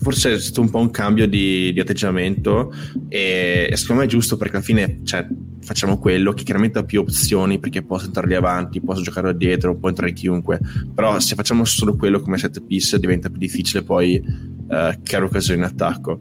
forse 0.00 0.34
è 0.34 0.38
stato 0.38 0.60
un 0.60 0.70
po' 0.70 0.78
un 0.78 0.90
cambio 0.90 1.26
di, 1.26 1.72
di 1.72 1.80
atteggiamento 1.80 2.72
e, 3.08 3.70
secondo 3.74 4.02
me 4.02 4.06
è 4.06 4.10
giusto 4.10 4.36
perché 4.36 4.56
alla 4.56 4.64
fine 4.64 5.00
cioè, 5.04 5.26
facciamo 5.60 5.98
quello 5.98 6.32
che 6.32 6.44
chiaramente 6.44 6.78
ha 6.78 6.84
più 6.84 7.00
opzioni 7.00 7.58
perché 7.58 7.82
posso 7.82 8.06
entrare 8.06 8.28
lì 8.28 8.34
avanti, 8.34 8.80
posso 8.80 9.02
giocare 9.02 9.32
da 9.32 9.36
dietro, 9.36 9.76
può 9.76 9.88
entrare 9.88 10.12
chiunque, 10.12 10.60
però 10.94 11.18
se 11.18 11.34
facciamo 11.34 11.64
solo 11.64 11.96
quello 11.96 12.20
come 12.20 12.38
set 12.38 12.62
piece 12.62 12.98
diventa 12.98 13.28
più 13.28 13.38
difficile 13.38 13.82
poi 13.82 14.22
uh, 14.24 14.66
creare 15.02 15.24
occasioni 15.24 15.60
in 15.60 15.66
attacco. 15.66 16.20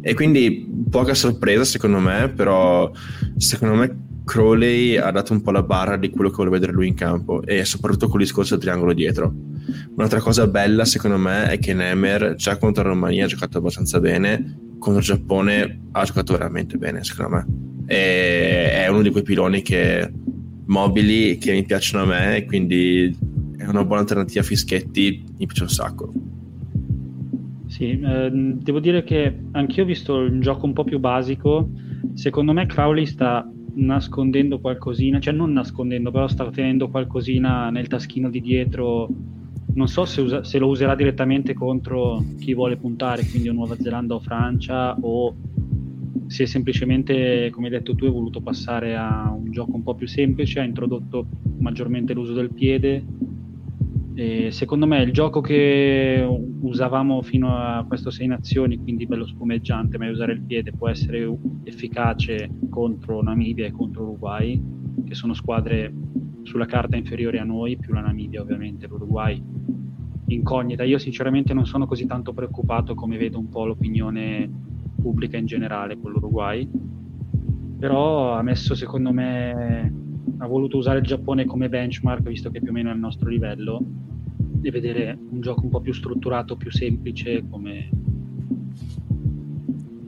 E 0.00 0.14
quindi 0.14 0.66
poca 0.88 1.12
sorpresa 1.14 1.64
secondo 1.64 1.98
me, 1.98 2.32
però 2.34 2.90
secondo 3.36 3.74
me 3.74 4.06
Crowley 4.28 4.96
ha 4.96 5.10
dato 5.10 5.32
un 5.32 5.40
po' 5.40 5.50
la 5.50 5.62
barra 5.62 5.96
di 5.96 6.10
quello 6.10 6.28
che 6.28 6.36
vuole 6.36 6.50
vedere 6.50 6.72
lui 6.72 6.86
in 6.86 6.92
campo 6.92 7.42
e 7.42 7.64
soprattutto 7.64 8.08
con 8.08 8.20
il 8.20 8.26
discorso 8.26 8.54
del 8.54 8.62
triangolo 8.62 8.92
dietro. 8.92 9.34
Un'altra 9.96 10.20
cosa 10.20 10.46
bella 10.46 10.84
secondo 10.84 11.16
me 11.16 11.48
è 11.48 11.58
che 11.58 11.72
Nemer 11.72 12.34
già 12.34 12.58
contro 12.58 12.82
la 12.82 12.90
Romania 12.90 13.24
ha 13.24 13.28
giocato 13.28 13.56
abbastanza 13.56 13.98
bene, 14.00 14.58
contro 14.78 14.98
il 14.98 15.06
Giappone 15.06 15.80
ha 15.92 16.04
giocato 16.04 16.34
veramente 16.34 16.76
bene 16.76 17.02
secondo 17.04 17.36
me. 17.36 17.46
E 17.86 18.70
è 18.70 18.88
uno 18.88 19.00
di 19.00 19.08
quei 19.08 19.22
piloni 19.22 19.62
che 19.62 20.12
mobili 20.66 21.38
che 21.38 21.52
mi 21.52 21.64
piacciono 21.64 22.04
a 22.04 22.06
me 22.06 22.44
quindi 22.44 23.16
è 23.56 23.64
una 23.64 23.82
buona 23.82 24.02
alternativa 24.02 24.42
a 24.42 24.44
Fischetti, 24.44 25.24
mi 25.38 25.46
piace 25.46 25.62
un 25.62 25.70
sacco. 25.70 26.12
Sì, 27.66 27.98
eh, 27.98 28.30
devo 28.30 28.80
dire 28.80 29.02
che 29.04 29.34
anch'io 29.52 29.84
ho 29.84 29.86
visto 29.86 30.16
un 30.16 30.40
gioco 30.40 30.66
un 30.66 30.74
po' 30.74 30.84
più 30.84 30.98
basico. 30.98 31.70
Secondo 32.12 32.52
me 32.52 32.66
Crowley 32.66 33.06
sta 33.06 33.50
nascondendo 33.78 34.60
qualcosina, 34.60 35.20
cioè 35.20 35.32
non 35.32 35.52
nascondendo, 35.52 36.10
però 36.10 36.28
sta 36.28 36.50
tenendo 36.50 36.88
qualcosina 36.88 37.70
nel 37.70 37.88
taschino 37.88 38.30
di 38.30 38.40
dietro. 38.40 39.08
Non 39.74 39.86
so 39.86 40.04
se, 40.04 40.20
usa, 40.20 40.44
se, 40.44 40.58
lo 40.58 40.68
userà 40.68 40.94
direttamente 40.94 41.54
contro 41.54 42.24
chi 42.38 42.54
vuole 42.54 42.76
puntare, 42.76 43.26
quindi 43.28 43.48
o 43.48 43.52
Nuova 43.52 43.76
Zelanda 43.78 44.14
o 44.14 44.20
Francia, 44.20 44.96
o 45.00 45.34
se 46.26 46.46
semplicemente, 46.46 47.50
come 47.50 47.66
hai 47.66 47.72
detto 47.72 47.94
tu, 47.94 48.04
hai 48.04 48.10
voluto 48.10 48.40
passare 48.40 48.96
a 48.96 49.32
un 49.32 49.50
gioco 49.50 49.76
un 49.76 49.82
po' 49.82 49.94
più 49.94 50.08
semplice, 50.08 50.60
ha 50.60 50.64
introdotto 50.64 51.26
maggiormente 51.58 52.12
l'uso 52.12 52.32
del 52.32 52.52
piede 52.52 53.04
secondo 54.50 54.84
me 54.86 55.00
il 55.02 55.12
gioco 55.12 55.40
che 55.40 56.26
usavamo 56.60 57.22
fino 57.22 57.56
a 57.56 57.84
questo 57.86 58.10
Sei 58.10 58.26
Nazioni, 58.26 58.76
quindi 58.76 59.06
bello 59.06 59.24
spumeggiante, 59.24 59.96
ma 59.96 60.10
usare 60.10 60.32
il 60.32 60.40
piede 60.40 60.72
può 60.72 60.88
essere 60.88 61.32
efficace 61.62 62.50
contro 62.68 63.22
Namibia 63.22 63.66
e 63.66 63.70
contro 63.70 64.02
Uruguay, 64.02 64.60
che 65.06 65.14
sono 65.14 65.34
squadre 65.34 65.92
sulla 66.42 66.66
carta 66.66 66.96
inferiori 66.96 67.38
a 67.38 67.44
noi, 67.44 67.76
più 67.76 67.92
la 67.92 68.00
Namibia 68.00 68.40
ovviamente, 68.40 68.88
l'Uruguay 68.88 69.40
incognita. 70.26 70.82
Io 70.82 70.98
sinceramente 70.98 71.54
non 71.54 71.64
sono 71.64 71.86
così 71.86 72.04
tanto 72.04 72.32
preoccupato 72.32 72.96
come 72.96 73.18
vedo 73.18 73.38
un 73.38 73.48
po' 73.48 73.66
l'opinione 73.66 74.50
pubblica 75.00 75.36
in 75.36 75.46
generale 75.46 75.96
con 75.96 76.10
l'Uruguay, 76.10 76.68
però 77.78 78.32
ha 78.32 78.42
messo 78.42 78.74
secondo 78.74 79.12
me 79.12 79.92
ha 80.38 80.46
voluto 80.46 80.76
usare 80.76 80.98
il 80.98 81.04
Giappone 81.04 81.44
come 81.44 81.68
benchmark, 81.68 82.26
visto 82.26 82.50
che 82.50 82.60
più 82.60 82.70
o 82.70 82.72
meno 82.72 82.88
è 82.88 82.92
al 82.92 82.98
nostro 82.98 83.28
livello, 83.28 83.80
e 84.62 84.70
vedere 84.70 85.18
un 85.30 85.40
gioco 85.40 85.62
un 85.62 85.70
po' 85.70 85.80
più 85.80 85.92
strutturato, 85.92 86.56
più 86.56 86.70
semplice, 86.70 87.44
come, 87.48 87.88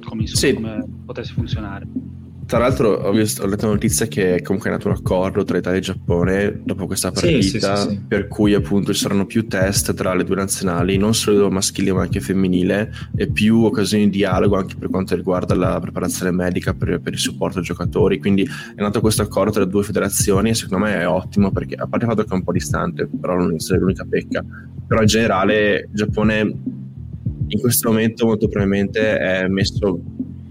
come, 0.02 0.20
insomma, 0.22 0.26
sì. 0.26 0.54
come 0.54 0.86
potesse 1.04 1.32
funzionare. 1.32 2.09
Tra 2.50 2.58
l'altro 2.58 2.94
ho, 2.94 3.12
visto, 3.12 3.44
ho 3.44 3.46
letto 3.46 3.68
notizia 3.68 4.06
che 4.06 4.42
comunque 4.42 4.70
è 4.70 4.72
nato 4.72 4.88
un 4.88 4.94
accordo 4.94 5.44
tra 5.44 5.58
Italia 5.58 5.78
e 5.78 5.82
Giappone 5.82 6.62
dopo 6.64 6.86
questa 6.86 7.12
partita, 7.12 7.76
sì, 7.76 7.90
sì, 7.90 8.00
per 8.08 8.26
cui 8.26 8.54
appunto 8.54 8.92
ci 8.92 8.98
saranno 8.98 9.24
più 9.24 9.46
test 9.46 9.94
tra 9.94 10.14
le 10.14 10.24
due 10.24 10.34
nazionali, 10.34 10.96
non 10.96 11.14
solo 11.14 11.48
maschile 11.48 11.92
ma 11.92 12.02
anche 12.02 12.18
femminile, 12.18 12.90
e 13.14 13.30
più 13.30 13.62
occasioni 13.62 14.10
di 14.10 14.16
dialogo 14.16 14.56
anche 14.56 14.74
per 14.76 14.90
quanto 14.90 15.14
riguarda 15.14 15.54
la 15.54 15.78
preparazione 15.78 16.32
medica 16.32 16.74
per, 16.74 17.00
per 17.00 17.12
il 17.12 17.20
supporto 17.20 17.58
ai 17.58 17.64
giocatori. 17.64 18.18
Quindi 18.18 18.42
è 18.42 18.80
nato 18.82 19.00
questo 19.00 19.22
accordo 19.22 19.52
tra 19.52 19.62
le 19.62 19.70
due 19.70 19.84
federazioni 19.84 20.50
e 20.50 20.54
secondo 20.54 20.86
me 20.86 20.96
è 20.96 21.06
ottimo 21.06 21.52
perché 21.52 21.76
a 21.76 21.86
parte 21.86 22.04
il 22.04 22.10
fatto 22.10 22.24
che 22.24 22.32
è 22.32 22.34
un 22.34 22.42
po' 22.42 22.50
distante, 22.50 23.06
però 23.06 23.36
non 23.36 23.54
è 23.54 23.76
l'unica 23.76 24.04
pecca, 24.10 24.44
però 24.88 25.02
in 25.02 25.06
generale 25.06 25.86
il 25.88 25.88
Giappone 25.92 26.40
in 26.40 27.60
questo 27.60 27.90
momento 27.90 28.26
molto 28.26 28.48
probabilmente 28.48 29.18
è 29.18 29.46
messo 29.46 30.00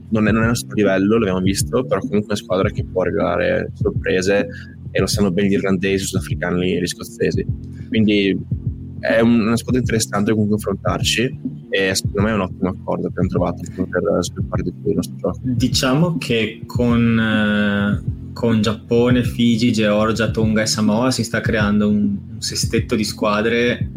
non 0.09 0.27
è, 0.27 0.31
non 0.31 0.41
è 0.41 0.45
il 0.45 0.49
nostro 0.49 0.73
livello, 0.73 1.17
l'abbiamo 1.17 1.41
visto, 1.41 1.83
però 1.85 1.99
comunque 1.99 2.21
è 2.21 2.25
una 2.25 2.35
squadra 2.35 2.69
che 2.69 2.85
può 2.85 3.03
regalare 3.03 3.71
sorprese 3.73 4.47
e 4.91 4.99
lo 4.99 5.07
sanno 5.07 5.31
bene 5.31 5.49
gli 5.49 5.53
irlandesi, 5.53 6.03
gli 6.03 6.07
sudafricani 6.07 6.75
e 6.75 6.81
gli 6.81 6.87
scozzesi. 6.87 7.45
Quindi 7.87 8.37
è 8.99 9.19
una 9.21 9.55
squadra 9.55 9.79
interessante 9.79 10.31
con 10.31 10.41
cui 10.41 10.49
confrontarci 10.49 11.39
e 11.69 11.95
secondo 11.95 12.21
me 12.21 12.31
è 12.31 12.33
un 12.33 12.41
ottimo 12.41 12.69
accordo 12.69 13.03
che 13.03 13.07
abbiamo 13.07 13.29
trovato 13.29 13.61
per 13.75 14.23
sviluppare 14.23 14.63
di 14.63 14.73
più 14.73 14.89
il 14.89 14.95
nostro 14.95 15.15
gioco. 15.17 15.39
Diciamo 15.43 16.17
che 16.17 16.63
con, 16.65 17.19
eh, 17.19 18.31
con 18.33 18.61
Giappone, 18.61 19.23
Figi, 19.23 19.71
Georgia, 19.71 20.31
Tonga 20.31 20.63
e 20.63 20.65
Samoa 20.65 21.11
si 21.11 21.23
sta 21.23 21.39
creando 21.39 21.87
un, 21.87 22.17
un 22.33 22.41
sestetto 22.41 22.95
di 22.95 23.03
squadre 23.03 23.89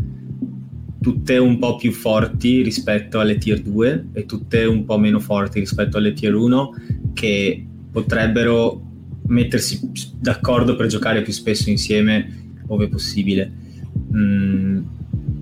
tutte 1.02 1.36
un 1.36 1.58
po' 1.58 1.76
più 1.76 1.92
forti 1.92 2.62
rispetto 2.62 3.20
alle 3.20 3.36
tier 3.36 3.60
2 3.60 4.06
e 4.12 4.24
tutte 4.24 4.64
un 4.64 4.84
po' 4.84 4.98
meno 4.98 5.18
forti 5.20 5.58
rispetto 5.58 5.98
alle 5.98 6.12
tier 6.12 6.34
1 6.34 6.74
che 7.12 7.66
potrebbero 7.90 8.80
mettersi 9.26 9.90
d'accordo 10.18 10.76
per 10.76 10.86
giocare 10.86 11.22
più 11.22 11.32
spesso 11.32 11.68
insieme 11.68 12.60
ove 12.68 12.88
possibile. 12.88 13.50
Mm, 14.14 14.78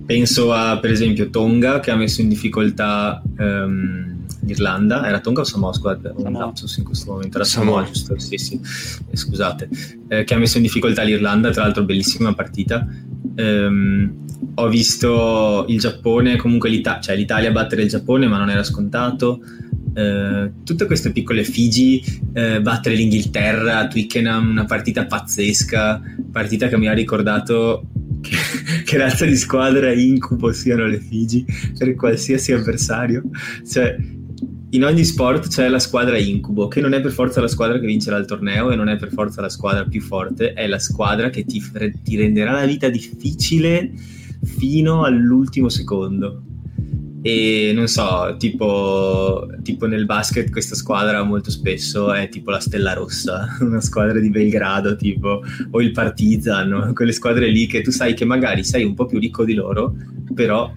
penso 0.05 0.51
a 0.51 0.79
per 0.79 0.91
esempio 0.91 1.29
Tonga 1.29 1.79
che 1.79 1.91
ha 1.91 1.95
messo 1.95 2.21
in 2.21 2.27
difficoltà 2.27 3.21
um, 3.37 4.25
l'Irlanda, 4.41 5.07
era 5.07 5.19
Tonga 5.19 5.41
o 5.41 5.43
Samoa? 5.43 5.73
Squad? 5.73 6.13
Un 6.15 6.33
lapsus 6.33 6.77
in 6.77 6.83
questo 6.83 7.11
momento, 7.11 7.37
era 7.37 7.45
Samoa, 7.45 7.85
Samoa 7.85 7.91
giusto? 7.91 8.19
Sì, 8.19 8.37
sì, 8.37 8.59
eh, 9.09 9.15
scusate, 9.15 9.69
eh, 10.07 10.23
che 10.23 10.33
ha 10.33 10.37
messo 10.37 10.57
in 10.57 10.63
difficoltà 10.63 11.03
l'Irlanda, 11.03 11.51
tra 11.51 11.63
l'altro 11.63 11.83
bellissima 11.83 12.33
partita. 12.33 12.87
Um, 13.35 14.19
ho 14.55 14.67
visto 14.67 15.65
il 15.67 15.79
Giappone, 15.79 16.35
comunque 16.35 16.69
l'Ita- 16.69 16.99
cioè 16.99 17.15
l'Italia 17.15 17.51
battere 17.51 17.83
il 17.83 17.89
Giappone, 17.89 18.27
ma 18.27 18.37
non 18.37 18.49
era 18.49 18.63
scontato. 18.63 19.41
eh, 19.93 20.51
tutte 20.63 20.85
queste 20.85 21.11
piccole 21.11 21.43
Figi, 21.43 22.01
eh, 22.33 22.61
battere 22.61 22.95
l'Inghilterra 22.95 23.87
Twickenham, 23.87 24.49
una 24.49 24.63
partita 24.63 25.05
pazzesca, 25.05 26.01
partita 26.31 26.69
che 26.69 26.77
mi 26.77 26.87
ha 26.87 26.93
ricordato 26.93 27.87
che, 28.21 28.35
che 28.85 28.97
razza 28.97 29.25
di 29.25 29.35
squadra 29.35 29.91
incubo 29.91 30.53
siano 30.53 30.85
le 30.85 30.99
Figi 30.99 31.45
per 31.77 31.93
qualsiasi 31.95 32.53
avversario. 32.53 33.23
Cioè, 33.67 33.97
in 34.73 34.85
ogni 34.85 35.03
sport 35.03 35.47
c'è 35.47 35.67
la 35.67 35.79
squadra 35.79 36.17
incubo, 36.17 36.67
che 36.67 36.79
non 36.79 36.93
è 36.93 37.01
per 37.01 37.11
forza 37.11 37.41
la 37.41 37.47
squadra 37.47 37.77
che 37.79 37.85
vincerà 37.85 38.17
il 38.17 38.25
torneo 38.25 38.71
e 38.71 38.75
non 38.75 38.87
è 38.87 38.95
per 38.95 39.11
forza 39.11 39.41
la 39.41 39.49
squadra 39.49 39.83
più 39.83 40.01
forte, 40.01 40.53
è 40.53 40.65
la 40.67 40.79
squadra 40.79 41.29
che 41.29 41.43
ti, 41.43 41.61
ti 42.03 42.15
renderà 42.15 42.53
la 42.53 42.65
vita 42.65 42.87
difficile 42.87 43.91
fino 44.43 45.03
all'ultimo 45.03 45.67
secondo. 45.67 46.43
E 47.23 47.71
non 47.75 47.87
so, 47.87 48.35
tipo, 48.39 49.47
tipo, 49.61 49.85
nel 49.85 50.05
basket 50.05 50.49
questa 50.49 50.73
squadra 50.73 51.21
molto 51.21 51.51
spesso 51.51 52.11
è 52.11 52.29
tipo 52.29 52.49
la 52.49 52.59
Stella 52.59 52.93
Rossa, 52.93 53.57
una 53.61 53.81
squadra 53.81 54.19
di 54.19 54.29
Belgrado 54.29 54.95
tipo, 54.95 55.41
o 55.69 55.81
il 55.81 55.91
Partizan, 55.91 56.93
quelle 56.93 57.11
squadre 57.11 57.47
lì 57.49 57.67
che 57.67 57.81
tu 57.81 57.91
sai 57.91 58.13
che 58.13 58.25
magari 58.25 58.63
sei 58.63 58.85
un 58.85 58.95
po' 58.95 59.05
più 59.05 59.19
ricco 59.19 59.43
di 59.43 59.53
loro, 59.53 59.95
però 60.33 60.73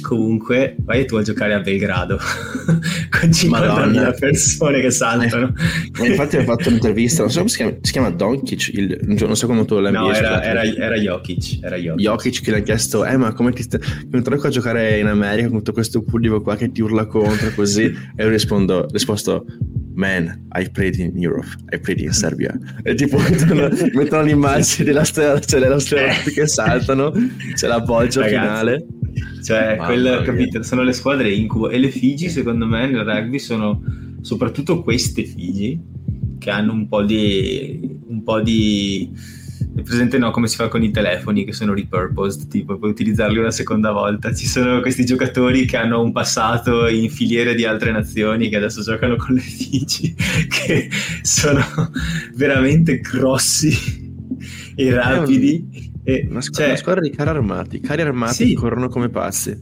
comunque 0.00 0.76
vai 0.80 1.04
tu 1.06 1.16
a 1.16 1.22
giocare 1.22 1.54
a 1.54 1.60
Belgrado. 1.60 2.18
Con 3.10 3.28
50.000 3.28 4.18
persone 4.18 4.80
che 4.80 4.90
saltano. 4.90 5.52
Ma 5.98 6.06
infatti 6.06 6.36
ho 6.36 6.42
fatto 6.42 6.68
un'intervista 6.68 7.22
non 7.22 7.30
so 7.30 7.38
come 7.38 7.50
si 7.50 7.56
chiama, 7.56 7.72
si 7.80 7.92
chiama 7.92 8.10
Donkic 8.10 8.68
il, 8.72 8.98
non 9.02 9.36
so 9.36 9.46
come 9.46 9.64
tu 9.64 9.78
l'hai 9.78 9.92
no, 9.92 10.12
era, 10.12 10.42
era, 10.42 10.62
era, 10.64 10.96
Jokic 10.96 11.62
era 11.62 11.76
Jokic. 11.76 12.00
Jokic 12.00 12.42
che 12.42 12.50
gli 12.50 12.54
ha 12.54 12.60
chiesto 12.60 13.04
eh 13.04 13.16
ma 13.16 13.32
come 13.32 13.52
ti 13.52 13.62
stai 13.62 13.80
a 14.12 14.48
giocare 14.48 14.98
in 14.98 15.06
America 15.06 15.48
con 15.48 15.58
tutto 15.58 15.72
questo 15.72 16.02
pubblico 16.02 16.40
qua 16.40 16.56
che 16.56 16.70
ti 16.72 16.80
urla 16.82 17.06
contro 17.06 17.50
così. 17.54 17.80
E 18.14 18.24
io 18.24 18.28
rispondo 18.28 18.86
risposto 18.90 19.44
man 19.94 20.46
I 20.54 20.68
played 20.70 20.96
in 20.96 21.12
Europe 21.16 21.48
I 21.70 21.78
played 21.78 22.00
in 22.00 22.12
Serbia. 22.12 22.58
E 22.82 22.94
tipo 22.94 23.18
mettono, 23.18 23.68
mettono 23.92 24.22
l'immagine 24.22 24.84
della 24.84 25.04
stella 25.04 25.38
cioè 25.40 25.60
le 25.60 25.68
nostre 25.68 26.10
che 26.32 26.46
saltano 26.46 27.12
c'è 27.54 27.66
la 27.66 27.80
bolgia 27.80 28.24
finale 28.24 28.86
cioè, 29.42 29.76
quel, 29.76 30.22
capito, 30.24 30.62
sono 30.62 30.82
le 30.82 30.92
squadre 30.92 31.32
incubo. 31.32 31.68
E 31.68 31.78
le 31.78 31.90
Figi 31.90 32.28
secondo 32.28 32.66
me 32.66 32.86
nel 32.86 33.04
rugby 33.04 33.38
sono 33.38 33.82
soprattutto 34.20 34.82
queste 34.82 35.24
Figi 35.24 35.80
che 36.38 36.50
hanno 36.50 36.72
un 36.72 36.88
po' 36.88 37.02
di 37.02 38.00
un 38.06 38.22
po' 38.22 38.40
di 38.40 39.10
è 39.74 39.82
presente 39.82 40.18
no, 40.18 40.30
come 40.30 40.48
si 40.48 40.56
fa 40.56 40.68
con 40.68 40.82
i 40.82 40.90
telefoni 40.90 41.44
che 41.44 41.52
sono 41.52 41.72
repurposed, 41.72 42.48
tipo 42.48 42.76
puoi 42.76 42.90
utilizzarli 42.90 43.38
una 43.38 43.50
seconda 43.50 43.90
volta. 43.90 44.34
Ci 44.34 44.46
sono 44.46 44.80
questi 44.80 45.04
giocatori 45.04 45.64
che 45.64 45.76
hanno 45.76 46.02
un 46.02 46.12
passato 46.12 46.88
in 46.88 47.08
filiere 47.08 47.54
di 47.54 47.64
altre 47.64 47.90
nazioni 47.90 48.48
che 48.48 48.56
adesso 48.56 48.82
giocano 48.82 49.16
con 49.16 49.34
le 49.34 49.40
Figi, 49.40 50.14
che 50.48 50.90
sono 51.22 51.62
veramente 52.34 52.98
grossi 53.00 54.10
e 54.74 54.90
rapidi 54.92 55.91
e 56.04 56.26
una, 56.28 56.40
squ- 56.40 56.56
cioè, 56.56 56.66
una 56.66 56.76
squadra 56.76 57.00
di 57.00 57.10
carri 57.10 57.30
armati, 57.30 57.80
carri 57.80 58.02
armati 58.02 58.46
sì, 58.46 58.54
corrono 58.54 58.88
come 58.88 59.08
pazzi. 59.08 59.56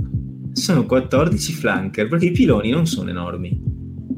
Sono 0.53 0.87
14 0.87 1.53
flanker, 1.53 2.09
perché 2.09 2.27
i 2.27 2.33
piloni 2.33 2.71
non 2.71 2.87
sono 2.87 3.11
enormi, 3.11 3.61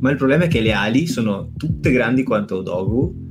ma 0.01 0.11
il 0.11 0.16
problema 0.16 0.45
è 0.45 0.49
che 0.49 0.61
le 0.61 0.73
ali 0.73 1.07
sono 1.07 1.53
tutte 1.57 1.91
grandi 1.91 2.23
quanto 2.23 2.57
Odogu 2.57 3.29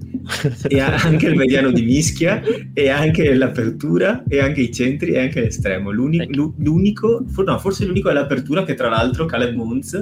e 0.68 0.80
anche 0.80 1.28
il 1.28 1.36
mediano 1.36 1.72
di 1.72 1.82
mischia 1.84 2.42
e 2.74 2.90
anche 2.90 3.34
l'apertura 3.34 4.24
e 4.28 4.40
anche 4.40 4.62
i 4.62 4.72
centri 4.72 5.12
e 5.12 5.20
anche 5.20 5.42
l'estremo 5.42 5.92
L'uni- 5.92 6.20
ecco. 6.20 6.54
l'unico 6.58 7.26
no, 7.46 7.60
forse 7.60 7.86
l'unico 7.86 8.10
è 8.10 8.14
l'apertura 8.14 8.64
che 8.64 8.74
tra 8.74 8.90
l'altro 8.90 9.26
Caleb 9.26 9.56
Moons 9.56 9.94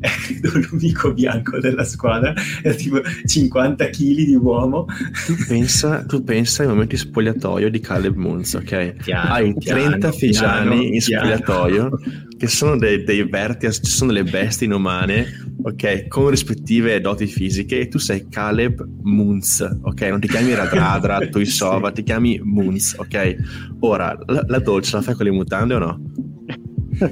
è 0.00 0.08
credo 0.08 0.66
l'unico 0.70 1.12
bianco 1.12 1.58
della 1.58 1.84
squadra 1.84 2.34
è 2.62 2.74
tipo 2.74 3.00
50 3.24 3.86
kg 3.86 4.14
di 4.14 4.34
uomo 4.34 4.86
tu 5.26 5.34
pensa, 5.46 6.04
tu 6.04 6.22
pensa 6.22 6.62
ai 6.62 6.68
momenti 6.68 6.96
spogliatoio 6.96 7.70
di 7.70 7.80
Caleb 7.80 8.16
Moons 8.16 8.54
ok? 8.54 8.94
Piano, 9.04 9.32
hai 9.32 9.54
30 9.54 10.12
figiani 10.12 10.94
in 10.94 11.00
spogliatoio 11.00 11.90
che 12.38 12.46
sono 12.46 12.78
dei, 12.78 13.02
dei 13.02 13.28
vertici, 13.28 13.82
ci 13.82 13.90
sono 13.90 14.12
delle 14.12 14.28
bestie 14.28 14.66
inumane 14.66 15.26
ok, 15.62 16.06
con 16.06 16.30
rispettive 16.30 17.00
doti 17.00 17.26
fisiche 17.26 17.80
e 17.80 17.88
tu 17.88 17.98
sei 17.98 18.28
Caleb 18.28 18.86
Moons, 19.02 19.78
ok? 19.82 20.00
Non 20.02 20.20
ti 20.20 20.28
chiami 20.28 20.54
Radradra, 20.54 21.18
Toisova, 21.28 21.88
sì. 21.88 21.94
ti 21.94 22.02
chiami 22.04 22.40
Moons, 22.42 22.94
ok? 22.96 23.36
Ora, 23.80 24.16
la, 24.26 24.44
la 24.46 24.58
dolce 24.60 24.96
la 24.96 25.02
fai 25.02 25.14
con 25.14 25.26
le 25.26 25.32
mutande 25.32 25.74
o 25.74 25.78
no? 25.78 26.00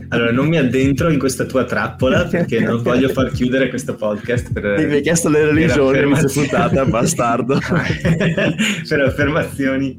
Allora, 0.08 0.32
non 0.32 0.48
mi 0.48 0.56
addentro 0.56 1.10
in 1.10 1.18
questa 1.18 1.44
tua 1.44 1.64
trappola 1.64 2.24
perché 2.24 2.60
non 2.60 2.82
voglio 2.82 3.08
far 3.08 3.30
chiudere 3.30 3.68
questo 3.68 3.94
podcast. 3.94 4.52
Per, 4.52 4.86
mi 4.86 4.94
hai 4.94 5.02
chiesto 5.02 5.28
le 5.28 5.44
religioni, 5.44 5.98
affermazioni... 5.98 6.48
puntata, 6.48 6.84
bastardo. 6.84 7.58
per 8.88 9.00
affermazioni 9.00 9.94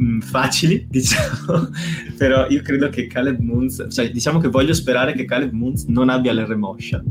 eh, 0.00 0.20
facili, 0.20 0.86
diciamo. 0.90 1.68
Però 2.16 2.48
io 2.48 2.62
credo 2.62 2.88
che 2.88 3.06
Caleb 3.06 3.40
Moons, 3.40 3.86
cioè 3.90 4.10
diciamo 4.10 4.38
che 4.38 4.48
voglio 4.48 4.72
sperare 4.72 5.12
che 5.12 5.24
Caleb 5.24 5.52
Moons 5.52 5.84
non 5.84 6.08
abbia 6.08 6.32
l'R-Moscia. 6.32 7.02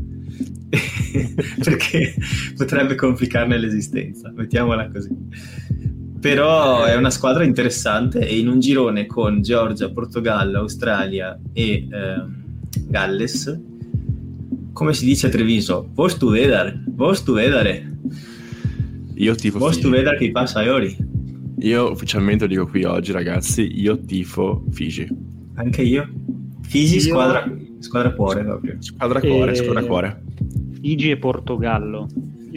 perché 1.64 2.14
potrebbe 2.56 2.94
complicarne 2.94 3.58
l'esistenza, 3.58 4.32
mettiamola 4.32 4.88
così 4.88 5.08
però 6.20 6.84
è 6.84 6.94
una 6.96 7.10
squadra 7.10 7.44
interessante 7.44 8.20
e 8.20 8.38
in 8.38 8.46
un 8.46 8.60
girone 8.60 9.06
con 9.06 9.40
Georgia, 9.40 9.90
Portogallo, 9.90 10.58
Australia 10.58 11.38
e 11.54 11.88
eh, 11.90 12.22
Galles, 12.86 13.58
come 14.72 14.92
si 14.92 15.06
dice 15.06 15.28
a 15.28 15.30
Treviso, 15.30 15.88
posto 15.94 16.28
vedere, 16.28 16.84
posto 16.94 17.32
vedere. 17.32 17.96
Io 19.14 19.34
tifo 19.34 19.58
Posto 19.58 19.88
vedere 19.88 20.16
che 20.18 20.30
passa 20.30 20.60
a 20.60 20.72
ori. 20.72 21.09
Io 21.60 21.90
ufficialmente 21.90 22.44
lo 22.44 22.50
dico 22.50 22.66
qui 22.66 22.84
oggi 22.84 23.12
ragazzi, 23.12 23.80
io 23.80 23.98
tifo 24.00 24.64
Fiji. 24.70 25.06
Anche 25.54 25.82
io. 25.82 26.08
Fiji 26.62 26.96
io... 26.96 27.00
squadra, 27.02 27.52
squadra 27.78 28.12
cuore 28.14 28.44
proprio. 28.44 28.76
Squadra 28.80 29.20
cuore, 29.20 29.52
e... 29.52 29.54
squadra 29.54 29.82
cuore. 29.84 30.22
Fiji 30.80 31.10
e 31.10 31.16
Portogallo 31.18 32.08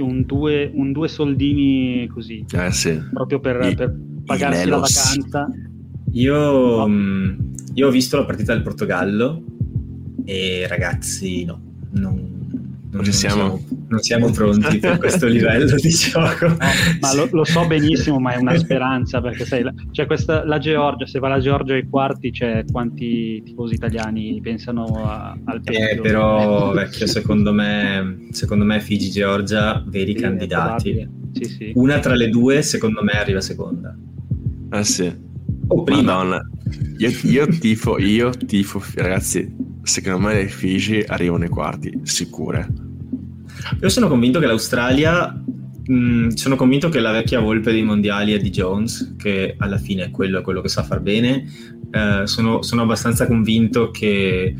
un 0.01 0.25
due, 0.25 0.71
un 0.73 0.91
due 0.91 1.07
soldini 1.07 2.07
così, 2.07 2.45
eh, 2.51 2.71
sì. 2.71 2.99
proprio 3.13 3.39
per, 3.39 3.63
I, 3.63 3.75
per 3.75 3.95
pagarsi 4.25 4.67
la 4.67 4.77
vacanza. 4.77 5.49
Io, 6.13 6.77
no. 6.77 6.87
Mm, 6.87 7.39
io, 7.73 7.87
ho 7.87 7.91
visto 7.91 8.17
la 8.17 8.25
partita 8.25 8.53
del 8.53 8.63
Portogallo 8.63 9.43
e 10.25 10.65
ragazzi 10.67 11.43
no, 11.43 11.59
non, 11.91 12.85
non, 12.89 13.05
siamo, 13.05 13.61
non, 13.87 13.99
siamo, 13.99 14.29
pronti 14.31 14.79
per 14.79 14.97
questo 14.97 15.27
livello 15.27 15.75
di 15.75 15.89
gioco. 15.89 16.47
No, 16.47 16.57
ma 16.99 17.13
lo, 17.15 17.27
lo, 17.31 17.43
so 17.43 17.65
benissimo, 17.65 18.19
ma 18.19 18.33
è 18.33 18.37
una 18.37 18.57
speranza 18.57 19.21
perché 19.21 19.45
sai, 19.45 19.63
la, 19.63 19.73
c'è 19.91 20.05
questa, 20.05 20.45
la 20.45 20.57
Georgia, 20.57 21.05
se 21.05 21.19
va 21.19 21.27
la 21.27 21.39
Georgia 21.39 21.73
ai 21.73 21.87
quarti, 21.87 22.31
c'è 22.31 22.63
quanti 22.71 23.41
tifosi 23.43 23.75
italiani 23.75 24.39
pensano 24.41 24.85
a, 25.05 25.37
al 25.45 25.61
eh, 25.63 25.99
però 26.01 26.71
vecchio, 26.73 27.07
secondo 27.07 27.53
me, 27.53 28.27
secondo 28.31 28.65
me 28.65 28.79
Figi 28.79 29.09
Georgia, 29.09 29.83
veri 29.85 30.13
sì, 30.13 30.21
candidati. 30.21 31.09
Sì, 31.33 31.45
sì. 31.45 31.71
Una 31.75 31.99
tra 31.99 32.15
le 32.15 32.29
due, 32.29 32.61
secondo 32.61 33.03
me, 33.03 33.13
arriva 33.13 33.41
seconda. 33.41 33.95
Ah 34.69 34.83
sì. 34.83 35.31
O 35.67 35.83
prima. 35.83 36.01
Madonna. 36.01 36.47
Io, 36.97 37.09
io 37.23 37.47
tifo, 37.47 37.99
io 37.99 38.31
tifo, 38.31 38.81
ragazzi, 38.95 39.55
secondo 39.83 40.19
me 40.19 40.33
le 40.33 40.47
Figi 40.47 41.03
arrivano 41.05 41.43
ai 41.43 41.49
quarti, 41.49 41.99
sicure. 42.03 42.67
Io 43.81 43.89
sono 43.89 44.07
convinto 44.07 44.39
che 44.39 44.45
l'Australia, 44.45 45.27
mh, 45.85 45.93
mm, 45.93 46.27
sono 46.29 46.55
convinto 46.55 46.89
che 46.89 46.99
la 46.99 47.11
vecchia 47.11 47.39
volpe 47.39 47.71
dei 47.71 47.83
mondiali 47.83 48.33
è 48.33 48.37
di 48.37 48.49
Jones, 48.49 49.15
che 49.17 49.55
alla 49.57 49.77
fine 49.77 50.05
è 50.05 50.11
quello, 50.11 50.39
è 50.39 50.41
quello 50.41 50.61
che 50.61 50.69
sa 50.69 50.83
far 50.83 51.01
bene. 51.01 51.45
Eh, 51.91 52.21
sono, 52.25 52.61
sono, 52.63 52.81
abbastanza 52.81 53.27
convinto 53.27 53.91
che 53.91 54.55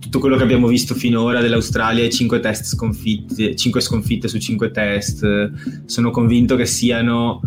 tutto 0.00 0.18
quello 0.18 0.36
che 0.36 0.42
abbiamo 0.42 0.66
visto 0.66 0.94
finora 0.94 1.40
dell'Australia, 1.40 2.08
5 2.08 2.40
test 2.40 2.64
sconfitte, 2.64 3.54
5 3.54 3.80
sconfitte 3.80 4.28
su 4.28 4.38
5 4.38 4.70
test, 4.70 5.52
sono 5.86 6.10
convinto 6.10 6.56
che 6.56 6.66
siano 6.66 7.40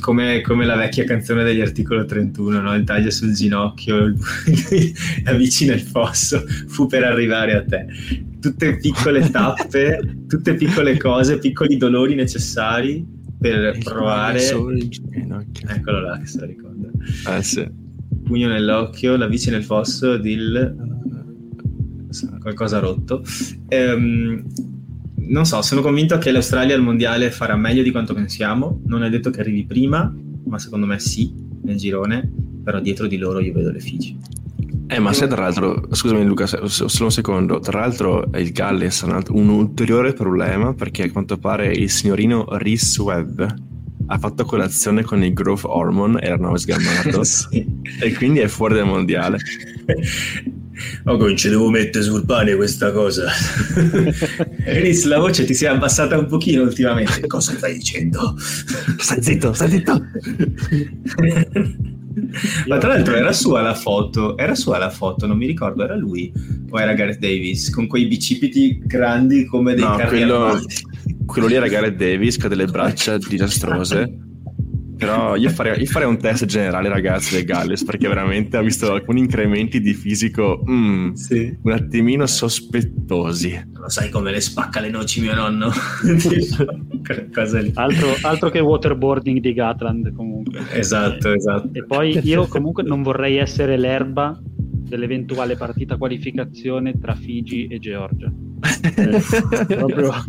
come, 0.00 0.40
come, 0.40 0.64
la 0.64 0.76
vecchia 0.76 1.04
canzone 1.04 1.44
degli 1.44 1.60
articolo 1.60 2.04
31, 2.04 2.60
no? 2.60 2.74
il 2.74 2.84
taglio 2.84 3.10
sul 3.10 3.32
ginocchio, 3.32 4.14
avvicina 5.24 5.74
il 5.74 5.80
fosso, 5.86 6.44
fu 6.66 6.86
per 6.86 7.04
arrivare 7.04 7.54
a 7.54 7.64
te. 7.64 7.86
Tutte 8.40 8.76
piccole 8.76 9.28
tappe, 9.30 10.16
tutte 10.28 10.54
piccole 10.54 10.96
cose, 10.96 11.38
piccoli 11.38 11.76
dolori 11.76 12.14
necessari 12.14 13.04
per 13.38 13.74
il 13.76 13.84
provare. 13.84 14.40
Eccolo 14.40 16.00
là 16.00 16.18
che 16.18 16.26
se 16.26 16.40
lo 16.40 16.46
ricorda. 16.46 16.88
Ah, 17.24 17.42
sì. 17.42 17.68
Pugno 18.24 18.48
nell'occhio, 18.48 19.16
la 19.16 19.28
bici 19.28 19.50
nel 19.50 19.64
fosso, 19.64 20.16
dil 20.16 20.86
qualcosa 22.40 22.78
rotto. 22.78 23.22
Ehm, 23.68 24.44
non 25.28 25.44
so, 25.44 25.62
sono 25.62 25.80
convinto 25.80 26.18
che 26.18 26.30
l'Australia 26.30 26.74
al 26.74 26.82
mondiale 26.82 27.30
farà 27.30 27.56
meglio 27.56 27.82
di 27.82 27.90
quanto 27.90 28.14
pensiamo. 28.14 28.80
Non 28.86 29.02
è 29.04 29.10
detto 29.10 29.30
che 29.30 29.40
arrivi 29.40 29.64
prima, 29.64 30.12
ma 30.44 30.58
secondo 30.58 30.86
me 30.86 30.98
sì, 30.98 31.32
nel 31.62 31.76
girone. 31.76 32.30
Però 32.64 32.80
dietro 32.80 33.06
di 33.06 33.16
loro 33.16 33.40
io 33.40 33.52
vedo 33.52 33.70
le 33.70 33.80
Figi. 33.80 34.18
Eh, 34.90 34.98
ma 35.00 35.12
sai 35.12 35.28
tra 35.28 35.42
l'altro, 35.42 35.86
scusami 35.90 36.24
Luca, 36.24 36.46
solo 36.46 37.04
un 37.04 37.10
secondo, 37.10 37.60
tra 37.60 37.80
l'altro 37.80 38.30
il 38.34 38.52
Galles 38.52 39.02
ha 39.02 39.22
un 39.28 39.48
ulteriore 39.48 40.14
problema 40.14 40.72
perché 40.72 41.04
a 41.04 41.10
quanto 41.10 41.36
pare 41.36 41.72
il 41.72 41.90
signorino 41.90 42.46
Rhys 42.48 42.98
Webb 42.98 43.42
ha 44.06 44.18
fatto 44.18 44.44
colazione 44.46 45.02
con 45.02 45.22
il 45.22 45.34
growth 45.34 45.64
hormone 45.64 46.20
e 46.22 46.30
l'hanno 46.30 46.56
sgamato 46.56 47.22
sì. 47.24 47.66
e 48.00 48.14
quindi 48.14 48.38
è 48.38 48.48
fuori 48.48 48.74
dal 48.76 48.86
mondiale. 48.86 49.38
Oh, 51.04 51.34
ci 51.34 51.48
devo 51.48 51.70
mettere 51.70 52.04
sul 52.04 52.24
pane 52.24 52.54
questa 52.54 52.92
cosa. 52.92 53.30
Eris, 54.64 55.04
la 55.04 55.18
voce 55.18 55.44
ti 55.44 55.54
si 55.54 55.64
è 55.64 55.68
abbassata 55.68 56.18
un 56.18 56.26
pochino 56.26 56.62
ultimamente. 56.62 57.26
Cosa 57.26 57.56
stai 57.56 57.74
dicendo? 57.74 58.34
Stai 58.98 59.22
zitto, 59.22 59.52
stai 59.52 59.70
zitto. 59.70 60.02
Ma 62.66 62.78
tra 62.78 62.88
l'altro 62.88 63.14
era 63.14 63.32
sua 63.32 63.60
la 63.60 63.74
foto, 63.74 64.36
era 64.36 64.54
sua 64.54 64.78
la 64.78 64.90
foto, 64.90 65.26
non 65.26 65.36
mi 65.36 65.46
ricordo, 65.46 65.84
era 65.84 65.96
lui 65.96 66.32
o 66.70 66.80
era 66.80 66.92
Gareth 66.92 67.18
Davis 67.18 67.70
con 67.70 67.86
quei 67.86 68.06
bicipiti 68.06 68.80
grandi 68.84 69.44
come 69.46 69.74
dei 69.74 69.84
no, 69.84 69.96
carri 69.96 70.18
quello, 70.18 70.60
quello 71.24 71.46
lì 71.46 71.54
era 71.54 71.68
Gareth 71.68 71.96
Davis 71.96 72.36
che 72.36 72.46
ha 72.46 72.48
delle 72.48 72.66
braccia 72.66 73.16
disastrose 73.18 74.27
però 74.98 75.36
io 75.40 75.48
farei, 75.50 75.80
io 75.80 75.86
farei, 75.86 76.08
un 76.08 76.18
test 76.18 76.44
generale, 76.44 76.88
ragazzi, 76.88 77.34
del 77.34 77.44
Galles, 77.44 77.84
perché 77.84 78.08
veramente 78.08 78.58
ho 78.58 78.62
visto 78.62 78.92
alcuni 78.92 79.20
incrementi 79.20 79.80
di 79.80 79.94
fisico 79.94 80.62
mm, 80.68 81.12
sì. 81.12 81.56
un 81.62 81.72
attimino 81.72 82.26
sospettosi. 82.26 83.70
Lo 83.72 83.88
sai 83.88 84.10
come 84.10 84.30
le 84.30 84.40
spacca 84.40 84.80
le 84.80 84.90
noci 84.90 85.20
mio 85.20 85.34
nonno? 85.34 85.70
altro, 87.74 88.16
altro, 88.22 88.50
che 88.50 88.58
waterboarding 88.58 89.40
di 89.40 89.52
Gatland, 89.54 90.12
comunque. 90.12 90.60
Esatto, 90.72 91.32
esatto. 91.32 91.70
E 91.72 91.84
poi 91.84 92.18
io 92.22 92.46
comunque 92.48 92.82
non 92.82 93.02
vorrei 93.02 93.36
essere 93.36 93.76
l'erba 93.78 94.38
dell'eventuale 94.88 95.56
partita 95.56 95.96
qualificazione 95.96 96.98
tra 96.98 97.14
Figi 97.14 97.66
e 97.66 97.78
Georgia. 97.78 98.32
Eh, 98.96 99.22
proprio 99.76 100.12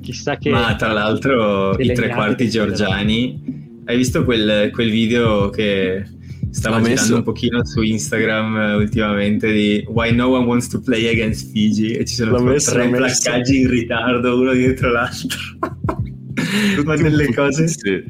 chissà 0.00 0.36
che 0.36 0.50
ma 0.50 0.74
tra 0.76 0.92
l'altro 0.92 1.76
i 1.78 1.92
tre 1.92 2.10
quarti 2.10 2.48
georgiani. 2.48 3.58
Hai 3.84 3.96
visto 3.96 4.24
quel, 4.24 4.70
quel 4.70 4.90
video 4.90 5.50
che 5.50 6.04
stava 6.50 6.76
L'ho 6.76 6.82
girando 6.82 7.02
messo... 7.02 7.16
un 7.16 7.22
pochino 7.22 7.64
su 7.64 7.82
Instagram 7.82 8.54
uh, 8.54 8.78
ultimamente 8.78 9.50
di 9.50 9.84
Why 9.88 10.12
no 10.12 10.28
one 10.28 10.46
wants 10.46 10.68
to 10.68 10.80
play 10.80 11.08
against 11.08 11.50
Fiji? 11.50 11.92
E 11.92 12.04
ci 12.04 12.14
sono 12.14 12.38
messo, 12.40 12.72
tre 12.72 12.88
placcaggi 12.88 13.62
in 13.62 13.68
ritardo 13.68 14.38
uno 14.38 14.52
dietro 14.52 14.92
l'altro 14.92 15.38
ma 16.84 16.96
delle 16.96 17.32
cose 17.34 17.68
sì. 17.68 18.02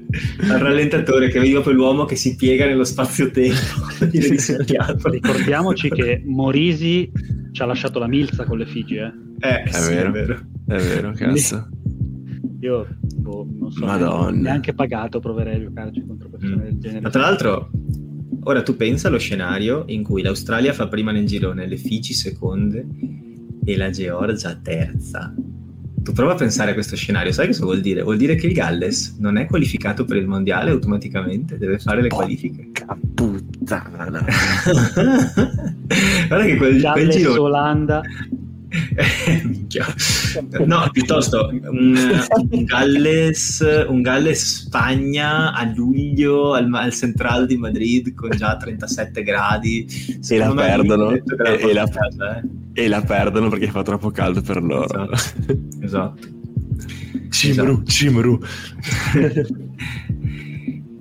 al 0.49 0.59
rallentatore 0.59 1.29
che 1.29 1.39
vedi 1.39 1.53
proprio 1.53 1.75
l'uomo 1.75 2.05
che 2.05 2.17
si 2.17 2.37
piega 2.37 2.67
nello 2.67 2.85
spazio-tempo 2.85 3.57
ricordiamoci 5.11 5.89
che 5.89 6.23
Morisi 6.25 7.11
ci 7.53 7.63
ha 7.63 7.67
lasciato 7.67 7.99
la 7.99 8.07
milza 8.07 8.45
con 8.45 8.59
le 8.59 8.67
Figi 8.67 8.97
eh, 8.97 9.13
eh 9.41 9.63
è, 9.63 9.73
sì, 9.73 9.95
vero. 9.95 10.09
è 10.09 10.13
vero 10.13 10.41
è 10.67 10.77
vero 10.77 11.13
cazzo 11.13 11.69
io 12.61 12.87
boh, 13.17 13.49
non 13.59 13.71
so 13.71 13.85
Madonna. 13.85 14.31
neanche 14.31 14.75
pagato 14.75 15.19
proverei 15.19 15.57
a 15.57 15.61
giocarci 15.61 16.05
contro 16.07 16.29
persone 16.29 16.57
mm. 16.57 16.65
del 16.65 16.79
genere 16.79 17.01
ma 17.01 17.11
tra 17.11 17.23
l'altro 17.23 17.71
ora 18.43 18.63
tu 18.63 18.77
pensa 18.77 19.09
allo 19.09 19.19
scenario 19.19 19.85
in 19.89 20.03
cui 20.03 20.23
l'Australia 20.23 20.73
fa 20.73 20.89
prima 20.89 21.11
nel 21.13 21.27
girone 21.27 21.67
le 21.67 21.77
Figi 21.77 22.13
seconde 22.13 22.87
e 23.65 23.77
la 23.77 23.91
Georgia 23.91 24.55
terza 24.55 25.35
tu 26.11 26.17
prova 26.17 26.33
a 26.33 26.37
pensare 26.37 26.73
a 26.73 26.75
questo 26.75 26.97
scenario, 26.97 27.31
sai 27.31 27.47
cosa 27.47 27.63
vuol 27.65 27.81
dire? 27.81 28.03
Vuol 28.03 28.17
dire 28.17 28.35
che 28.35 28.49
il 28.49 28.53
Galles 28.53 29.17
non 29.21 29.37
è 29.37 29.47
qualificato 29.47 30.05
per 30.05 30.17
il 30.17 30.27
mondiale 30.27 30.73
automaticamente, 30.73 31.57
deve 31.57 31.79
fare 31.79 32.03
le 32.03 32.09
Porca 32.09 32.25
qualifiche. 32.25 32.69
puttana. 33.15 34.25
Guarda 36.27 36.45
che 36.45 36.57
quel, 36.57 36.81
Galles, 36.81 37.07
quel 37.07 37.11
giro... 37.11 37.43
Olanda. 37.43 38.03
no, 40.65 40.89
piuttosto 40.91 41.49
un, 41.49 41.97
un, 42.51 42.65
Galles, 42.65 43.65
un 43.89 44.03
Galles 44.03 44.65
Spagna 44.65 45.53
a 45.53 45.65
luglio 45.65 46.55
al, 46.55 46.69
al, 46.73 46.93
Central 46.93 47.47
di 47.47 47.57
Madrid 47.57 48.13
con 48.15 48.31
già 48.31 48.57
37 48.57 49.23
gradi 49.23 49.87
e 50.29 50.39
la 50.39 50.53
perdono 50.53 51.13
e, 51.13 51.23
e, 51.45 51.73
la, 51.73 51.89
casa, 51.89 52.41
eh. 52.41 52.85
e, 52.85 52.89
la, 52.89 53.03
perdono 53.03 53.49
perché 53.49 53.69
fa 53.69 53.83
troppo 53.83 54.11
caldo 54.11 54.43
per 54.43 54.63
loro 54.63 55.13
esatto, 55.13 55.59
esatto. 55.81 56.39
Cimru, 57.31 57.73
esatto. 57.73 57.85
Cimru. 57.85 58.41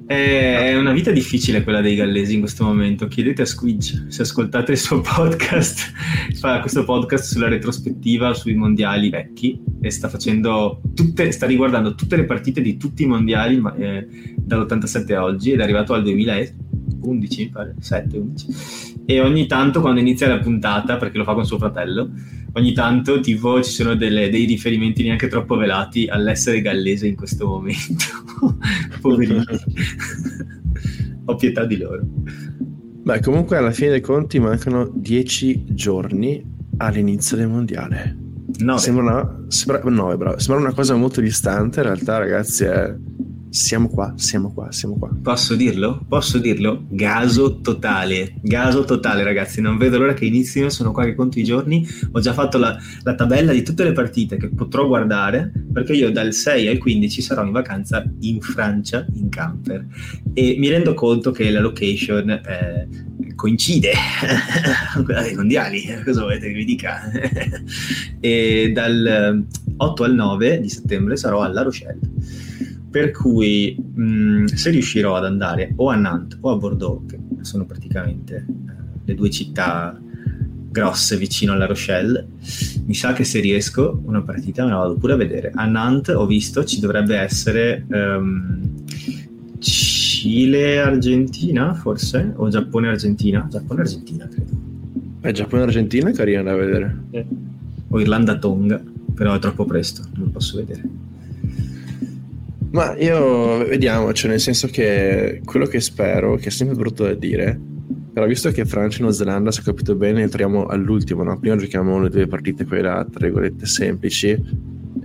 È 0.10 0.76
una 0.76 0.91
vita 0.91 1.12
difficile 1.12 1.64
quella 1.64 1.82
dei 1.82 1.95
gallesi 1.95 2.34
in 2.34 2.39
questo 2.39 2.64
momento. 2.64 3.07
Chiedete 3.07 3.43
a 3.43 3.45
Squidge 3.45 4.05
se 4.07 4.24
ascoltate 4.24 4.72
il 4.72 4.80
suo 4.80 5.01
podcast, 5.01 5.93
fa 6.34 6.62
questo 6.62 6.84
podcast 6.84 7.32
sulla 7.32 7.47
retrospettiva 7.47 8.34
sui 8.34 8.55
mondiali 8.55 9.12
vecchi 9.12 9.62
e 9.80 9.91
sta 9.91 10.10
facendo 10.10 10.82
tutte, 10.95 11.32
sta 11.32 11.45
riguardando 11.45 11.93
tutte 11.93 12.16
le 12.16 12.26
partite 12.26 12.60
di 12.60 12.76
tutti 12.76 13.03
i 13.03 13.05
mondiali 13.05 13.62
eh, 13.78 14.07
dall'87 14.36 15.14
a 15.14 15.24
oggi 15.24 15.51
ed 15.51 15.60
è 15.60 15.64
arrivato 15.64 15.93
al 15.93 16.01
2011, 16.01 17.43
mi 17.43 17.49
pare, 17.49 17.76
7, 17.78 18.18
11. 18.18 18.47
E 19.05 19.22
ogni 19.22 19.45
tanto 19.45 19.80
quando 19.80 19.99
inizia 19.99 20.28
la 20.28 20.39
puntata, 20.39 20.97
perché 20.97 21.20
lo 21.20 21.24
fa 21.24 21.36
con 21.36 21.45
suo 21.45 21.60
fratello, 21.60 22.10
ogni 22.54 22.74
tanto 22.74 23.20
tipo 23.20 23.62
ci 23.62 23.72
sono 23.72 23.95
delle, 23.95 24.30
dei 24.30 24.45
riferimenti 24.45 25.04
neanche 25.04 25.28
troppo 25.28 25.56
velati 25.56 26.08
all'essere 26.08 26.62
gallese 26.62 27.08
in 27.08 27.16
questo 27.16 27.47
momento. 27.47 28.06
Poverini. 29.02 29.45
Ho 31.26 31.36
pietà 31.36 31.66
di 31.66 31.78
loro. 31.78 32.02
Beh, 33.02 33.22
comunque 33.22 33.58
alla 33.58 33.72
fine 33.72 33.91
dei 33.91 34.02
conti 34.02 34.39
mancano 34.39 34.91
dieci 34.93 35.64
giorni 35.68 36.43
all'inizio 36.78 37.38
del 37.38 37.47
mondiale. 37.47 38.18
9. 38.58 38.80
Sembra 38.80 39.04
una, 39.04 39.45
sembra, 39.47 39.82
9, 39.89 40.18
bravo. 40.18 40.39
sembra 40.39 40.66
una 40.66 40.74
cosa 40.74 40.95
molto 40.95 41.22
distante, 41.22 41.80
in 41.80 41.86
realtà 41.86 42.18
ragazzi 42.18 42.64
è 42.66 42.95
siamo 43.50 43.89
qua, 43.89 44.14
siamo 44.16 44.54
qua, 44.54 44.72
siamo 44.72 44.95
qua. 44.97 45.10
Posso 45.22 45.56
dirlo? 45.56 46.04
Posso 46.08 46.38
dirlo? 46.38 46.86
Gaso 46.89 47.60
totale, 47.62 48.36
gaso 48.41 48.84
totale 48.86 49.24
ragazzi, 49.24 49.60
non 49.60 49.78
vedo 49.78 49.97
l'ora 49.97 50.14
che 50.14 50.26
inizino, 50.26 50.70
sono 50.70 50.91
qua 50.91 51.04
che 51.04 51.16
conto 51.16 51.39
i 51.39 51.43
giorni, 51.43 51.86
ho 52.12 52.20
già 52.20 52.34
fatto 52.34 52.58
la, 52.58 52.78
la, 53.04 53.16
tabella 53.16 53.52
di 53.52 53.64
tutte 53.64 53.84
le 53.84 53.91
partite 53.91 54.38
che 54.38 54.50
potrò 54.50 54.86
guardare, 54.86 55.52
perché 55.74 55.93
io 55.93 56.12
dal 56.12 56.32
6 56.32 56.68
al 56.68 56.78
15 56.78 57.22
sarò 57.22 57.43
in 57.43 57.52
vacanza 57.52 58.04
in 58.20 58.39
Francia, 58.39 59.06
in 59.14 59.30
camper, 59.30 59.86
e 60.34 60.56
mi 60.60 60.70
rendo 60.70 60.93
conto 60.93 61.32
che 61.32 61.50
la 61.50 61.60
location 61.60 62.30
eh, 62.30 62.88
coincide 63.36 63.93
con 64.93 65.04
quella 65.06 65.22
dei 65.22 65.34
mondiali, 65.34 65.84
cosa 66.04 66.22
volete 66.22 66.47
che 66.47 66.54
vi 66.54 66.66
dica? 66.66 67.02
e 68.20 68.72
dal 68.74 69.43
8 69.76 70.04
al 70.04 70.14
9 70.14 70.60
di 70.62 70.70
settembre 70.70 71.18
sarò 71.18 71.41
a 71.41 71.47
La 71.47 71.64
Rochelle 71.64 72.00
per 72.89 73.11
cui 73.11 73.77
mh, 73.77 74.45
se 74.45 74.71
riuscirò 74.71 75.15
ad 75.15 75.25
andare 75.25 75.73
o 75.75 75.89
a 75.89 75.95
Nantes 75.95 76.39
o 76.41 76.51
a 76.51 76.57
Bordeaux, 76.57 77.05
che 77.07 77.19
sono 77.41 77.65
praticamente 77.65 78.45
eh, 78.47 78.73
le 79.05 79.15
due 79.15 79.29
città 79.29 79.99
grosse 80.71 81.17
vicino 81.17 81.53
alla 81.53 81.65
Rochelle, 81.65 82.27
mi 82.85 82.93
sa 82.93 83.13
che 83.13 83.23
se 83.23 83.39
riesco 83.39 84.01
una 84.05 84.21
partita 84.21 84.63
me 84.63 84.71
la 84.71 84.77
vado 84.77 84.95
pure 84.95 85.13
a 85.13 85.15
vedere. 85.15 85.51
A 85.53 85.65
Nantes 85.65 86.15
ho 86.15 86.25
visto 86.25 86.63
ci 86.63 86.79
dovrebbe 86.79 87.17
essere 87.17 87.85
um, 87.89 88.59
Cile-Argentina 89.59 91.73
forse, 91.73 92.33
o 92.35 92.49
Giappone-Argentina, 92.49 93.47
Giappone-Argentina 93.49 94.27
credo. 94.27 94.51
Eh, 95.21 95.31
Giappone-Argentina 95.31 96.09
è 96.09 96.13
carina 96.13 96.43
da 96.43 96.55
vedere. 96.55 96.97
Eh. 97.11 97.25
O 97.89 97.99
Irlanda-Tonga, 97.99 98.81
però 99.13 99.33
è 99.33 99.39
troppo 99.39 99.65
presto, 99.65 100.03
non 100.15 100.31
posso 100.31 100.57
vedere. 100.57 101.07
Ma 102.72 102.95
io 102.97 103.65
vediamo, 103.65 104.13
cioè 104.13 104.30
nel 104.30 104.39
senso 104.39 104.67
che 104.67 105.41
quello 105.43 105.65
che 105.65 105.80
spero, 105.80 106.36
che 106.36 106.49
è 106.49 106.51
sempre 106.51 106.76
brutto 106.76 107.03
da 107.03 107.15
dire, 107.15 107.59
però 108.13 108.28
visto 108.28 108.51
che 108.51 108.65
Francia 108.65 108.97
e 108.97 109.01
Nuova 109.01 109.15
Zelanda, 109.15 109.51
se 109.51 109.61
ho 109.61 109.63
capito 109.63 109.95
bene, 109.95 110.22
entriamo 110.22 110.65
all'ultimo, 110.65 111.24
no? 111.24 111.39
prima 111.39 111.55
giochiamo 111.55 111.99
le 111.99 112.09
due 112.09 112.28
partite, 112.28 112.65
quelle 112.65 112.84
là, 112.84 113.07
tra 113.09 113.26
virgolette, 113.26 113.65
semplici, 113.65 114.28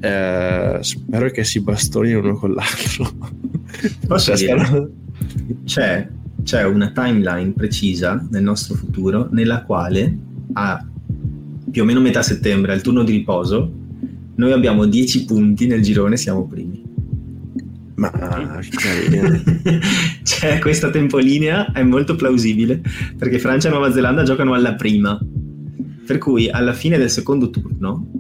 eh, 0.01 0.79
spero 0.81 1.31
che 1.31 1.45
si 1.45 1.61
bastoni 1.61 2.13
uno 2.13 2.35
con 2.35 2.53
l'altro. 2.53 3.11
Posso 4.07 4.37
cioè, 4.37 4.55
dire? 4.55 4.91
C'è, 5.65 6.09
c'è 6.43 6.65
una 6.65 6.91
timeline 6.91 7.53
precisa 7.53 8.27
nel 8.31 8.43
nostro 8.43 8.75
futuro 8.75 9.29
nella 9.31 9.63
quale 9.63 10.17
a 10.53 10.87
più 11.71 11.83
o 11.83 11.85
meno 11.85 12.01
metà 12.01 12.23
settembre, 12.23 12.73
al 12.73 12.83
turno 12.83 13.03
di 13.03 13.13
riposo, 13.13 13.73
noi 14.37 14.53
abbiamo 14.53 14.85
10 14.85 15.25
punti 15.25 15.67
nel 15.67 15.83
girone, 15.83 16.17
siamo 16.17 16.47
primi. 16.47 16.84
Ma 17.97 18.11
cioè, 20.23 20.59
questa 20.59 20.91
tempolinea 20.91 21.73
è 21.73 21.83
molto 21.83 22.17
plausibile 22.17 22.83
perché 23.17 23.39
Francia 23.39 23.69
e 23.69 23.71
Nuova 23.71 23.93
Zelanda 23.93 24.23
giocano 24.23 24.55
alla 24.55 24.75
prima. 24.75 25.19
Per 26.07 26.19
cui 26.19 26.51
alla 26.51 26.73
fine 26.73 26.99
del 26.99 27.11
secondo 27.11 27.51
turno 27.51 28.11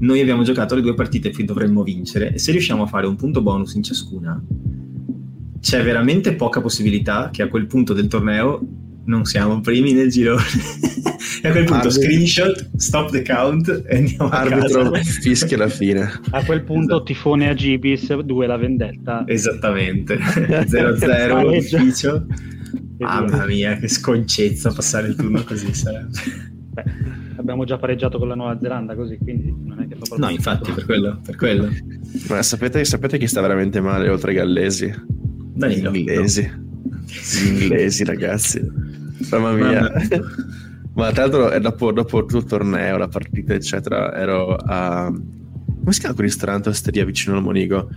noi 0.00 0.20
abbiamo 0.20 0.42
giocato 0.42 0.74
le 0.74 0.82
due 0.82 0.94
partite 0.94 1.30
che 1.30 1.44
dovremmo 1.44 1.82
vincere 1.82 2.32
e 2.32 2.38
se 2.38 2.52
riusciamo 2.52 2.84
a 2.84 2.86
fare 2.86 3.06
un 3.06 3.16
punto 3.16 3.42
bonus 3.42 3.74
in 3.74 3.82
ciascuna 3.82 4.42
c'è 5.60 5.82
veramente 5.82 6.34
poca 6.34 6.60
possibilità 6.60 7.28
che 7.30 7.42
a 7.42 7.48
quel 7.48 7.66
punto 7.66 7.92
del 7.92 8.08
torneo 8.08 8.60
non 9.10 9.24
siamo 9.24 9.60
primi 9.60 9.92
nel 9.92 10.08
girone. 10.08 10.44
e 11.42 11.48
a 11.48 11.50
quel 11.50 11.64
punto 11.64 11.88
Arbitro. 11.88 11.90
screenshot, 11.90 12.70
stop 12.76 13.10
the 13.10 13.22
count 13.22 13.82
e 13.86 13.96
andiamo 13.96 14.28
Arbitro 14.30 14.82
a 14.82 14.90
casa. 14.92 15.20
fischia 15.20 15.56
la 15.58 15.68
fine. 15.68 16.08
A 16.30 16.44
quel 16.44 16.62
punto 16.62 16.94
esatto. 16.94 17.02
tifone 17.02 17.48
a 17.48 17.54
Gibis, 17.54 18.16
2 18.16 18.46
la 18.46 18.56
vendetta. 18.56 19.24
Esattamente. 19.26 20.16
0-0 20.22 21.56
ufficio. 21.56 22.26
Mamma 22.98 23.46
mia, 23.46 23.76
che 23.76 23.88
sconcezza 23.88 24.70
passare 24.72 25.08
il 25.08 25.16
turno 25.16 25.42
così 25.42 25.74
sarebbe. 25.74 26.18
Beh, 26.72 26.84
abbiamo 27.36 27.64
già 27.64 27.78
pareggiato 27.78 28.18
con 28.18 28.28
la 28.28 28.34
Nuova 28.34 28.58
Zelanda 28.60 28.94
così, 28.94 29.18
quindi 29.18 29.52
non 29.64 29.80
è 29.80 29.88
che 29.88 29.96
fa 30.00 30.16
No, 30.16 30.28
infatti, 30.28 30.70
per 30.70 30.84
quello, 30.84 31.18
per 31.24 31.36
quello. 31.36 31.68
Ma 32.28 32.42
sapete, 32.42 32.84
sapete 32.84 33.18
chi 33.18 33.26
sta 33.26 33.40
veramente 33.40 33.80
male 33.80 34.08
oltre 34.08 34.30
ai 34.30 34.36
gallesi? 34.36 34.92
Danilo. 35.54 35.90
Gli 35.90 35.96
inglesi. 35.96 36.42
Gli 37.10 37.62
inglesi, 37.62 38.04
ragazzi. 38.04 38.60
Mamma 39.30 39.52
mia. 39.52 39.92
Ma 40.94 41.12
tra 41.12 41.26
l'altro 41.26 41.58
dopo, 41.58 41.92
dopo, 41.92 42.20
tutto 42.20 42.38
il 42.38 42.44
torneo, 42.44 42.96
la 42.96 43.08
partita, 43.08 43.54
eccetera, 43.54 44.14
ero 44.14 44.54
a... 44.56 45.06
Come 45.10 45.92
si 45.92 46.00
chiama 46.00 46.14
quel 46.14 46.26
ristorante 46.26 46.68
osteria 46.68 47.04
vicino 47.04 47.36
al 47.36 47.42
Monigo? 47.42 47.88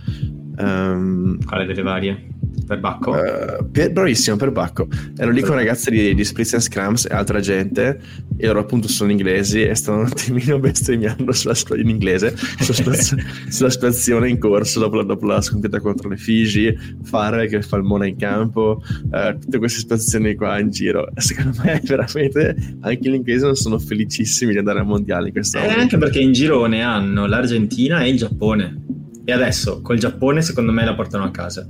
Um... 0.56 1.38
Quale 1.44 1.66
delle 1.66 1.82
varie? 1.82 2.33
Per 2.66 2.80
Bacco? 2.80 3.10
Uh, 3.10 3.70
per, 3.70 3.92
bravissimo, 3.92 4.36
per 4.36 4.50
Bacco. 4.50 4.88
Ero 5.16 5.30
lì 5.30 5.42
con 5.42 5.54
ragazzi 5.54 5.90
di, 5.90 6.14
di 6.14 6.24
Spritz 6.24 6.54
and 6.54 6.62
Scrums 6.62 7.06
e 7.06 7.14
altra 7.14 7.40
gente, 7.40 8.00
e 8.36 8.46
loro 8.46 8.60
appunto 8.60 8.88
sono 8.88 9.10
inglesi 9.10 9.62
e 9.62 9.74
stanno 9.74 10.00
un 10.00 10.06
attimino 10.06 10.58
bestemmiando 10.60 11.32
sulla, 11.32 11.54
in 11.76 11.88
inglese 11.88 12.34
sulla, 12.60 12.94
sulla 13.48 13.70
situazione 13.70 14.28
in 14.28 14.38
corso 14.38 14.80
dopo, 14.80 15.02
dopo, 15.02 15.26
la 15.26 15.40
sconfitta 15.40 15.80
contro 15.80 16.08
le 16.08 16.16
Figi, 16.16 16.76
Fare 17.02 17.46
che 17.48 17.62
fa 17.62 17.76
il 17.76 17.82
mona 17.82 18.06
in 18.06 18.16
campo, 18.16 18.82
uh, 19.10 19.38
tutte 19.38 19.58
queste 19.58 19.80
situazioni 19.80 20.34
qua 20.34 20.58
in 20.58 20.70
giro. 20.70 21.08
Secondo 21.16 21.60
me 21.62 21.80
veramente 21.84 22.56
anche 22.80 23.10
gli 23.10 23.14
inglesi 23.14 23.44
non 23.44 23.56
sono 23.56 23.78
felicissimi 23.78 24.52
di 24.52 24.58
andare 24.58 24.80
ai 24.80 24.86
mondiali 24.86 25.30
quest'anno. 25.32 25.66
Eh, 25.66 25.80
anche 25.80 25.98
perché 25.98 26.20
in 26.20 26.32
girone 26.32 26.82
hanno 26.82 27.26
l'Argentina 27.26 28.02
e 28.02 28.10
il 28.10 28.16
Giappone. 28.16 28.82
E 29.24 29.32
adesso 29.32 29.80
col 29.80 29.98
Giappone 29.98 30.42
secondo 30.42 30.72
me 30.72 30.84
la 30.84 30.94
portano 30.94 31.24
a 31.24 31.30
casa. 31.30 31.66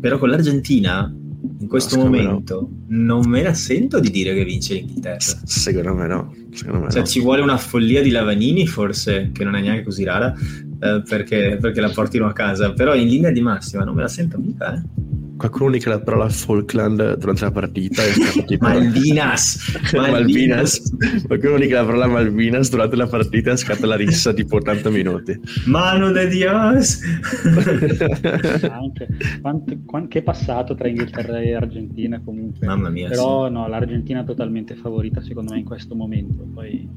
Però 0.00 0.18
con 0.18 0.28
l'Argentina 0.28 1.12
in 1.60 1.68
questo 1.68 1.96
no, 1.96 2.04
momento 2.04 2.70
no. 2.86 3.06
non 3.06 3.28
me 3.28 3.42
la 3.42 3.54
sento 3.54 4.00
di 4.00 4.10
dire 4.10 4.34
che 4.34 4.44
vince 4.44 4.74
l'Inghilterra. 4.74 5.18
secondo 5.44 5.94
me 5.94 6.06
no. 6.06 6.34
Secondo 6.52 6.84
me 6.84 6.90
cioè, 6.90 7.00
no. 7.00 7.06
ci 7.06 7.20
vuole 7.20 7.42
una 7.42 7.56
follia 7.56 8.02
di 8.02 8.10
Lavanini, 8.10 8.66
forse, 8.66 9.30
che 9.32 9.44
non 9.44 9.54
è 9.54 9.60
neanche 9.60 9.84
così 9.84 10.04
rara, 10.04 10.32
eh, 10.32 11.02
perché, 11.06 11.58
perché, 11.60 11.80
la 11.80 11.90
portino 11.90 12.26
a 12.26 12.32
casa. 12.32 12.72
Però 12.72 12.94
in 12.94 13.08
linea 13.08 13.30
di 13.30 13.40
massima 13.40 13.84
non 13.84 13.94
me 13.94 14.02
la 14.02 14.08
sento 14.08 14.38
mica, 14.38 14.74
eh 14.74 15.26
qualcuno 15.38 15.70
dice 15.70 15.88
la 15.88 16.00
parola 16.00 16.28
Falkland 16.28 17.16
durante 17.16 17.44
la 17.44 17.50
partita 17.50 18.02
e 18.02 18.44
tipo... 18.44 18.66
Malvinas. 18.66 19.80
Malvinas. 19.96 20.92
Qualcuno 21.26 21.56
dice 21.56 21.72
la 21.72 21.84
parola 21.84 22.06
Malvinas 22.06 22.68
durante 22.68 22.96
la 22.96 23.06
partita 23.06 23.52
e 23.52 23.56
scatta 23.56 23.86
la 23.86 23.96
rissa 23.96 24.34
tipo 24.34 24.56
80 24.56 24.90
minuti. 24.90 25.40
Mano 25.66 26.10
de 26.10 26.28
Dios. 26.28 27.00
Anche. 28.68 29.08
Quanto, 29.40 29.78
quanto, 29.86 30.08
che 30.08 30.22
passato 30.22 30.74
tra 30.74 30.88
Inghilterra 30.88 31.40
e 31.40 31.54
Argentina 31.54 32.20
comunque? 32.22 32.66
Mamma 32.66 32.90
mia 32.90 33.08
però 33.08 33.46
sì. 33.46 33.52
no 33.52 33.68
l'Argentina 33.68 34.22
è 34.22 34.24
totalmente 34.24 34.74
favorita 34.74 35.22
secondo 35.22 35.52
me 35.52 35.60
in 35.60 35.64
questo 35.64 35.94
momento. 35.94 36.46
Poi 36.52 36.88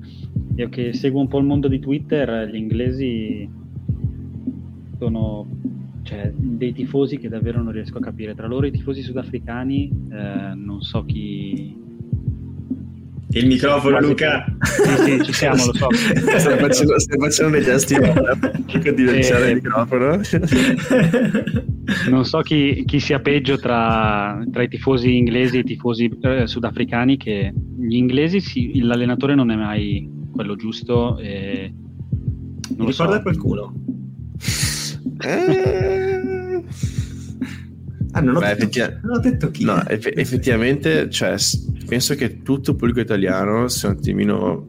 io 0.56 0.70
che 0.70 0.94
seguo 0.94 1.22
un 1.22 1.28
po' 1.28 1.38
il 1.38 1.46
mondo 1.46 1.68
di 1.68 1.80
Twitter 1.80 2.50
gli 2.50 2.56
inglesi 2.56 3.50
sono 4.98 5.48
cioè, 6.12 6.30
dei 6.36 6.74
tifosi 6.74 7.18
che 7.18 7.30
davvero 7.30 7.64
non 7.64 7.72
riesco 7.72 8.00
a 8.00 8.02
capire. 8.02 8.36
Tra 8.36 8.46
loro 8.46 8.66
i 8.66 8.72
tifosi 8.72 9.02
sudafricani, 9.02 9.90
eh, 10.12 10.54
non 10.56 10.82
so 10.82 11.06
chi. 11.06 11.74
Il 13.30 13.48
microfono, 13.48 13.98
Luca. 14.02 14.44
Sì, 14.60 15.04
sì, 15.04 15.24
ci 15.24 15.32
siamo, 15.32 15.66
lo 15.68 15.74
so. 15.74 15.88
Stai 16.38 16.60
facendo, 16.60 17.00
stai 17.00 17.18
facendo 17.18 17.52
dei 17.54 17.64
gesti 17.64 17.96
per 17.96 18.94
di 18.94 19.06
lanciare 19.06 19.52
il 19.52 19.56
microfono. 19.56 20.20
non 22.10 22.26
so 22.26 22.42
chi, 22.42 22.84
chi 22.86 23.00
sia 23.00 23.22
peggio 23.22 23.58
tra, 23.58 24.44
tra, 24.52 24.64
i 24.64 24.68
tifosi 24.68 25.16
inglesi 25.16 25.58
e 25.58 25.60
i 25.62 25.64
tifosi 25.64 26.12
eh, 26.24 26.46
sudafricani. 26.46 27.16
Che 27.16 27.54
gli 27.80 27.96
inglesi, 27.96 28.42
sì, 28.42 28.82
l'allenatore 28.82 29.34
non 29.34 29.50
è 29.50 29.56
mai 29.56 30.12
quello 30.34 30.58
giusto. 30.58 31.18
E 31.20 31.74
non 32.76 32.86
Mi 32.86 32.92
ricorda 32.92 33.16
so. 33.16 33.22
qualcuno? 33.22 33.74
Eh... 35.24 36.64
Ah, 38.14 38.20
non, 38.20 38.36
ho 38.36 38.40
Beh, 38.40 38.48
detto, 38.48 38.64
effettiv- 38.64 39.00
non 39.04 39.16
ho 39.16 39.20
detto 39.20 39.52
chi. 39.52 39.64
No, 39.64 39.88
eff- 39.88 40.12
effettivamente, 40.16 41.10
cioè, 41.10 41.36
penso 41.88 42.16
che 42.16 42.42
tutto 42.42 42.72
il 42.72 42.76
pubblico 42.76 43.00
italiano 43.00 43.68
sia 43.70 43.90
un 43.90 43.96
attimino 43.96 44.68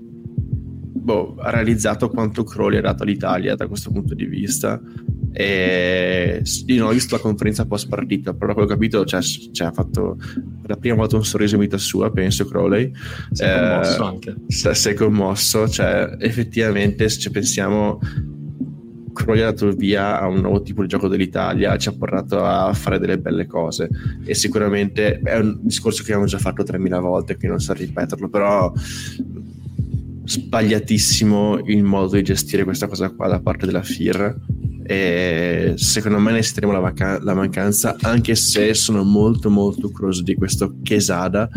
boh, 1.03 1.34
ha 1.38 1.50
realizzato 1.50 2.09
quanto 2.09 2.44
Crowley 2.44 2.78
ha 2.78 2.82
dato 2.82 3.03
all'Italia 3.03 3.55
da 3.57 3.66
questo 3.66 3.90
punto 3.90 4.14
di 4.14 4.26
vista. 4.26 4.80
E 5.34 6.42
io 6.66 6.78
non 6.78 6.90
ho 6.90 6.92
visto 6.92 7.16
la 7.16 7.22
conferenza 7.22 7.66
post 7.66 7.88
partita, 7.88 8.34
però 8.34 8.53
quello 8.53 8.68
che 8.68 8.74
ho 8.74 8.76
capito, 8.76 9.05
cioè, 9.05 9.20
cioè, 9.22 9.68
ha 9.68 9.72
fatto 9.72 10.18
la 10.66 10.76
prima 10.76 10.94
volta 10.94 11.16
un 11.16 11.24
sorriso 11.24 11.55
in 11.55 11.62
vita 11.62 11.78
sua, 11.78 12.11
penso 12.12 12.44
Crowley. 12.44 12.92
Si 13.32 13.42
è 13.42 13.59
commosso 13.59 14.03
eh, 14.03 14.07
anche. 14.07 14.34
Si 14.46 14.88
è 14.88 14.94
commosso, 14.94 15.68
cioè, 15.68 16.16
effettivamente, 16.18 17.09
se 17.09 17.18
ci 17.18 17.30
pensiamo 17.30 17.98
Crowley 19.23 19.43
ha 19.43 19.47
dato 19.47 19.70
via 19.73 20.20
a 20.20 20.27
un 20.27 20.41
nuovo 20.41 20.62
tipo 20.62 20.83
di 20.83 20.89
gioco 20.89 21.09
dell'Italia, 21.09 21.77
ci 21.77 21.89
ha 21.89 21.93
portato 21.93 22.45
a 22.45 22.73
fare 22.75 22.99
delle 22.99 23.18
belle 23.18 23.47
cose. 23.47 23.89
E 24.25 24.35
sicuramente 24.35 25.20
è 25.20 25.39
un 25.39 25.59
discorso 25.61 26.03
che 26.03 26.11
abbiamo 26.11 26.27
già 26.27 26.39
fatto 26.39 26.62
3000 26.62 26.99
volte, 27.01 27.37
quindi 27.37 27.57
non 27.57 27.61
so 27.61 27.73
ripeterlo, 27.73 28.29
però 28.29 28.73
sbagliatissimo 30.25 31.62
il 31.66 31.83
modo 31.83 32.16
di 32.16 32.23
gestire 32.23 32.64
questa 32.64 32.87
cosa 32.87 33.11
qua 33.11 33.29
da 33.29 33.41
parte 33.41 33.66
della 33.66 33.83
FIR 33.83 34.37
e 34.85 35.74
secondo 35.76 36.18
me 36.18 36.33
ne 36.33 36.43
sentiremo 36.43 36.72
la, 36.72 36.80
vaca- 36.80 37.20
la, 37.22 37.35
mancanza 37.35 37.97
anche 38.01 38.35
se 38.35 38.74
sono 38.74 39.05
molto 39.05 39.51
molto 39.51 39.91
curioso 39.91 40.22
di 40.22 40.35
questo 40.35 40.74
Quesada. 40.85 41.49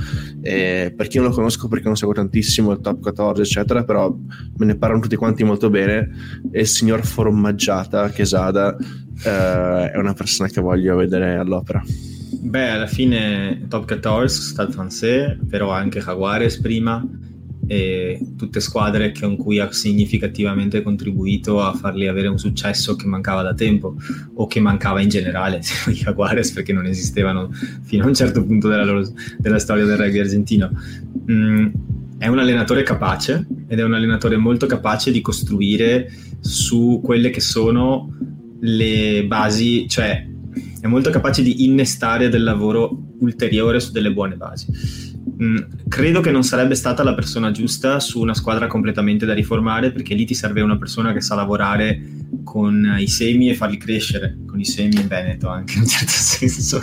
Eh, 0.42 0.94
perché 0.96 1.20
non 1.20 1.30
lo 1.30 1.34
conosco 1.34 1.68
perché 1.68 1.88
non 1.88 1.96
seguo 1.96 2.14
tantissimo 2.14 2.72
il 2.72 2.80
top 2.82 3.00
14 3.02 3.42
eccetera 3.42 3.84
però 3.84 4.16
me 4.58 4.66
ne 4.66 4.76
parlano 4.76 5.02
tutti 5.02 5.16
quanti 5.16 5.44
molto 5.44 5.70
bene. 5.70 6.10
E 6.52 6.62
il 6.62 6.68
signor 6.68 7.06
Formaggiata 7.06 8.10
Quesada 8.12 8.76
eh, 9.24 9.92
è 9.92 9.98
una 9.98 10.14
persona 10.14 10.50
che 10.50 10.62
voglio 10.62 10.96
vedere 10.96 11.36
all'opera. 11.36 11.84
Beh, 12.46 12.70
alla 12.70 12.88
fine 12.88 13.66
Top 13.68 13.86
14, 13.88 14.42
Stade 14.42 14.72
Francais, 14.72 15.38
però 15.50 15.72
anche 15.72 16.00
Jaguares 16.00 16.60
prima, 16.60 17.04
e 17.68 18.20
tutte 18.38 18.60
squadre 18.60 19.12
con 19.12 19.38
cui 19.38 19.60
ha 19.60 19.72
significativamente 19.72 20.82
contribuito 20.82 21.62
a 21.62 21.74
farli 21.74 22.08
avere 22.08 22.28
un 22.28 22.38
successo 22.38 22.96
che 22.96 23.08
mancava 23.08 23.42
da 23.42 23.54
tempo 23.54 23.96
o 24.36 24.48
che 24.48 24.60
mancava 24.60 25.02
in 25.02 25.10
generale 25.10 25.62
i 25.88 25.94
Jaguares 25.94 26.52
perché 26.52 26.74
non 26.74 26.86
esistevano 26.86 27.50
fino 27.84 28.04
a 28.04 28.08
un 28.08 28.14
certo 28.14 28.44
punto 28.46 28.68
della, 28.68 28.86
loro, 28.86 29.08
della 29.38 29.60
storia 29.60 29.86
del 29.86 29.98
rugby 29.98 30.20
argentino. 30.20 30.72
Mm, 31.32 31.68
è 32.18 32.28
un 32.28 32.40
allenatore 32.40 32.84
capace 32.84 33.46
ed 33.68 33.80
è 33.80 33.84
un 33.84 33.94
allenatore 33.94 34.38
molto 34.38 34.68
capace 34.68 35.12
di 35.12 35.22
costruire 35.22 36.12
su 36.40 37.02
quelle 37.04 37.30
che 37.30 37.42
sono 37.42 38.14
le 38.60 39.26
basi 39.28 39.88
cioè 39.88 40.26
è 40.80 40.88
molto 40.88 41.10
capace 41.10 41.42
di 41.42 41.66
innestare 41.66 42.30
del 42.30 42.44
lavoro 42.44 43.16
ulteriore 43.20 43.80
su 43.80 43.92
delle 43.92 44.14
buone 44.14 44.36
basi 44.36 44.68
Mm, 45.42 45.58
credo 45.90 46.22
che 46.22 46.32
non 46.32 46.44
sarebbe 46.44 46.76
stata 46.76 47.04
la 47.04 47.14
persona 47.14 47.52
giusta 47.52 48.00
su 48.00 48.22
una 48.22 48.34
squadra 48.34 48.68
completamente 48.68 49.26
da 49.26 49.34
riformare 49.34 49.92
perché 49.92 50.14
lì 50.14 50.26
ti 50.26 50.34
serve 50.34 50.62
una 50.62 50.78
persona 50.78 51.12
che 51.12 51.20
sa 51.20 51.36
lavorare 51.36 52.02
con 52.44 52.96
i 52.98 53.08
semi 53.08 53.50
e 53.50 53.56
farli 53.56 53.76
crescere, 53.76 54.38
con 54.46 54.60
i 54.60 54.66
semi 54.66 54.96
in 54.96 55.08
Veneto 55.08 55.50
anche 55.50 55.74
in 55.74 55.82
un 55.82 55.88
certo 55.88 56.12
senso, 56.16 56.82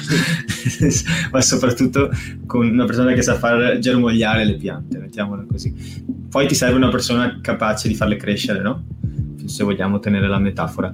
ma 1.33 1.41
soprattutto 1.41 2.11
con 2.47 2.69
una 2.69 2.85
persona 2.85 3.15
che 3.15 3.23
sa 3.23 3.37
far 3.37 3.79
germogliare 3.79 4.45
le 4.45 4.57
piante, 4.57 4.99
mettiamola 4.99 5.47
così. 5.49 5.75
Poi 6.29 6.47
ti 6.47 6.55
serve 6.55 6.77
una 6.77 6.91
persona 6.91 7.39
capace 7.41 7.89
di 7.89 7.95
farle 7.95 8.17
crescere, 8.17 8.61
no? 8.61 8.85
Se 9.47 9.65
vogliamo 9.65 9.99
tenere 9.99 10.29
la 10.29 10.39
metafora. 10.39 10.93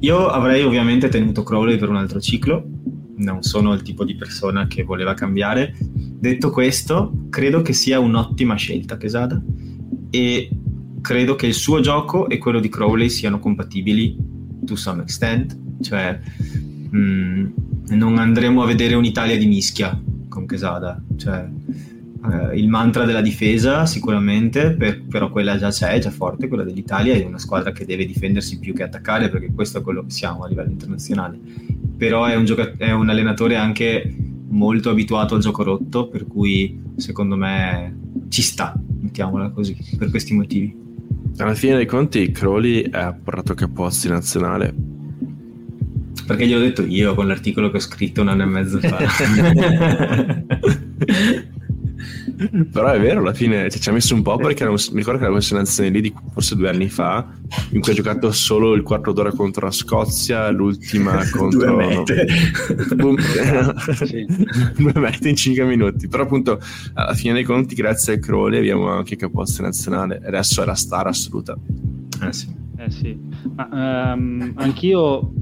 Io 0.00 0.26
avrei 0.28 0.62
ovviamente 0.62 1.08
tenuto 1.08 1.42
Crowley 1.42 1.78
per 1.78 1.88
un 1.88 1.96
altro 1.96 2.20
ciclo, 2.20 2.64
non 3.16 3.42
sono 3.42 3.72
il 3.72 3.82
tipo 3.82 4.04
di 4.04 4.14
persona 4.14 4.66
che 4.66 4.82
voleva 4.82 5.14
cambiare. 5.14 5.74
Detto 5.78 6.50
questo, 6.50 7.26
credo 7.30 7.62
che 7.62 7.72
sia 7.72 7.98
un'ottima 7.98 8.54
scelta 8.54 8.96
Quesada. 8.96 9.40
E 10.10 10.50
credo 11.00 11.34
che 11.36 11.46
il 11.46 11.54
suo 11.54 11.80
gioco 11.80 12.28
e 12.28 12.38
quello 12.38 12.60
di 12.60 12.68
Crowley 12.68 13.08
siano 13.08 13.38
compatibili 13.38 14.16
to 14.64 14.74
some 14.74 15.02
extent, 15.02 15.56
cioè 15.80 16.18
mh, 16.90 16.98
mm, 16.98 17.46
non 17.90 18.18
andremo 18.18 18.62
a 18.62 18.66
vedere 18.66 18.94
un'Italia 18.94 19.36
di 19.36 19.46
mischia 19.46 20.00
con 20.28 20.46
Quesada, 20.46 21.00
cioè 21.16 21.48
eh, 22.30 22.58
il 22.58 22.68
mantra 22.68 23.04
della 23.04 23.20
difesa 23.20 23.86
sicuramente, 23.86 24.72
per, 24.72 25.02
però 25.02 25.30
quella 25.30 25.58
già 25.58 25.70
c'è, 25.70 25.90
è 25.90 25.98
già 25.98 26.10
forte, 26.10 26.48
quella 26.48 26.64
dell'Italia 26.64 27.14
è 27.14 27.24
una 27.24 27.38
squadra 27.38 27.72
che 27.72 27.84
deve 27.84 28.06
difendersi 28.06 28.58
più 28.58 28.74
che 28.74 28.82
attaccare 28.82 29.28
perché 29.28 29.52
questo 29.52 29.78
è 29.78 29.82
quello 29.82 30.04
che 30.04 30.10
siamo 30.10 30.44
a 30.44 30.48
livello 30.48 30.70
internazionale 30.70 31.76
però 31.96 32.26
è 32.26 32.36
un, 32.36 32.44
giocat- 32.44 32.76
è 32.76 32.92
un 32.92 33.08
allenatore 33.08 33.56
anche 33.56 34.14
molto 34.48 34.90
abituato 34.90 35.34
al 35.34 35.40
gioco 35.40 35.62
rotto, 35.62 36.08
per 36.08 36.26
cui 36.26 36.78
secondo 36.96 37.36
me 37.36 37.96
ci 38.28 38.42
sta, 38.42 38.74
mettiamola 39.00 39.50
così, 39.50 39.76
per 39.98 40.10
questi 40.10 40.34
motivi. 40.34 40.84
Alla 41.38 41.54
fine 41.54 41.76
dei 41.76 41.86
conti 41.86 42.30
Crowley 42.30 42.86
ha 42.90 43.12
portato 43.12 43.54
Capozzi 43.54 44.08
nazionale. 44.08 44.74
Perché 46.26 46.46
gliel'ho 46.46 46.60
detto 46.60 46.84
io 46.84 47.14
con 47.14 47.28
l'articolo 47.28 47.70
che 47.70 47.76
ho 47.76 47.80
scritto 47.80 48.20
un 48.20 48.28
anno 48.28 48.42
e 48.42 48.46
mezzo 48.46 48.78
fa. 48.80 48.98
Però 52.70 52.88
è 52.88 53.00
vero, 53.00 53.20
alla 53.20 53.32
fine 53.32 53.70
cioè, 53.70 53.80
ci 53.80 53.88
ha 53.88 53.92
messo 53.92 54.14
un 54.14 54.22
po' 54.22 54.36
perché 54.36 54.68
mi 54.68 54.76
ricordo 54.76 55.18
che 55.18 55.24
era 55.24 55.32
questa 55.32 55.56
nazione 55.56 55.88
lì 55.88 56.00
di 56.02 56.14
forse 56.32 56.54
due 56.54 56.68
anni 56.68 56.88
fa, 56.88 57.26
in 57.70 57.80
cui 57.80 57.92
ha 57.92 57.94
giocato 57.94 58.30
solo 58.32 58.74
il 58.74 58.82
quarto 58.82 59.12
d'ora 59.12 59.32
contro 59.32 59.66
la 59.66 59.72
Scozia, 59.72 60.50
l'ultima 60.50 61.22
contro... 61.32 61.58
due 61.58 61.86
mete. 61.86 62.26
Boom. 62.94 63.16
due 64.76 64.92
mete 64.94 65.28
in 65.28 65.36
cinque 65.36 65.64
minuti. 65.64 66.08
Però 66.08 66.24
appunto 66.24 66.60
alla 66.94 67.14
fine 67.14 67.32
dei 67.32 67.44
conti, 67.44 67.74
grazie 67.74 68.14
al 68.14 68.20
Crowley 68.20 68.58
abbiamo 68.58 68.88
anche 68.90 69.16
Capozzi 69.16 69.62
nazionale. 69.62 70.20
Adesso 70.24 70.62
è 70.62 70.66
la 70.66 70.74
star 70.74 71.06
assoluta. 71.06 71.56
Eh 72.22 72.32
sì. 72.32 72.64
Eh 72.78 72.90
sì. 72.90 73.18
Ma, 73.54 74.12
um, 74.14 74.52
anch'io, 74.56 75.32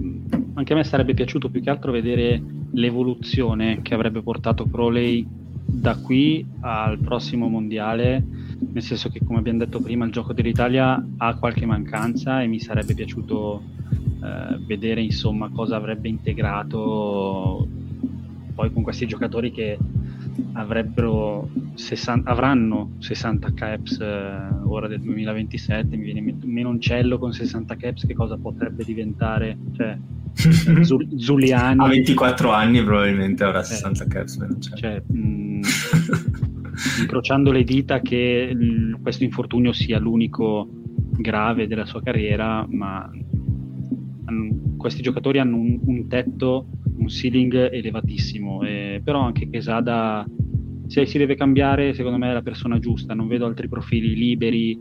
anche 0.54 0.72
a 0.72 0.76
me 0.76 0.84
sarebbe 0.84 1.14
piaciuto 1.14 1.50
più 1.50 1.60
che 1.60 1.70
altro 1.70 1.90
vedere 1.90 2.40
l'evoluzione 2.70 3.80
che 3.82 3.94
avrebbe 3.94 4.22
portato 4.22 4.68
Crowley 4.68 5.26
da 5.64 5.96
qui 5.96 6.46
al 6.60 6.98
prossimo 6.98 7.48
mondiale, 7.48 8.22
nel 8.72 8.82
senso 8.82 9.08
che 9.08 9.20
come 9.24 9.38
abbiamo 9.38 9.58
detto 9.58 9.80
prima 9.80 10.04
il 10.04 10.12
gioco 10.12 10.32
dell'Italia 10.32 11.04
ha 11.16 11.34
qualche 11.36 11.66
mancanza 11.66 12.42
e 12.42 12.46
mi 12.46 12.60
sarebbe 12.60 12.94
piaciuto 12.94 13.62
eh, 14.22 14.58
vedere 14.66 15.02
insomma 15.02 15.50
cosa 15.50 15.76
avrebbe 15.76 16.08
integrato 16.08 17.68
poi 18.54 18.72
con 18.72 18.82
questi 18.82 19.06
giocatori 19.06 19.50
che 19.50 19.76
avrebbero 20.52 21.48
60, 21.74 22.30
avranno 22.30 22.92
60 22.98 23.52
caps 23.54 24.00
eh, 24.00 24.48
ora 24.64 24.88
del 24.88 25.00
2027 25.00 25.96
mi 25.96 26.04
viene 26.04 26.20
in 26.20 26.24
mente 26.24 26.46
un 26.46 26.52
menoncello 26.52 27.18
con 27.18 27.32
60 27.32 27.76
caps 27.76 28.06
che 28.06 28.14
cosa 28.14 28.36
potrebbe 28.36 28.84
diventare? 28.84 29.56
Cioè 29.76 29.98
Zuliani. 31.16 31.84
A 31.84 31.88
24 31.88 32.50
anni 32.50 32.82
probabilmente 32.82 33.44
avrà 33.44 33.62
60 33.62 34.04
eh, 34.04 34.06
caps 34.08 34.36
menoncello. 34.36 34.76
Cioè, 34.76 35.02
mh, 35.06 35.18
mm, 35.18 35.43
incrociando 37.00 37.50
le 37.50 37.64
dita 37.64 38.00
che 38.00 38.50
l- 38.52 38.98
questo 39.00 39.24
infortunio 39.24 39.72
sia 39.72 39.98
l'unico 39.98 40.68
grave 41.16 41.66
della 41.66 41.84
sua 41.84 42.02
carriera 42.02 42.66
ma 42.68 43.08
hanno, 44.26 44.76
questi 44.76 45.02
giocatori 45.02 45.38
hanno 45.38 45.56
un, 45.56 45.78
un 45.84 46.08
tetto 46.08 46.66
un 46.96 47.08
ceiling 47.08 47.72
elevatissimo 47.72 48.62
eh, 48.62 49.00
però 49.02 49.20
anche 49.20 49.48
Quesada 49.48 50.26
se 50.86 51.06
si 51.06 51.18
deve 51.18 51.34
cambiare, 51.34 51.94
secondo 51.94 52.18
me 52.18 52.30
è 52.30 52.32
la 52.32 52.42
persona 52.42 52.78
giusta. 52.78 53.14
Non 53.14 53.26
vedo 53.26 53.46
altri 53.46 53.68
profili 53.68 54.14
liberi 54.14 54.78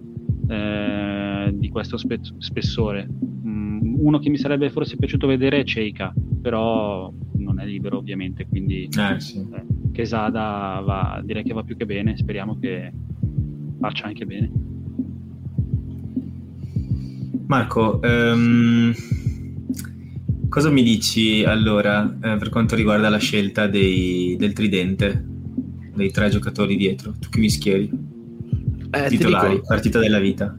eh, 0.47 1.51
di 1.53 1.69
questo 1.69 1.97
spe- 1.97 2.19
spessore. 2.37 3.07
Mm, 3.45 3.95
uno 3.99 4.19
che 4.19 4.29
mi 4.29 4.37
sarebbe 4.37 4.69
forse 4.69 4.97
piaciuto 4.97 5.27
vedere 5.27 5.61
è 5.61 5.63
Ceika, 5.63 6.13
però 6.41 7.11
non 7.37 7.59
è 7.59 7.65
libero 7.65 7.97
ovviamente, 7.97 8.45
quindi 8.47 8.83
eh, 8.83 9.19
sì. 9.19 9.39
eh, 9.39 9.65
Quesada 9.93 10.81
va, 10.83 11.21
direi 11.23 11.43
che 11.43 11.53
va 11.53 11.63
più 11.63 11.77
che 11.77 11.85
bene, 11.85 12.17
speriamo 12.17 12.57
che 12.59 12.91
faccia 13.79 14.05
anche 14.05 14.25
bene. 14.25 14.51
Marco, 17.45 17.99
um, 18.01 18.93
cosa 20.49 20.69
mi 20.69 20.81
dici 20.81 21.43
allora 21.43 22.11
eh, 22.11 22.37
per 22.37 22.49
quanto 22.49 22.75
riguarda 22.75 23.09
la 23.09 23.17
scelta 23.19 23.67
dei, 23.67 24.35
del 24.37 24.53
tridente? 24.53 25.31
dei 25.95 26.11
tre 26.11 26.29
giocatori 26.29 26.75
dietro? 26.75 27.13
Tu 27.19 27.29
che 27.29 27.39
mi 27.39 27.49
schieri? 27.49 27.89
Eh, 28.91 29.07
Titolari, 29.07 29.55
dico, 29.55 29.65
partita 29.67 29.99
della 29.99 30.19
vita. 30.19 30.55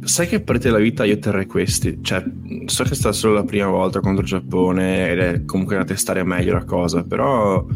Sai 0.00 0.26
che 0.26 0.40
partita 0.40 0.68
della 0.68 0.82
vita 0.82 1.04
io 1.04 1.18
terrei 1.18 1.46
questi. 1.46 1.98
Cioè, 2.00 2.24
so 2.66 2.84
che 2.84 2.90
è 2.90 2.94
stata 2.94 3.14
solo 3.14 3.34
la 3.34 3.44
prima 3.44 3.66
volta 3.66 4.00
contro 4.00 4.22
il 4.22 4.28
Giappone 4.28 5.10
ed 5.10 5.18
è 5.18 5.44
comunque 5.44 5.76
da 5.76 5.84
testare 5.84 6.24
meglio 6.24 6.54
la 6.54 6.64
cosa, 6.64 7.04
però 7.04 7.66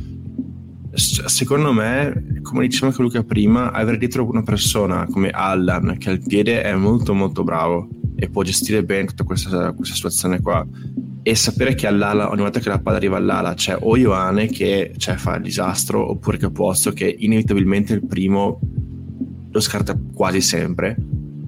secondo 0.94 1.72
me, 1.72 2.40
come 2.42 2.66
diceva 2.66 2.88
anche 2.88 3.02
Luca 3.02 3.22
prima, 3.22 3.72
avere 3.72 3.98
dietro 3.98 4.28
una 4.28 4.42
persona 4.42 5.06
come 5.06 5.30
Allan 5.30 5.96
che 5.98 6.10
al 6.10 6.20
piede 6.20 6.62
è 6.62 6.74
molto 6.74 7.14
molto 7.14 7.44
bravo 7.44 7.88
e 8.16 8.28
può 8.28 8.42
gestire 8.42 8.84
bene 8.84 9.06
tutta 9.06 9.24
questa, 9.24 9.72
questa 9.72 9.94
situazione 9.94 10.40
qua 10.40 10.66
e 11.22 11.34
sapere 11.34 11.74
che 11.74 11.86
all'ala, 11.86 12.30
ogni 12.30 12.42
volta 12.42 12.60
che 12.60 12.68
la 12.68 12.80
palla 12.80 12.96
arriva 12.96 13.16
all'ala 13.16 13.54
c'è 13.54 13.76
o 13.78 13.96
Ioane 13.96 14.48
che 14.48 14.92
cioè, 14.96 15.14
fa 15.16 15.36
il 15.36 15.42
disastro 15.42 16.10
oppure 16.10 16.36
Capozzo 16.36 16.92
che 16.92 17.14
inevitabilmente 17.18 17.94
il 17.94 18.04
primo 18.04 18.60
lo 19.50 19.60
scarta 19.60 19.96
quasi 20.12 20.40
sempre 20.40 20.96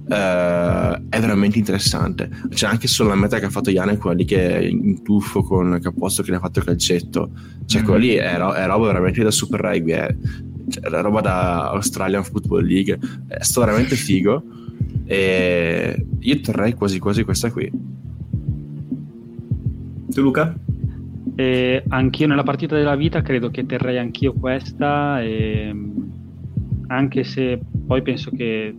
uh, 0.07 1.09
è 1.09 1.19
veramente 1.19 1.57
interessante. 1.57 2.29
C'è 2.49 2.67
anche 2.67 2.87
solo 2.87 3.09
la 3.09 3.15
meta 3.15 3.39
che 3.39 3.45
ha 3.45 3.49
fatto 3.49 3.69
Iane 3.69 3.97
quella 3.97 4.15
lì 4.15 4.25
che 4.25 4.57
è 4.57 4.61
in 4.61 5.01
tuffo 5.03 5.43
con 5.43 5.79
Capozzo 5.81 6.23
che 6.23 6.31
ne 6.31 6.37
ha 6.37 6.39
fatto 6.39 6.59
il 6.59 6.65
calcetto. 6.65 7.31
Cioè 7.65 7.81
mm-hmm. 7.81 7.89
quella 7.89 8.05
lì 8.05 8.13
è, 8.13 8.37
ro- 8.37 8.53
è, 8.53 8.65
roba 8.65 8.87
veramente 8.87 9.23
da 9.23 9.31
super 9.31 9.59
rugby 9.59 9.91
è, 9.91 10.15
cioè, 10.69 10.83
è 10.83 11.01
roba 11.01 11.21
da 11.21 11.69
Australian 11.71 12.23
Football 12.23 12.65
League. 12.65 12.99
È 13.27 13.43
stato 13.43 13.65
veramente 13.65 13.95
figo. 13.95 14.43
E 15.05 16.05
io 16.19 16.41
terrei 16.41 16.73
quasi 16.73 16.99
quasi 16.99 17.23
questa 17.23 17.51
qui. 17.51 17.71
Tu 20.11 20.21
Luca? 20.21 20.55
Eh, 21.35 21.83
anch'io 21.89 22.27
nella 22.27 22.43
partita 22.43 22.75
della 22.75 22.95
vita 22.95 23.21
credo 23.21 23.49
che 23.51 23.65
terrei 23.65 23.97
anch'io 23.97 24.31
questa, 24.31 25.21
e, 25.21 25.75
anche 26.87 27.23
se 27.23 27.59
poi 27.85 28.01
penso 28.01 28.31
che 28.31 28.73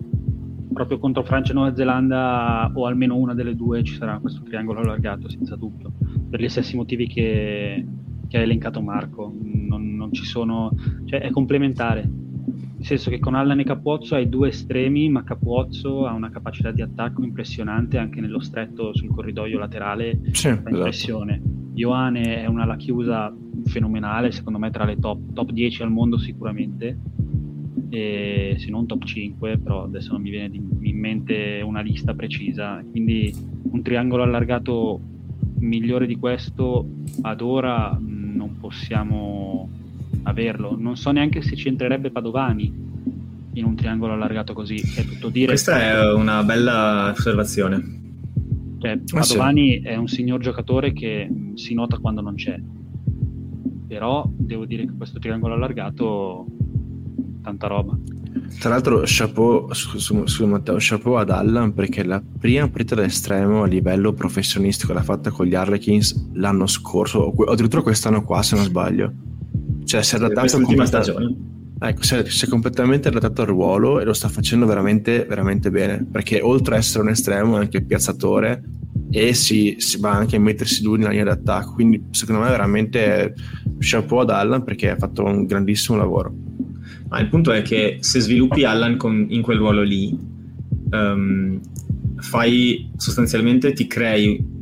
proprio 0.73 0.99
contro 0.99 1.23
Francia 1.23 1.53
e 1.53 1.55
Nuova 1.55 1.75
Zelanda 1.75 2.71
o 2.75 2.87
almeno 2.87 3.17
una 3.17 3.35
delle 3.35 3.55
due 3.55 3.83
ci 3.83 3.95
sarà 3.95 4.19
questo 4.19 4.43
triangolo 4.43 4.81
allargato 4.81 5.29
senza 5.29 5.57
dubbio, 5.57 5.93
per 6.29 6.41
gli 6.41 6.49
stessi 6.49 6.77
motivi 6.77 7.07
che, 7.07 7.85
che 8.29 8.37
ha 8.37 8.41
elencato 8.41 8.81
Marco, 8.81 9.33
non, 9.41 9.95
non 9.95 10.13
ci 10.13 10.25
sono, 10.25 10.73
cioè 11.05 11.21
è 11.21 11.31
complementare, 11.31 12.03
nel 12.03 12.85
senso 12.85 13.11
che 13.11 13.19
con 13.19 13.35
Allan 13.35 13.61
e 13.61 13.65
Capuozzo 13.65 14.15
hai 14.15 14.29
due 14.29 14.49
estremi, 14.49 15.09
ma 15.09 15.25
Capuozzo 15.25 16.07
ha 16.07 16.13
una 16.13 16.31
capacità 16.31 16.71
di 16.71 16.83
attacco 16.83 17.23
impressionante 17.23 17.99
anche 17.99 18.21
nello 18.21 18.41
stretto 18.41 18.95
sul 18.95 19.09
corridoio 19.09 19.59
laterale, 19.59 20.21
sì, 20.33 20.49
esatto. 20.49 20.69
impressione. 20.69 21.43
Ioane 21.75 22.43
è 22.43 22.47
una 22.47 22.63
ala 22.63 22.77
chiusa 22.77 23.35
fenomenale, 23.65 24.31
secondo 24.31 24.59
me 24.59 24.71
tra 24.71 24.85
le 24.85 24.99
top, 24.99 25.33
top 25.33 25.51
10 25.51 25.83
al 25.83 25.91
mondo 25.91 26.19
sicuramente, 26.19 26.99
e 27.89 28.57
se 28.59 28.71
non 28.71 28.87
top 28.87 29.05
5, 29.05 29.59
però 29.59 29.85
adesso 29.85 30.13
non 30.13 30.23
mi 30.23 30.31
viene 30.31 30.57
in 30.57 30.99
mente 30.99 31.61
una 31.65 31.81
lista 31.81 32.15
precisa, 32.15 32.83
quindi 32.91 33.35
un 33.63 33.83
triangolo 33.83 34.23
allargato 34.23 35.01
migliore 35.59 36.07
di 36.07 36.17
questo 36.17 36.87
ad 37.23 37.41
ora 37.41 37.99
non 38.01 38.57
possiamo 38.59 39.69
averlo. 40.25 40.77
Non 40.79 40.97
so 40.97 41.11
neanche 41.11 41.43
se 41.43 41.57
ci 41.57 41.69
entrerebbe 41.69 42.11
Padovani 42.11 42.85
in 43.53 43.65
un 43.65 43.75
triangolo 43.75 44.13
allargato 44.13 44.53
così, 44.53 44.77
è 44.77 45.05
tutto 45.05 45.29
dire. 45.29 45.47
Questa 45.47 45.81
è 45.81 46.13
una 46.13 46.43
bella 46.43 47.11
osservazione. 47.11 47.95
Cioè, 48.79 48.99
Padovani 48.99 49.77
ah, 49.77 49.81
sì. 49.81 49.87
è 49.87 49.97
un 49.97 50.09
signor 50.09 50.41
giocatore 50.41 50.93
che 50.93 51.31
si 51.55 51.75
nota 51.75 51.99
quando 51.99 52.21
non 52.21 52.35
c'è. 52.35 52.61
Però 53.87 54.29
devo 54.31 54.67
dire 54.67 54.85
che 54.85 54.93
questo 54.93 55.19
triangolo 55.19 55.55
allargato 55.55 56.47
tanta 57.47 57.67
roba. 57.69 57.97
Tra 58.59 58.71
l'altro, 58.71 59.03
chapeau, 59.05 59.73
scusa 59.73 60.47
Matteo, 60.47 60.77
chapeau 60.79 61.15
ad 61.15 61.31
Allan 61.31 61.73
perché 61.73 62.05
la 62.05 62.21
prima 62.39 62.69
partita 62.69 62.97
d'estremo 62.97 63.63
a 63.63 63.67
livello 63.67 64.13
professionistico 64.13 64.93
l'ha 64.93 65.03
fatta 65.03 65.31
con 65.31 65.47
gli 65.47 65.55
Harlequins 65.55 66.31
l'anno 66.35 66.67
scorso, 66.67 67.19
o 67.21 67.45
addirittura 67.45 67.83
quest'anno 67.83 68.23
qua 68.23 68.43
se 68.43 68.57
non 68.57 68.65
sbaglio 68.65 69.13
cioè 69.87 70.03
si 70.03 70.17
è 70.17 70.19
adattato 70.19 70.61
completamente, 70.61 71.37
ecco, 71.79 72.03
si, 72.03 72.15
è, 72.17 72.29
si 72.29 72.45
è 72.45 72.49
completamente 72.49 73.09
adattato 73.09 73.43
al 73.43 73.47
ruolo 73.47 74.01
e 74.01 74.05
lo 74.05 74.13
sta 74.13 74.29
facendo 74.29 74.67
veramente, 74.67 75.25
veramente 75.25 75.71
bene. 75.71 76.05
Perché 76.11 76.41
oltre 76.41 76.75
ad 76.75 76.81
essere 76.81 77.05
un 77.05 77.11
estremo 77.11 77.57
è 77.57 77.61
anche 77.61 77.83
piazzatore 77.83 78.65
e 79.11 79.33
si, 79.33 79.77
si, 79.79 80.01
va 80.01 80.11
anche 80.11 80.37
a 80.37 80.41
mettersi 80.41 80.83
lui 80.83 80.99
nella 80.99 81.11
linea 81.11 81.25
d'attacco. 81.25 81.75
Quindi 81.75 82.05
secondo 82.11 82.43
me 82.43 82.51
veramente 82.51 83.35
chapeau 83.79 84.21
ad 84.21 84.31
Allan 84.31 84.65
perché 84.65 84.91
ha 84.91 84.97
fatto 84.97 85.23
un 85.23 85.47
grandissimo 85.47 85.97
lavoro. 85.97 86.35
Ma 87.09 87.21
il 87.21 87.29
punto 87.29 87.53
è 87.53 87.63
che 87.63 87.99
se 88.01 88.21
sviluppi 88.21 88.65
Allan 88.65 88.99
in 89.29 89.43
quel 89.43 89.59
ruolo 89.59 89.83
lì, 89.83 90.17
um, 90.91 91.61
fai 92.17 92.91
sostanzialmente 92.97 93.73
ti 93.73 93.87
crei 93.87 94.55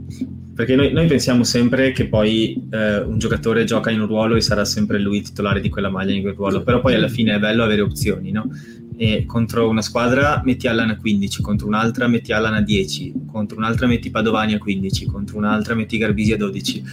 perché 0.55 0.77
noi, 0.77 0.93
noi, 0.93 1.09
pensiamo 1.09 1.43
sempre 1.43 1.91
che 1.91 2.07
poi 2.07 2.69
eh, 2.71 3.01
un 3.01 3.19
giocatore 3.19 3.65
gioca 3.65 3.91
in 3.91 4.01
un 4.01 4.07
ruolo 4.07 4.37
e 4.37 4.41
sarà 4.41 4.65
sempre 4.65 5.01
lui 5.01 5.21
titolare 5.21 5.61
di 5.61 5.69
quella 5.69 5.91
maglia 5.91 6.13
in 6.13 6.23
quel 6.23 6.35
ruolo, 6.35 6.63
però 6.63 6.81
poi 6.81 6.95
alla 6.95 7.09
fine 7.09 7.35
è 7.35 7.41
bello 7.41 7.65
avere 7.65 7.81
opzioni, 7.81 8.31
no? 8.31 8.49
E 8.97 9.25
contro 9.27 9.69
una 9.69 9.83
squadra 9.83 10.41
metti 10.45 10.69
Allan 10.69 10.91
a 10.91 10.97
15, 10.97 11.43
contro 11.43 11.67
un'altra 11.67 12.07
metti 12.07 12.33
Allan 12.33 12.55
a 12.55 12.61
10, 12.61 13.13
contro 13.27 13.57
un'altra 13.57 13.89
metti 13.89 14.11
Padovani 14.11 14.55
a 14.55 14.59
15, 14.59 15.07
contro 15.07 15.39
un'altra 15.39 15.75
metti 15.75 15.99
Garbisi 15.99 16.33
a 16.33 16.37
12. 16.37 16.85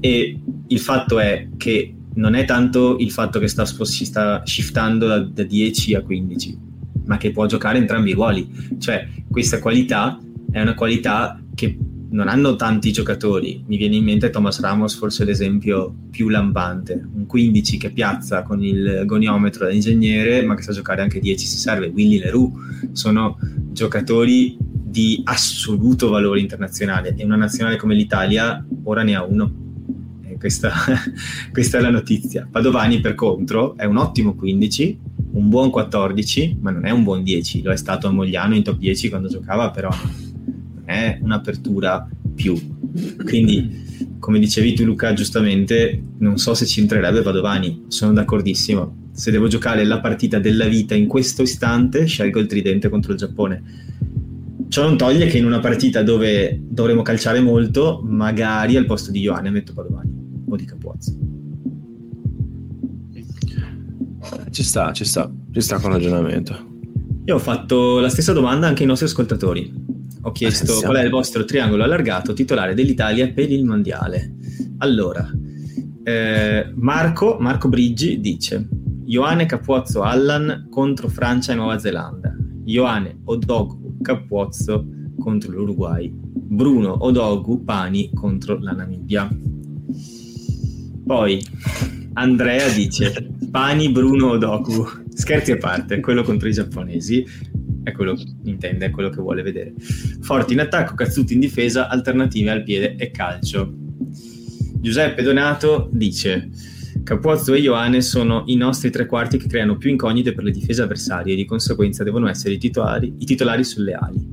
E 0.00 0.38
il 0.66 0.78
fatto 0.78 1.18
è 1.18 1.48
che 1.56 1.95
non 2.16 2.34
è 2.34 2.44
tanto 2.44 2.96
il 2.98 3.10
fatto 3.10 3.38
che 3.38 3.48
sta, 3.48 3.64
si 3.64 4.04
sta 4.04 4.42
shiftando 4.44 5.06
da, 5.06 5.18
da 5.20 5.42
10 5.42 5.94
a 5.94 6.02
15, 6.02 6.58
ma 7.06 7.16
che 7.16 7.30
può 7.30 7.46
giocare 7.46 7.78
entrambi 7.78 8.10
i 8.10 8.14
ruoli. 8.14 8.48
Cioè, 8.78 9.08
questa 9.30 9.58
qualità 9.58 10.18
è 10.50 10.60
una 10.60 10.74
qualità 10.74 11.40
che 11.54 11.76
non 12.10 12.28
hanno 12.28 12.56
tanti 12.56 12.92
giocatori. 12.92 13.62
Mi 13.66 13.76
viene 13.76 13.96
in 13.96 14.04
mente 14.04 14.30
Thomas 14.30 14.60
Ramos, 14.60 14.94
forse 14.94 15.24
l'esempio 15.24 15.94
più 16.10 16.28
lampante. 16.28 17.06
Un 17.14 17.26
15 17.26 17.76
che 17.76 17.90
piazza 17.90 18.42
con 18.42 18.62
il 18.62 19.02
goniometro 19.04 19.66
da 19.66 19.72
ingegnere, 19.72 20.42
ma 20.42 20.54
che 20.54 20.62
sa 20.62 20.72
giocare 20.72 21.02
anche 21.02 21.20
10 21.20 21.46
se 21.46 21.56
serve. 21.56 21.88
Willy 21.88 22.18
Leroux 22.18 22.52
sono 22.92 23.36
giocatori 23.72 24.56
di 24.58 25.20
assoluto 25.24 26.08
valore 26.08 26.40
internazionale 26.40 27.14
e 27.14 27.24
una 27.24 27.36
nazionale 27.36 27.76
come 27.76 27.94
l'Italia 27.94 28.64
ora 28.84 29.02
ne 29.02 29.14
ha 29.14 29.22
uno. 29.22 29.65
Questa, 30.46 30.70
questa, 31.50 31.78
è 31.78 31.80
la 31.80 31.90
notizia. 31.90 32.46
Padovani, 32.48 33.00
per 33.00 33.16
contro, 33.16 33.76
è 33.76 33.84
un 33.84 33.96
ottimo 33.96 34.36
15, 34.36 34.98
un 35.32 35.48
buon 35.48 35.70
14, 35.70 36.58
ma 36.60 36.70
non 36.70 36.86
è 36.86 36.90
un 36.92 37.02
buon 37.02 37.24
10. 37.24 37.62
Lo 37.62 37.72
è 37.72 37.76
stato 37.76 38.06
a 38.06 38.12
Mogliano 38.12 38.54
in 38.54 38.62
top 38.62 38.78
10 38.78 39.08
quando 39.08 39.26
giocava, 39.26 39.72
però 39.72 39.88
non 39.90 40.84
è 40.84 41.18
un'apertura 41.20 42.08
più. 42.32 42.56
Quindi, 43.24 44.14
come 44.20 44.38
dicevi 44.38 44.74
tu, 44.74 44.84
Luca, 44.84 45.12
giustamente, 45.14 46.00
non 46.18 46.38
so 46.38 46.54
se 46.54 46.64
ci 46.64 46.78
entrerebbe 46.78 47.22
Padovani. 47.22 47.86
Sono 47.88 48.12
d'accordissimo. 48.12 49.08
Se 49.14 49.32
devo 49.32 49.48
giocare 49.48 49.82
la 49.82 49.98
partita 49.98 50.38
della 50.38 50.66
vita 50.66 50.94
in 50.94 51.08
questo 51.08 51.42
istante, 51.42 52.06
scelgo 52.06 52.38
il 52.38 52.46
tridente 52.46 52.88
contro 52.88 53.10
il 53.10 53.18
Giappone 53.18 53.62
Ciò 54.68 54.82
non 54.82 54.96
toglie 54.96 55.26
che 55.26 55.38
in 55.38 55.44
una 55.44 55.60
partita 55.60 56.02
dove 56.02 56.60
dovremo 56.60 57.02
calciare 57.02 57.40
molto, 57.40 58.00
magari 58.04 58.76
al 58.76 58.84
posto 58.84 59.10
di 59.10 59.20
Ioane 59.20 59.50
metto 59.50 59.72
Padovani 59.72 60.15
o 60.48 60.56
di 60.56 60.64
Capuazzo. 60.64 61.14
Ci 64.50 64.62
sta, 64.62 64.92
ci 64.92 65.04
sta, 65.04 65.30
ci 65.52 65.60
sta 65.60 65.78
con 65.78 65.90
ragionamento. 65.90 66.74
Io 67.24 67.34
ho 67.34 67.38
fatto 67.38 68.00
la 68.00 68.08
stessa 68.08 68.32
domanda 68.32 68.66
anche 68.66 68.82
ai 68.82 68.88
nostri 68.88 69.06
ascoltatori. 69.06 69.72
Ho 70.22 70.32
chiesto 70.32 70.80
qual 70.80 70.96
è 70.96 71.04
il 71.04 71.10
vostro 71.10 71.44
triangolo 71.44 71.84
allargato 71.84 72.32
titolare 72.32 72.74
dell'Italia 72.74 73.30
per 73.32 73.50
il 73.50 73.64
mondiale. 73.64 74.34
Allora, 74.78 75.28
eh, 76.02 76.72
Marco, 76.74 77.36
Marco 77.40 77.68
Briggi 77.68 78.20
dice 78.20 78.68
Ioane 79.06 79.46
Capuazzo 79.46 80.02
Allan 80.02 80.68
contro 80.70 81.08
Francia 81.08 81.52
e 81.52 81.56
Nuova 81.56 81.78
Zelanda. 81.78 82.34
Ioane 82.64 83.20
Odogu 83.24 83.98
Capuzzo 84.02 84.86
contro 85.18 85.52
l'Uruguay, 85.52 86.12
Bruno 86.12 87.04
Odogu 87.04 87.64
Pani 87.64 88.10
contro 88.12 88.58
la 88.58 88.72
Namibia. 88.72 89.28
Poi 91.06 91.40
Andrea 92.14 92.68
dice 92.70 93.28
Pani 93.48 93.90
Bruno 93.90 94.30
Odogu. 94.30 94.84
Scherzi 95.14 95.52
a 95.52 95.56
parte, 95.56 96.00
quello 96.00 96.24
contro 96.24 96.48
i 96.48 96.52
giapponesi 96.52 97.24
è 97.84 97.92
quello 97.92 98.14
che 98.14 98.24
intende, 98.42 98.86
è 98.86 98.90
quello 98.90 99.10
che 99.10 99.20
vuole 99.20 99.42
vedere. 99.42 99.72
Forti 100.20 100.54
in 100.54 100.60
attacco, 100.60 100.96
Cazzuti 100.96 101.34
in 101.34 101.38
difesa, 101.38 101.86
alternative 101.86 102.50
al 102.50 102.64
piede 102.64 102.96
e 102.96 103.12
calcio. 103.12 103.72
Giuseppe 104.80 105.22
Donato 105.22 105.88
dice 105.92 106.50
Capozzo 107.04 107.54
e 107.54 107.60
Ioane 107.60 108.02
sono 108.02 108.42
i 108.46 108.56
nostri 108.56 108.90
tre 108.90 109.06
quarti 109.06 109.38
che 109.38 109.46
creano 109.46 109.76
più 109.76 109.90
incognite 109.90 110.32
per 110.32 110.42
le 110.42 110.50
difese 110.50 110.82
avversarie 110.82 111.34
e 111.34 111.36
di 111.36 111.44
conseguenza 111.44 112.02
devono 112.02 112.26
essere 112.26 112.54
i 112.54 112.58
titolari, 112.58 113.14
i 113.18 113.24
titolari 113.24 113.62
sulle 113.62 113.92
ali. 113.92 114.28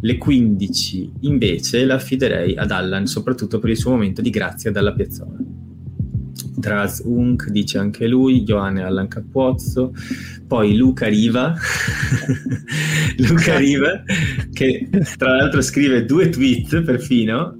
Le 0.00 0.16
15 0.16 1.12
invece 1.22 1.84
la 1.84 1.94
affiderei 1.94 2.54
ad 2.54 2.70
Allan, 2.70 3.08
soprattutto 3.08 3.58
per 3.58 3.70
il 3.70 3.76
suo 3.76 3.90
momento 3.90 4.22
di 4.22 4.30
grazia 4.30 4.70
dalla 4.70 4.92
piazzola. 4.92 5.57
Draz 6.58 7.02
Unk 7.04 7.48
dice 7.50 7.78
anche 7.78 8.06
lui, 8.06 8.44
Ioane 8.46 8.82
Allan 8.82 9.08
Capozzo, 9.08 9.94
poi 10.46 10.76
Luca 10.76 11.06
Riva, 11.06 11.54
Luca 13.18 13.58
Riva 13.58 14.02
che 14.52 14.88
tra 15.16 15.36
l'altro 15.36 15.60
scrive 15.62 16.04
due 16.04 16.28
tweet 16.28 16.82
perfino 16.82 17.58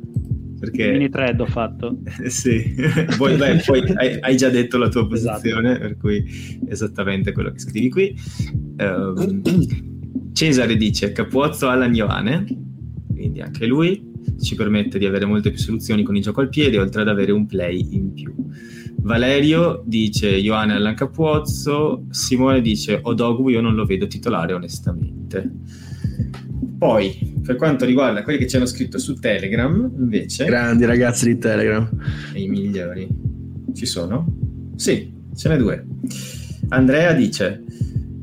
perché... 0.59 0.91
Mini 0.91 1.09
thread 1.09 1.41
ho 1.41 1.47
fatto. 1.47 1.99
sì, 2.27 2.75
poi, 3.17 3.37
beh, 3.37 3.63
poi 3.65 3.81
hai, 3.95 4.19
hai, 4.21 4.37
già 4.37 4.49
detto 4.49 4.77
la 4.77 4.89
tua 4.89 5.09
esatto. 5.13 5.35
posizione, 5.35 5.71
esatto. 5.71 5.87
per 5.87 5.97
cui 5.97 6.61
esattamente 6.69 7.33
quello 7.33 7.53
che 7.53 7.59
scrivi 7.61 7.89
qui. 7.89 8.17
Um, 8.79 9.43
Cesare 10.33 10.77
dice 10.77 11.13
Capuozzo 11.13 11.69
alla 11.69 11.87
Ioane, 11.87 12.45
quindi 13.09 13.41
anche 13.41 13.67
lui 13.67 14.07
ci 14.41 14.55
permette 14.55 14.99
di 14.99 15.07
avere 15.07 15.25
molte 15.25 15.51
più 15.51 15.59
soluzioni 15.59 16.03
con 16.03 16.17
il 16.17 16.23
gioco 16.23 16.41
al 16.41 16.49
piede, 16.49 16.79
oltre 16.79 17.03
ad 17.03 17.09
avere 17.09 17.33
un 17.33 17.47
play 17.47 17.95
in 17.95 18.13
più. 18.13 18.35
Valerio 19.01 19.83
dice 19.85 20.29
Ioane 20.29 20.75
Allan 20.75 20.95
Capuozzo, 20.95 22.05
Simone 22.11 22.61
dice 22.61 22.99
Odogu 23.03 23.49
io 23.49 23.61
non 23.61 23.75
lo 23.75 23.85
vedo 23.85 24.07
titolare 24.07 24.53
onestamente. 24.53 25.51
Poi, 26.79 27.35
per 27.45 27.57
quanto 27.57 27.85
riguarda 27.85 28.23
quelli 28.23 28.39
che 28.39 28.47
ci 28.47 28.57
hanno 28.57 28.67
scritto 28.67 28.99
su 28.99 29.15
Telegram, 29.15 29.91
invece... 29.99 30.45
Grandi 30.45 30.85
ragazzi 30.85 31.27
di 31.27 31.39
Telegram. 31.39 31.89
I 32.35 32.47
migliori. 32.47 33.09
Ci 33.75 33.87
sono? 33.87 34.33
Sì, 34.77 35.13
ce 35.35 35.49
n'è 35.49 35.57
due. 35.57 35.85
Andrea 36.69 37.13
dice... 37.15 37.65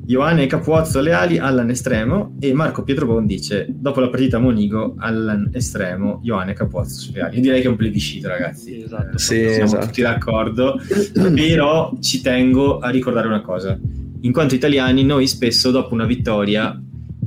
Ioane 0.08 0.46
Capuozzo 0.48 1.02
Leali 1.02 1.38
Allan 1.38 1.70
estremo 1.70 2.36
e 2.40 2.54
Marco 2.54 2.84
Pietrobon 2.84 3.26
dice 3.26 3.66
dopo 3.70 4.00
la 4.00 4.10
partita 4.10 4.40
Monigo 4.40 4.96
Allan 4.98 5.50
estremo 5.54 6.20
Ioane 6.24 6.54
Capuozzo 6.54 7.12
Leali 7.14 7.36
io 7.36 7.42
direi 7.42 7.62
che 7.62 7.68
è 7.68 7.70
un 7.70 7.76
plebiscito 7.76 8.28
ragazzi 8.28 8.84
esatto. 8.84 9.18
sì, 9.18 9.48
siamo 9.50 9.64
esatto. 9.64 9.86
tutti 9.88 10.02
d'accordo 10.02 10.80
però 11.34 11.98
ci 12.00 12.22
tengo 12.22 12.80
a 12.80 12.90
ricordare 12.90 13.28
una 13.28 13.42
cosa 13.42 13.78
in 14.22 14.32
quanto 14.32 14.56
italiani 14.56 15.04
noi 15.04 15.28
spesso 15.28 15.72
dopo 15.72 15.94
una 15.94 16.06
vittoria 16.06 16.80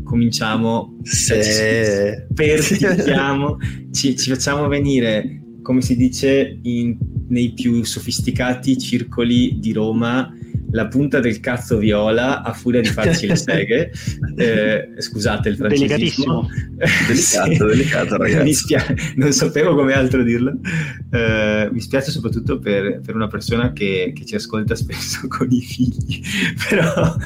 cominciamo, 0.08 0.96
cioè, 1.02 1.42
ci, 2.24 2.32
pertichiamo, 2.32 3.58
ci, 3.92 4.16
ci, 4.16 4.30
facciamo 4.30 4.66
venire, 4.66 5.42
come 5.60 5.82
si 5.82 5.96
dice 5.96 6.58
in, 6.62 6.96
nei 7.28 7.52
più 7.52 7.84
sofisticati 7.84 8.78
circoli 8.78 9.58
di 9.58 9.72
Roma, 9.74 10.32
la 10.70 10.86
punta 10.86 11.20
del 11.20 11.40
cazzo 11.40 11.78
viola 11.78 12.42
a 12.42 12.52
furia 12.52 12.80
di 12.80 12.88
farci 12.88 13.26
le 13.26 13.36
seghe. 13.36 13.92
Eh, 14.36 14.88
scusate 14.98 15.48
il 15.48 15.56
francesismo. 15.56 16.48
Delicato, 16.78 17.50
sì. 17.50 17.56
delicato 17.56 18.16
ragazzi. 18.16 18.44
Mi 18.44 18.54
spia- 18.54 18.94
non 19.16 19.32
sapevo 19.32 19.74
come 19.74 19.94
altro 19.94 20.22
dirlo. 20.22 20.58
Eh, 21.10 21.68
mi 21.72 21.80
spiace 21.80 22.10
soprattutto 22.10 22.58
per, 22.58 23.00
per 23.04 23.14
una 23.14 23.28
persona 23.28 23.72
che, 23.72 24.12
che, 24.14 24.24
ci 24.24 24.34
ascolta 24.34 24.74
spesso 24.74 25.26
con 25.28 25.50
i 25.50 25.60
figli, 25.60 26.20
però 26.68 27.16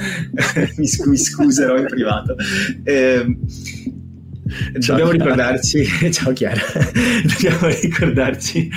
mi, 0.76 0.86
scu- 0.86 1.08
mi, 1.08 1.18
scuserò 1.18 1.76
in 1.78 1.86
privato. 1.86 2.36
Eh, 2.84 3.36
dobbiamo 4.86 5.10
ricordarci, 5.10 5.84
ciao 6.12 6.32
Chiara, 6.32 6.62
dobbiamo 7.24 7.66
ricordarci 7.68 8.70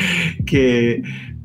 che 0.44 1.02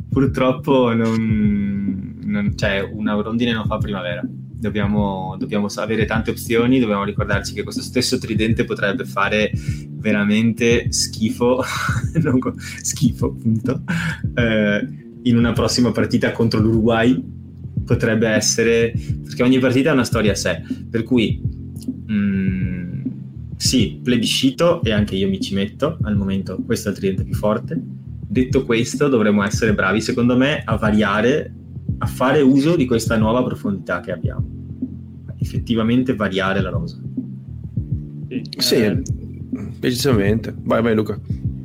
purtroppo 0.09 0.93
non, 0.93 2.00
non, 2.41 2.57
cioè 2.57 2.81
una 2.81 3.15
rondine 3.15 3.53
non 3.53 3.67
fa 3.67 3.79
primavera. 3.79 4.23
Dobbiamo, 4.25 5.37
dobbiamo, 5.39 5.69
avere 5.77 6.05
tante 6.05 6.31
opzioni, 6.31 6.79
dobbiamo 6.79 7.05
ricordarci 7.05 7.55
che 7.55 7.63
questo 7.63 7.81
stesso 7.81 8.19
tridente 8.19 8.65
potrebbe 8.65 9.05
fare 9.07 9.51
veramente 9.93 10.93
schifo, 10.93 11.63
schifo 12.83 13.27
appunto, 13.27 13.83
eh, 14.35 14.87
in 15.23 15.37
una 15.37 15.53
prossima 15.53 15.93
partita 15.93 16.33
contro 16.33 16.61
l'Uruguay 16.61 17.23
potrebbe 17.85 18.29
essere, 18.29 18.93
perché 19.25 19.43
ogni 19.43 19.59
partita 19.59 19.91
ha 19.91 19.95
una 19.95 20.05
storia 20.05 20.33
a 20.33 20.37
sé, 20.37 20.63
per 20.91 21.03
cui 21.05 21.41
mh, 22.07 22.13
mm, 22.13 23.03
sì, 23.57 24.01
plebiscito 24.03 24.83
e 24.83 24.93
anche 24.93 25.17
io 25.17 25.29
mi 25.29 25.41
ci 25.41 25.55
metto, 25.55 25.99
al 26.03 26.17
momento 26.17 26.63
questo 26.65 26.89
è 26.89 26.93
il 26.93 26.99
tridente 26.99 27.25
più 27.25 27.35
forte, 27.35 27.81
detto 28.31 28.65
questo, 28.65 29.09
dovremmo 29.09 29.43
essere 29.43 29.75
bravi, 29.75 30.01
secondo 30.01 30.37
me, 30.37 30.63
a 30.65 30.77
variare, 30.77 31.53
a 32.03 32.07
fare 32.07 32.41
uso 32.41 32.77
di 32.77 32.87
questa 32.87 33.17
nuova 33.17 33.43
profondità 33.43 34.01
che 34.01 34.13
abbiamo. 34.13 34.45
Effettivamente 35.39 36.15
variare 36.15 36.61
la 36.61 36.71
rosa. 36.71 36.99
Sì, 38.29 38.43
sì 38.57 38.75
eh, 38.77 39.03
decisamente. 39.79 40.55
Vai, 40.63 40.83
vai 40.83 40.95
Luca. 40.95 41.21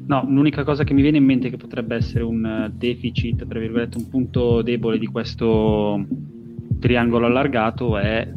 No, 0.07 0.25
l'unica 0.27 0.63
cosa 0.63 0.83
che 0.83 0.93
mi 0.93 1.01
viene 1.01 1.17
in 1.17 1.25
mente 1.25 1.49
che 1.49 1.57
potrebbe 1.57 1.95
essere 1.95 2.23
un 2.23 2.71
deficit, 2.75 3.47
tra 3.47 3.59
virgolette, 3.59 3.97
un 3.97 4.09
punto 4.09 4.61
debole 4.61 4.99
di 4.99 5.07
questo 5.07 6.05
triangolo 6.79 7.25
allargato 7.25 7.97
è 7.97 8.29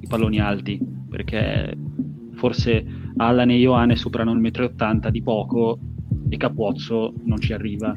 i 0.00 0.06
palloni 0.08 0.40
alti, 0.40 0.80
perché 1.08 1.76
forse 2.32 2.84
Allan 3.16 3.50
e 3.50 3.58
Ioane 3.58 3.94
superano 3.94 4.32
il 4.32 4.40
1,80 4.40 5.08
m 5.08 5.10
di 5.10 5.22
poco 5.22 5.78
e 6.28 6.36
Capuozzo 6.38 7.14
non 7.24 7.38
ci 7.38 7.52
arriva. 7.52 7.94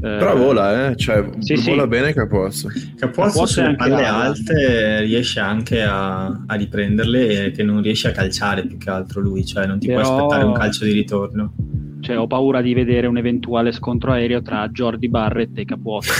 Eh, 0.00 0.16
Però 0.16 0.36
vola, 0.36 0.90
eh? 0.90 0.96
cioè, 0.96 1.28
sì, 1.40 1.54
vola 1.66 1.82
sì. 1.82 1.88
bene 1.88 2.12
Capuozzo. 2.12 2.68
Capuozzo, 2.96 3.46
sulle 3.46 3.74
palle 3.74 4.04
alte 4.04 5.00
riesce 5.00 5.40
anche 5.40 5.82
a, 5.82 6.26
a, 6.26 6.54
riprenderle 6.54 7.46
e 7.46 7.50
che 7.50 7.64
non 7.64 7.82
riesce 7.82 8.08
a 8.08 8.12
calciare 8.12 8.64
più 8.64 8.78
che 8.78 8.90
altro 8.90 9.20
lui, 9.20 9.44
cioè 9.44 9.66
non 9.66 9.80
ti 9.80 9.88
Però... 9.88 10.00
puoi 10.00 10.14
aspettare 10.14 10.44
un 10.44 10.52
calcio 10.52 10.84
di 10.84 10.92
ritorno. 10.92 11.52
Cioè, 12.00 12.16
ho 12.16 12.28
paura 12.28 12.62
di 12.62 12.74
vedere 12.74 13.08
un 13.08 13.18
eventuale 13.18 13.72
scontro 13.72 14.12
aereo 14.12 14.40
tra 14.40 14.68
Jordi 14.68 15.08
Barrett 15.08 15.58
e 15.58 15.64
Capuozzo. 15.64 16.12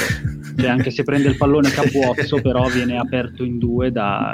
Cioè, 0.59 0.68
anche 0.68 0.91
se 0.91 1.05
prende 1.05 1.29
il 1.29 1.37
pallone 1.37 1.70
capuozzo, 1.70 2.41
però 2.41 2.66
viene 2.66 2.99
aperto 2.99 3.45
in 3.45 3.59
due 3.59 3.93
da, 3.93 4.33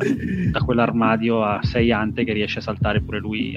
da 0.51 0.61
quell'armadio 0.61 1.45
a 1.45 1.61
sei 1.63 1.93
ante 1.93 2.25
che 2.25 2.33
riesce 2.33 2.61
a 2.61 2.63
saltare 2.63 3.03
pure 3.03 3.19
lui 3.19 3.55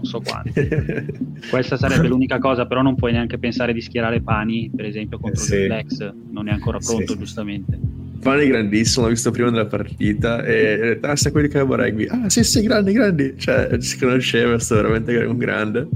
non 0.00 0.04
so 0.04 0.20
quanto. 0.20 0.52
Questa 1.50 1.76
sarebbe 1.76 2.08
l'unica 2.08 2.38
cosa, 2.38 2.66
però 2.66 2.82
non 2.82 2.94
puoi 2.94 3.12
neanche 3.12 3.38
pensare 3.38 3.72
di 3.72 3.80
schierare 3.80 4.22
Pani, 4.22 4.70
per 4.74 4.86
esempio, 4.86 5.18
contro 5.18 5.42
sì. 5.42 5.54
il 5.56 5.66
Flex, 5.66 6.12
non 6.30 6.48
è 6.48 6.52
ancora 6.52 6.78
pronto, 6.78 7.12
sì. 7.12 7.18
giustamente. 7.18 7.78
Pani 8.20 8.46
grandissimo, 8.48 9.06
l'ho 9.06 9.12
visto 9.12 9.30
prima 9.30 9.50
della 9.50 9.66
partita 9.66 10.44
e 10.44 10.98
ah, 11.00 11.16
sei 11.16 11.32
quelli 11.32 11.48
che 11.48 11.58
Cabo 11.58 11.74
Rugby. 11.74 12.06
Ah, 12.06 12.28
sì, 12.28 12.44
sì, 12.44 12.60
grandi, 12.60 12.92
grandi. 12.92 13.34
Cioè, 13.36 13.80
si 13.80 13.98
conosceva, 13.98 14.58
sto 14.58 14.74
veramente 14.74 15.16
un 15.24 15.38
grande. 15.38 15.88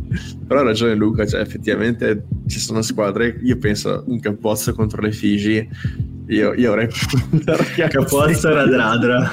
Però 0.47 0.61
ha 0.61 0.63
ragione 0.63 0.95
Luca, 0.95 1.27
cioè, 1.27 1.41
effettivamente 1.41 2.25
ci 2.47 2.61
sono 2.61 2.81
squadre, 2.81 3.39
io 3.43 3.59
penso 3.59 4.05
un 4.07 4.21
Campozzo 4.21 4.73
contro 4.73 5.03
le 5.03 5.13
Figi 5.13 5.69
io, 6.29 6.55
io 6.55 6.71
avrei 6.71 6.89
Capozzo 7.91 8.49
Radradra 8.49 9.31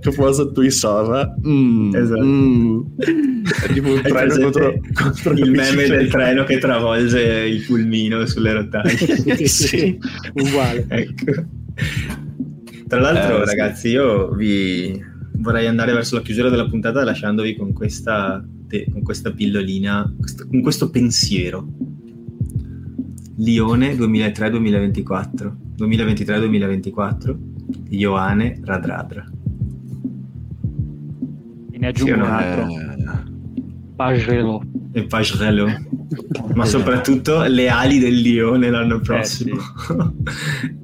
Capozzo 0.00 0.52
Tuisova 0.52 1.34
mm, 1.44 1.94
esatto. 1.94 2.24
mm. 2.24 2.80
è 2.96 3.72
tipo 3.72 3.92
un 3.92 4.00
treno 4.02 4.36
contro, 4.36 4.80
contro 4.92 5.32
il 5.32 5.50
meme 5.50 5.88
del 5.88 6.08
treno 6.08 6.44
che 6.44 6.58
travolge 6.58 7.22
il 7.22 7.64
pulmino 7.64 8.24
sulle 8.26 8.52
rotaie. 8.52 8.92
Sì, 9.54 9.98
uguale. 10.34 10.86
Ecco. 10.88 11.44
Tra 12.86 13.00
l'altro 13.00 13.42
eh, 13.42 13.44
ragazzi 13.44 13.88
io 13.88 14.32
vi 14.32 15.02
vorrei 15.38 15.66
andare 15.66 15.92
verso 15.92 16.14
la 16.14 16.22
chiusura 16.22 16.50
della 16.50 16.68
puntata 16.68 17.02
lasciandovi 17.02 17.56
con 17.56 17.72
questa, 17.72 18.44
con 18.92 19.02
questa 19.02 19.32
pillolina 19.32 20.14
con 20.48 20.60
questo 20.60 20.90
pensiero. 20.90 21.66
Lione 23.36 23.96
2003-2024 23.96 25.63
2023-2024 25.76 27.36
Ioane 27.90 28.60
Radradra. 28.62 29.24
Ne 31.70 31.86
aggiungo 31.86 32.14
un 32.14 32.22
altro. 32.22 32.66
Pagerello 33.96 34.62
e 34.92 35.06
Pagerello 35.06 35.66
ma 36.54 36.64
soprattutto 36.64 37.42
le 37.42 37.68
ali 37.68 37.98
del 37.98 38.20
Lione 38.20 38.70
l'anno 38.70 38.98
prossimo 39.00 39.54
eh, 39.54 39.60
sì. 39.60 40.82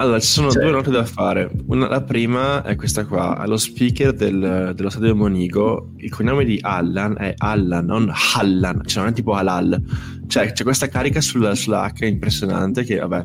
Allora, 0.00 0.18
ci 0.18 0.28
sono 0.28 0.50
cioè... 0.50 0.62
due 0.62 0.72
note 0.72 0.90
da 0.90 1.04
fare. 1.04 1.50
Una, 1.66 1.86
la 1.86 2.00
prima 2.00 2.62
è 2.62 2.74
questa 2.74 3.04
qua. 3.04 3.36
Allo 3.36 3.58
speaker 3.58 4.14
del, 4.14 4.72
dello 4.74 4.88
stadio 4.88 5.14
Monigo, 5.14 5.92
il 5.98 6.10
cognome 6.10 6.46
di 6.46 6.58
Allan 6.58 7.16
è 7.18 7.34
Allan, 7.36 7.84
non 7.84 8.10
Hallan, 8.34 8.80
cioè 8.86 9.02
non 9.02 9.12
è 9.12 9.14
tipo 9.14 9.34
Halal. 9.34 9.78
Cioè, 10.26 10.52
c'è 10.52 10.64
questa 10.64 10.88
carica 10.88 11.20
sulla, 11.20 11.54
sulla 11.54 11.92
H 11.94 12.06
impressionante 12.06 12.82
che, 12.82 12.96
vabbè... 12.96 13.24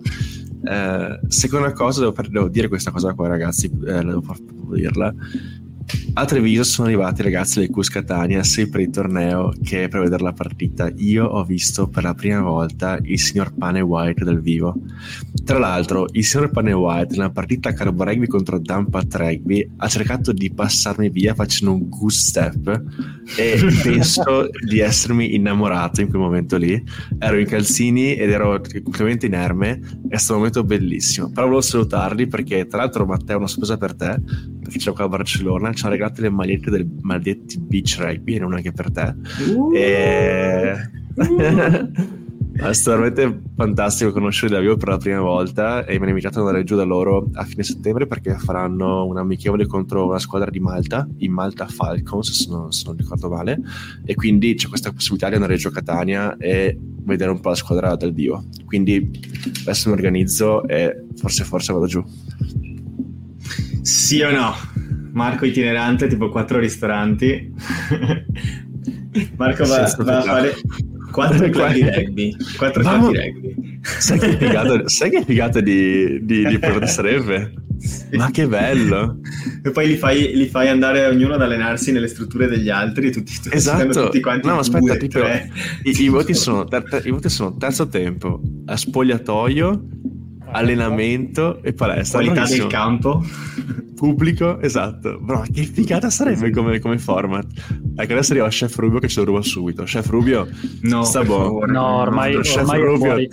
Eh, 0.68 1.20
seconda 1.28 1.72
cosa, 1.72 2.02
devo, 2.02 2.14
devo, 2.28 2.50
dire 2.50 2.68
questa 2.68 2.92
cosa 2.92 3.14
qua, 3.14 3.30
ragazzi, 3.30 3.68
eh, 3.68 4.04
devo 4.04 4.36
dirla. 4.74 5.14
A 6.14 6.26
Treviso 6.26 6.64
sono 6.64 6.88
arrivati 6.88 7.22
ragazzi 7.22 7.60
del 7.60 7.70
Cus 7.70 7.90
Catania 7.90 8.44
sempre 8.44 8.84
il 8.84 8.90
torneo 8.90 9.54
che 9.64 9.88
per 9.88 10.02
vedere 10.02 10.24
la 10.24 10.34
partita. 10.34 10.92
Io 10.96 11.26
ho 11.26 11.44
visto 11.44 11.88
per 11.88 12.04
la 12.04 12.14
prima 12.14 12.42
volta 12.42 12.98
il 13.04 13.20
signor 13.20 13.54
Pane 13.54 13.82
White 13.82 14.24
dal 14.24 14.42
vivo. 14.42 14.76
Tra 15.44 15.60
l'altro, 15.60 16.08
il 16.14 16.24
signor 16.24 16.50
Pane 16.50 16.74
White 16.74 17.16
nella 17.16 17.30
partita 17.30 17.74
Carbo 17.74 18.04
Rugby 18.04 18.28
contro 18.28 18.58
Dampat 18.58 19.14
Rugby 19.16 19.70
ha 19.78 19.88
cercato 19.88 20.32
di 20.32 20.52
passarmi 20.52 21.10
via 21.10 21.36
facendo 21.36 21.74
un 21.74 21.90
goose 21.90 22.20
step 22.20 22.84
e 23.38 23.60
penso 23.84 24.50
di 24.68 24.80
essermi 24.80 25.36
innamorato 25.36 26.02
in 26.02 26.08
quel 26.08 26.22
momento 26.22 26.58
lì. 26.58 26.82
Ero 27.20 27.38
in 27.38 27.46
calzini 27.46 28.16
ed 28.16 28.32
ero 28.32 28.60
completamente 28.60 29.28
inerme. 29.28 29.80
È 30.08 30.18
stato 30.18 30.34
un 30.34 30.40
momento 30.40 30.64
bellissimo. 30.64 31.30
Però 31.30 31.44
volevo 31.44 31.62
salutarli 31.62 32.28
perché, 32.28 32.66
tra 32.68 32.80
l'altro, 32.80 33.06
Matteo, 33.06 33.38
una 33.38 33.48
spesa 33.48 33.78
per 33.78 33.94
te 33.94 34.54
perché 34.66 34.80
gioca 34.80 35.04
a 35.04 35.08
Barcellona. 35.08 35.72
Ci 35.76 35.86
ha 35.86 35.90
regalato 35.90 36.22
le 36.22 36.30
magliette 36.30 36.72
del 36.72 36.90
maledetti 37.02 37.60
beach 37.60 37.98
rugby 38.00 38.36
e 38.36 38.40
non 38.40 38.54
anche 38.54 38.72
per 38.72 38.92
te. 38.92 39.16
Uh, 39.54 39.74
e... 39.74 40.90
Uh. 41.16 42.14
È 42.58 42.72
stato 42.72 43.02
veramente 43.02 43.42
fantastico 43.58 44.14
conoscerli 44.14 44.56
da 44.56 44.62
vivo 44.62 44.78
per 44.78 44.88
la 44.88 44.98
prima 44.98 45.20
volta 45.20 45.84
e 45.84 45.96
mi 45.96 46.04
hanno 46.04 46.10
invitato 46.10 46.40
ad 46.40 46.46
andare 46.46 46.64
giù 46.64 46.78
da 46.78 46.86
loro 46.86 47.28
a 47.34 47.44
fine 47.44 47.64
settembre 47.64 48.08
perché 48.08 48.38
faranno 48.38 49.06
un 49.06 49.18
amichevole 49.18 49.68
contro 49.68 50.08
una 50.08 50.20
squadra 50.20 50.50
di 50.50 50.62
Malta, 50.62 51.06
i 51.18 51.28
Malta 51.28 51.68
Falcons 51.68 52.32
se 52.32 52.50
non, 52.50 52.72
se 52.72 52.84
non 52.86 52.96
ricordo 52.96 53.30
male 53.30 53.60
e 54.06 54.16
quindi 54.16 54.56
c'è 54.56 54.70
questa 54.70 54.94
possibilità 54.94 55.28
di 55.28 55.36
andare 55.36 55.58
giù 55.58 55.68
a 55.68 55.72
Catania 55.72 56.38
e 56.38 56.80
vedere 57.04 57.32
un 57.32 57.42
po' 57.42 57.50
la 57.50 57.56
squadra 57.56 57.94
dal 57.98 58.14
vivo 58.14 58.46
quindi 58.64 59.12
adesso 59.64 59.90
mi 59.90 59.96
organizzo 59.96 60.66
e 60.66 61.04
forse 61.18 61.44
forse 61.44 61.74
vado 61.74 61.88
giù 61.88 62.02
sì 63.82 64.22
o 64.22 64.32
no? 64.32 64.54
Marco 65.16 65.46
itinerante 65.46 66.08
tipo 66.08 66.30
quattro 66.30 66.60
ristoranti 66.60 67.52
Marco 69.38 69.66
va, 69.66 69.96
va 69.98 70.18
a 70.18 70.22
fare 70.22 70.54
Quattro 71.16 71.50
club 71.50 71.72
di 71.72 71.82
rugby. 71.82 72.36
Quattro 72.58 72.82
club 72.84 73.12
di 73.12 73.18
rugby. 73.18 73.80
Sai 74.00 74.20
che 74.20 74.36
figata, 74.36 74.90
sai 74.90 75.10
che 75.10 75.24
figata 75.24 75.62
di, 75.62 76.26
di, 76.26 76.46
di 76.46 76.60
sarebbe? 76.88 77.54
Sì. 77.78 78.18
Ma 78.18 78.30
che 78.32 78.48
bello! 78.48 79.20
E 79.64 79.72
poi 79.72 79.88
li 79.88 79.96
fai, 79.96 80.36
li 80.36 80.48
fai, 80.48 80.68
andare 80.68 81.06
ognuno 81.08 81.36
ad 81.36 81.42
allenarsi 81.42 81.94
nelle 81.94 82.08
strutture 82.10 82.48
degli 82.48 82.70
altri, 82.70 83.14
tutti, 83.14 83.34
tutti, 83.34 83.56
esatto. 83.56 84.06
tutti 84.06 84.20
quanti. 84.20 84.48
No, 84.48 84.60
aspetta, 84.60 84.80
due, 84.80 84.98
tipo, 84.98 85.20
i, 85.84 86.04
i, 86.04 86.10
voti 86.10 86.34
sono, 86.34 86.66
ter, 86.66 86.84
i, 87.06 87.12
voti 87.12 87.30
sono, 87.30 87.56
terzo 87.56 87.88
tempo, 87.88 88.42
a 88.66 88.76
spogliatoio, 88.76 89.88
allenamento 90.52 91.64
e 91.64 91.72
palestra. 91.72 92.20
Qualità 92.20 92.46
del 92.46 92.68
campo 92.68 93.24
pubblico, 93.96 94.60
esatto. 94.60 95.18
Bro, 95.20 95.46
che 95.52 95.64
figata 95.64 96.10
sarebbe 96.10 96.52
come, 96.52 96.80
come 96.80 97.00
format. 97.00 97.46
Ecco, 97.96 98.12
adesso 98.12 98.34
arriva 98.34 98.48
Chef 98.50 98.76
Rubio 98.78 99.00
che 99.00 99.08
ce 99.08 99.22
lo 99.22 99.26
ruba 99.26 99.42
subito. 99.42 99.84
Chef 99.84 100.08
Rubio, 100.10 100.48
no, 100.82 101.04
sta 101.04 101.24
buono. 101.24 101.66
No, 101.66 101.96
ormai, 101.98 102.38
Chef 102.42 102.58
ormai 102.58 102.82
Rubio. 102.82 103.16
È 103.16 103.28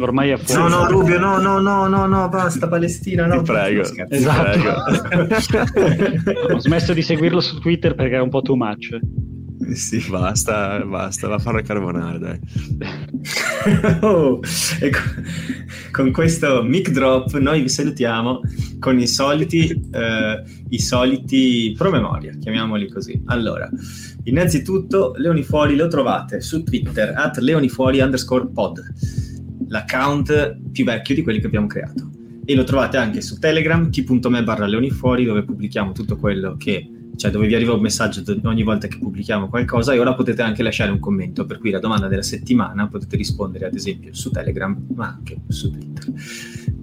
ormai 0.00 0.30
è 0.30 0.36
fuori. 0.38 0.60
No, 0.60 0.68
no, 0.68 0.90
Rubio, 0.90 1.18
no, 1.18 1.38
no, 1.38 1.58
no, 1.58 1.86
no, 1.86 2.06
no, 2.06 2.28
basta 2.28 2.68
Palestina, 2.68 3.26
no. 3.26 3.42
Ti 3.42 3.52
prego, 3.52 3.82
esatto. 4.08 4.58
Prego. 5.42 6.54
Ho 6.54 6.58
smesso 6.60 6.92
di 6.94 7.02
seguirlo 7.02 7.40
su 7.40 7.58
Twitter 7.58 7.94
perché 7.94 8.16
è 8.16 8.20
un 8.20 8.30
po' 8.30 8.40
too 8.40 8.56
much. 8.56 8.98
Sì. 9.74 10.02
Basta, 10.08 10.82
basta, 10.84 11.28
va 11.28 11.34
a 11.34 11.38
fare 11.38 11.62
carbonare, 11.62 12.18
dai. 12.18 12.38
oh, 14.00 14.40
con, 14.40 15.24
con, 15.92 16.10
questo 16.10 16.62
mic 16.62 16.90
drop 16.90 17.36
noi 17.38 17.62
vi 17.62 17.68
salutiamo 17.68 18.40
con 18.78 18.98
i 18.98 19.06
soliti, 19.06 19.68
eh, 19.92 20.42
i 20.68 20.78
soliti 20.78 21.74
promemoria, 21.76 22.32
chiamiamoli 22.38 22.88
così. 22.90 23.20
Allora, 23.26 23.68
innanzitutto 24.24 25.12
Leoni 25.16 25.42
Fuori 25.42 25.76
lo 25.76 25.88
trovate 25.88 26.40
su 26.40 26.62
Twitter, 26.62 27.12
at 27.16 27.36
leonifuori 27.38 28.00
underscore 28.00 28.48
pod, 28.48 28.80
l'account 29.68 30.60
più 30.72 30.84
vecchio 30.84 31.14
di 31.14 31.22
quelli 31.22 31.40
che 31.40 31.46
abbiamo 31.46 31.66
creato. 31.66 32.10
E 32.44 32.54
lo 32.54 32.64
trovate 32.64 32.96
anche 32.96 33.20
su 33.20 33.38
Telegram, 33.38 33.90
t.me 33.90 34.42
barra 34.42 34.66
leonifuori, 34.66 35.24
dove 35.26 35.44
pubblichiamo 35.44 35.92
tutto 35.92 36.16
quello 36.16 36.56
che 36.56 36.88
cioè 37.16 37.30
dove 37.30 37.46
vi 37.46 37.54
arriva 37.54 37.72
un 37.72 37.80
messaggio 37.80 38.22
ogni 38.44 38.62
volta 38.62 38.86
che 38.86 38.98
pubblichiamo 38.98 39.48
qualcosa 39.48 39.92
e 39.92 39.98
ora 39.98 40.14
potete 40.14 40.42
anche 40.42 40.62
lasciare 40.62 40.90
un 40.90 41.00
commento, 41.00 41.46
per 41.46 41.58
cui 41.58 41.70
la 41.70 41.80
domanda 41.80 42.08
della 42.08 42.22
settimana 42.22 42.86
potete 42.88 43.16
rispondere 43.16 43.66
ad 43.66 43.74
esempio 43.74 44.14
su 44.14 44.30
Telegram, 44.30 44.76
ma 44.94 45.08
anche 45.08 45.38
su 45.48 45.70
Twitter. 45.70 46.12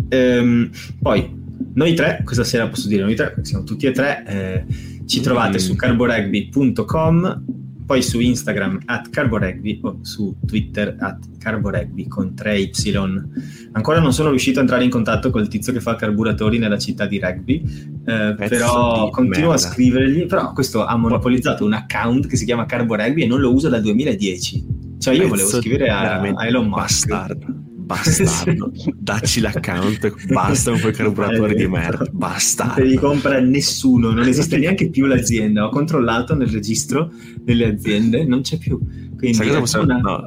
Ehm, 0.09 0.69
poi, 1.01 1.43
noi 1.73 1.93
tre, 1.93 2.21
questa 2.23 2.43
sera 2.43 2.67
posso 2.67 2.87
dire 2.87 3.03
noi 3.03 3.15
tre, 3.15 3.35
siamo 3.41 3.63
tutti 3.63 3.85
e 3.85 3.91
tre, 3.91 4.23
eh, 4.27 4.65
ci 5.05 5.21
trovate 5.21 5.57
mm. 5.57 5.61
su 5.61 5.75
carborugby.com 5.75 7.43
poi 7.85 8.01
su 8.01 8.19
Instagram 8.19 8.81
at 8.85 9.09
carboregby 9.09 9.79
o 9.83 9.99
su 10.01 10.35
Twitter 10.45 10.95
at 10.99 11.19
carboregby 11.37 12.07
con 12.07 12.33
3Y. 12.35 13.69
Ancora 13.73 13.99
non 13.99 14.13
sono 14.13 14.29
riuscito 14.29 14.59
a 14.59 14.61
entrare 14.61 14.83
in 14.83 14.89
contatto 14.89 15.29
col 15.29 15.47
tizio 15.47 15.71
che 15.71 15.79
fa 15.79 15.95
carburatori 15.95 16.57
nella 16.57 16.77
città 16.77 17.05
di 17.05 17.19
rugby, 17.19 17.61
eh, 18.05 18.35
però 18.37 19.09
continuo 19.09 19.49
merda. 19.49 19.53
a 19.53 19.69
scrivergli, 19.69 20.25
però 20.25 20.53
questo 20.53 20.85
ha 20.85 20.95
monopolizzato 20.95 21.65
un 21.65 21.73
account 21.73 22.27
che 22.27 22.37
si 22.37 22.45
chiama 22.45 22.65
Carboregby 22.65 23.23
e 23.23 23.27
non 23.27 23.39
lo 23.39 23.53
uso 23.53 23.69
dal 23.69 23.81
2010. 23.81 24.65
Cioè 24.97 25.13
io 25.13 25.21
Pezzo 25.21 25.35
volevo 25.35 25.49
scrivere 25.49 25.89
a, 25.89 26.19
a 26.19 26.47
Elon 26.47 26.67
Musk. 26.67 27.07
Bastardo 27.07 27.64
bastardo, 27.85 28.71
dacci 28.97 29.39
l'account, 29.39 30.27
basta 30.27 30.71
con 30.71 30.81
quei 30.81 30.93
carburatori 30.93 31.55
di 31.55 31.67
merda, 31.67 32.05
basta. 32.11 32.65
Non 32.65 32.75
te 32.75 32.83
li 32.83 32.95
compra 32.95 33.39
nessuno, 33.39 34.11
non 34.11 34.27
esiste 34.27 34.57
neanche 34.57 34.89
più 34.89 35.05
l'azienda. 35.05 35.65
Ho 35.65 35.69
controllato 35.69 36.35
nel 36.35 36.49
registro 36.49 37.11
delle 37.39 37.65
aziende, 37.65 38.25
non 38.25 38.41
c'è 38.41 38.57
più. 38.57 38.79
Quindi 39.17 39.33
sai 39.33 39.47
cosa 39.47 39.59
possiamo, 39.59 39.85
una... 39.85 39.97
no, 39.97 40.23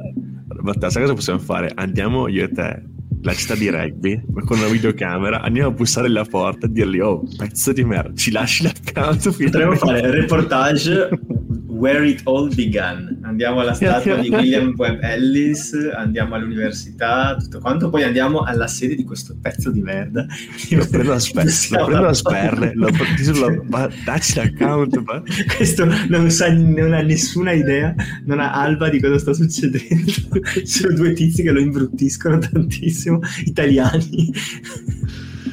Battà, 0.61 0.89
sai 0.89 1.03
cosa 1.03 1.13
possiamo 1.13 1.39
fare? 1.39 1.71
Andiamo 1.75 2.27
io 2.27 2.43
e 2.43 2.49
te 2.49 2.83
la 3.21 3.33
città 3.33 3.55
di 3.55 3.69
rugby 3.69 4.21
con 4.45 4.59
una 4.59 4.67
videocamera 4.67 5.41
andiamo 5.41 5.69
a 5.69 5.71
bussare 5.71 6.07
alla 6.07 6.23
porta 6.23 6.67
e 6.67 6.71
dirgli 6.71 6.99
oh 6.99 7.21
pezzo 7.35 7.73
di 7.73 7.83
merda 7.83 8.15
ci 8.15 8.31
lasci 8.31 8.63
l'account 8.63 9.35
potremmo 9.35 9.75
fare 9.75 10.09
reportage 10.09 11.09
where 11.67 12.07
it 12.07 12.21
all 12.23 12.53
began 12.55 13.18
andiamo 13.39 13.61
alla 13.61 13.73
statua 13.73 14.17
di 14.17 14.27
William 14.27 14.73
Webb 14.75 15.01
Ellis, 15.01 15.73
andiamo 15.95 16.35
all'università, 16.35 17.37
tutto 17.39 17.59
quanto, 17.59 17.89
poi 17.89 18.03
andiamo 18.03 18.41
alla 18.41 18.67
sede 18.67 18.95
di 18.95 19.05
questo 19.05 19.37
pezzo 19.41 19.71
di 19.71 19.81
merda. 19.81 20.25
Lo 20.71 20.85
prendo 20.85 21.13
a, 21.13 21.19
sper- 21.19 21.45
lo 21.71 21.85
prendo 21.85 22.07
a 22.07 22.13
sperle, 22.13 22.71
lo 22.75 22.89
sulla, 23.17 23.63
ma, 23.69 23.89
dacci 24.03 24.35
l'account. 24.35 25.01
Ma. 25.03 25.23
Questo 25.55 25.85
non, 26.09 26.29
sa, 26.29 26.51
non 26.51 26.93
ha 26.93 27.01
nessuna 27.01 27.53
idea, 27.53 27.95
non 28.25 28.39
ha 28.39 28.51
alba 28.51 28.89
di 28.89 28.99
cosa 28.99 29.17
sta 29.17 29.33
succedendo. 29.33 30.11
Sono 30.63 30.93
due 30.93 31.13
tizi 31.13 31.41
che 31.41 31.51
lo 31.51 31.61
imbruttiscono 31.61 32.39
tantissimo, 32.39 33.19
italiani. 33.45 34.33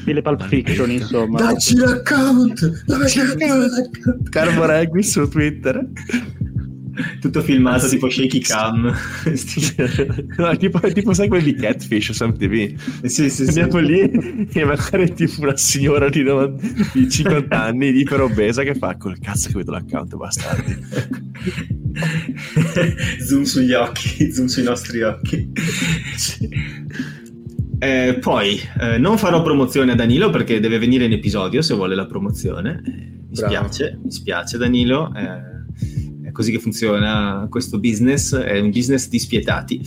Stile 0.00 0.22
Pulp 0.22 0.46
Fiction, 0.48 0.90
insomma. 0.90 1.38
Dacci 1.38 1.76
l'account! 1.76 2.84
Dacci 2.84 3.18
l'account! 3.18 4.28
Carbo 4.30 4.66
Rugby 4.66 5.02
su 5.02 5.28
Twitter. 5.28 5.84
Tutto 7.20 7.42
filmato 7.42 7.88
tipo 7.88 8.08
shaky 8.08 8.38
cam. 8.40 8.92
no, 10.36 10.56
tipo, 10.56 10.80
tipo 10.92 11.12
sai 11.12 11.28
quelli 11.28 11.54
di 11.54 11.60
Catfish 11.60 12.12
su 12.12 12.26
MTV. 12.26 13.04
Sì, 13.04 13.28
sì, 13.30 13.44
Andiamo 13.44 13.78
sì. 13.78 13.84
lì 13.84 14.48
e 14.52 14.64
magari 14.64 15.12
tipo 15.12 15.42
una 15.42 15.56
signora 15.56 16.08
di, 16.08 16.24
di 16.92 17.08
50 17.08 17.62
anni, 17.62 17.88
iper 17.98 18.20
obesa, 18.22 18.62
che 18.62 18.74
fa 18.74 18.96
col 18.96 19.18
cazzo 19.18 19.48
che 19.48 19.54
vedo 19.58 19.72
l'account, 19.72 20.16
bastardi. 20.16 20.76
zoom 23.26 23.42
sugli 23.44 23.72
occhi, 23.72 24.32
zoom 24.32 24.46
sui 24.46 24.62
nostri 24.62 25.02
occhi. 25.02 25.52
Eh, 27.78 28.18
poi 28.20 28.58
eh, 28.80 28.96
non 28.98 29.18
farò 29.18 29.42
promozione 29.42 29.92
a 29.92 29.94
Danilo 29.94 30.30
perché 30.30 30.60
deve 30.60 30.78
venire 30.78 31.04
in 31.04 31.12
episodio 31.12 31.60
se 31.60 31.74
vuole 31.74 31.94
la 31.94 32.06
promozione. 32.06 32.82
Eh, 32.84 33.16
mi 33.28 33.36
spiace, 33.36 33.98
mi 34.02 34.10
spiace 34.10 34.56
Danilo. 34.56 35.12
Così 36.36 36.52
che 36.52 36.58
funziona 36.58 37.46
questo 37.48 37.78
business, 37.78 38.36
è 38.36 38.60
un 38.60 38.68
business 38.68 39.08
di 39.08 39.18
spietati. 39.18 39.80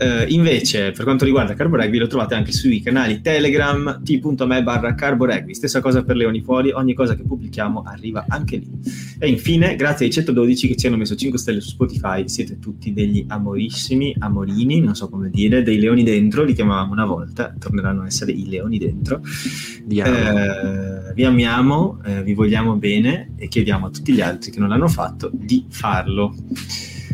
Uh, 0.00 0.24
invece, 0.28 0.92
per 0.92 1.02
quanto 1.02 1.24
riguarda 1.24 1.54
Carboregby, 1.54 1.98
lo 1.98 2.06
trovate 2.06 2.36
anche 2.36 2.52
sui 2.52 2.80
canali 2.80 3.20
Telegram, 3.20 4.00
t.me 4.00 4.62
barra 4.62 4.94
Carboregby. 4.94 5.54
Stessa 5.54 5.80
cosa 5.80 6.04
per 6.04 6.14
Leoni 6.14 6.40
Fuori, 6.40 6.70
ogni 6.70 6.94
cosa 6.94 7.16
che 7.16 7.24
pubblichiamo 7.24 7.82
arriva 7.82 8.24
anche 8.28 8.58
lì. 8.58 8.70
E 9.18 9.28
infine, 9.28 9.74
grazie 9.74 10.06
ai 10.06 10.12
112 10.12 10.68
che 10.68 10.76
ci 10.76 10.86
hanno 10.86 10.96
messo 10.96 11.16
5 11.16 11.36
stelle 11.36 11.60
su 11.60 11.70
Spotify, 11.70 12.28
siete 12.28 12.60
tutti 12.60 12.92
degli 12.92 13.24
amorissimi, 13.26 14.14
amorini, 14.16 14.80
non 14.80 14.94
so 14.94 15.08
come 15.08 15.30
dire, 15.30 15.64
dei 15.64 15.80
leoni 15.80 16.04
dentro, 16.04 16.44
li 16.44 16.52
chiamavamo 16.52 16.92
una 16.92 17.04
volta, 17.04 17.52
torneranno 17.58 18.02
a 18.02 18.06
essere 18.06 18.30
i 18.30 18.48
leoni 18.48 18.78
dentro. 18.78 19.16
Uh, 19.16 21.12
vi 21.12 21.24
amiamo, 21.24 22.00
uh, 22.04 22.22
vi 22.22 22.34
vogliamo 22.34 22.76
bene 22.76 23.32
e 23.34 23.48
chiediamo 23.48 23.86
a 23.86 23.90
tutti 23.90 24.12
gli 24.12 24.20
altri 24.20 24.52
che 24.52 24.60
non 24.60 24.68
l'hanno 24.68 24.86
fatto 24.86 25.28
di 25.32 25.64
farlo. 25.68 26.36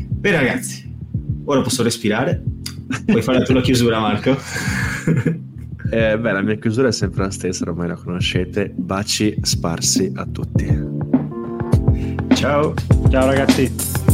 Bene 0.07 0.37
ragazzi, 0.37 0.95
ora 1.45 1.63
posso 1.63 1.83
respirare 1.83 2.43
Puoi 3.07 3.23
fare 3.23 3.43
tu 3.43 3.53
la 3.53 3.61
chiusura, 3.61 4.01
Marco? 4.01 4.37
Eh, 5.91 6.19
beh, 6.19 6.33
la 6.33 6.41
mia 6.41 6.57
chiusura 6.57 6.89
è 6.89 6.93
sempre 6.93 7.25
la 7.25 7.31
stessa, 7.31 7.69
ormai 7.69 7.89
la 7.89 7.95
conoscete. 7.95 8.73
Baci 8.75 9.37
sparsi 9.43 10.11
a 10.15 10.27
tutti. 10.27 10.67
Ciao. 12.35 12.75
Ciao 13.11 13.27
ragazzi. 13.27 14.14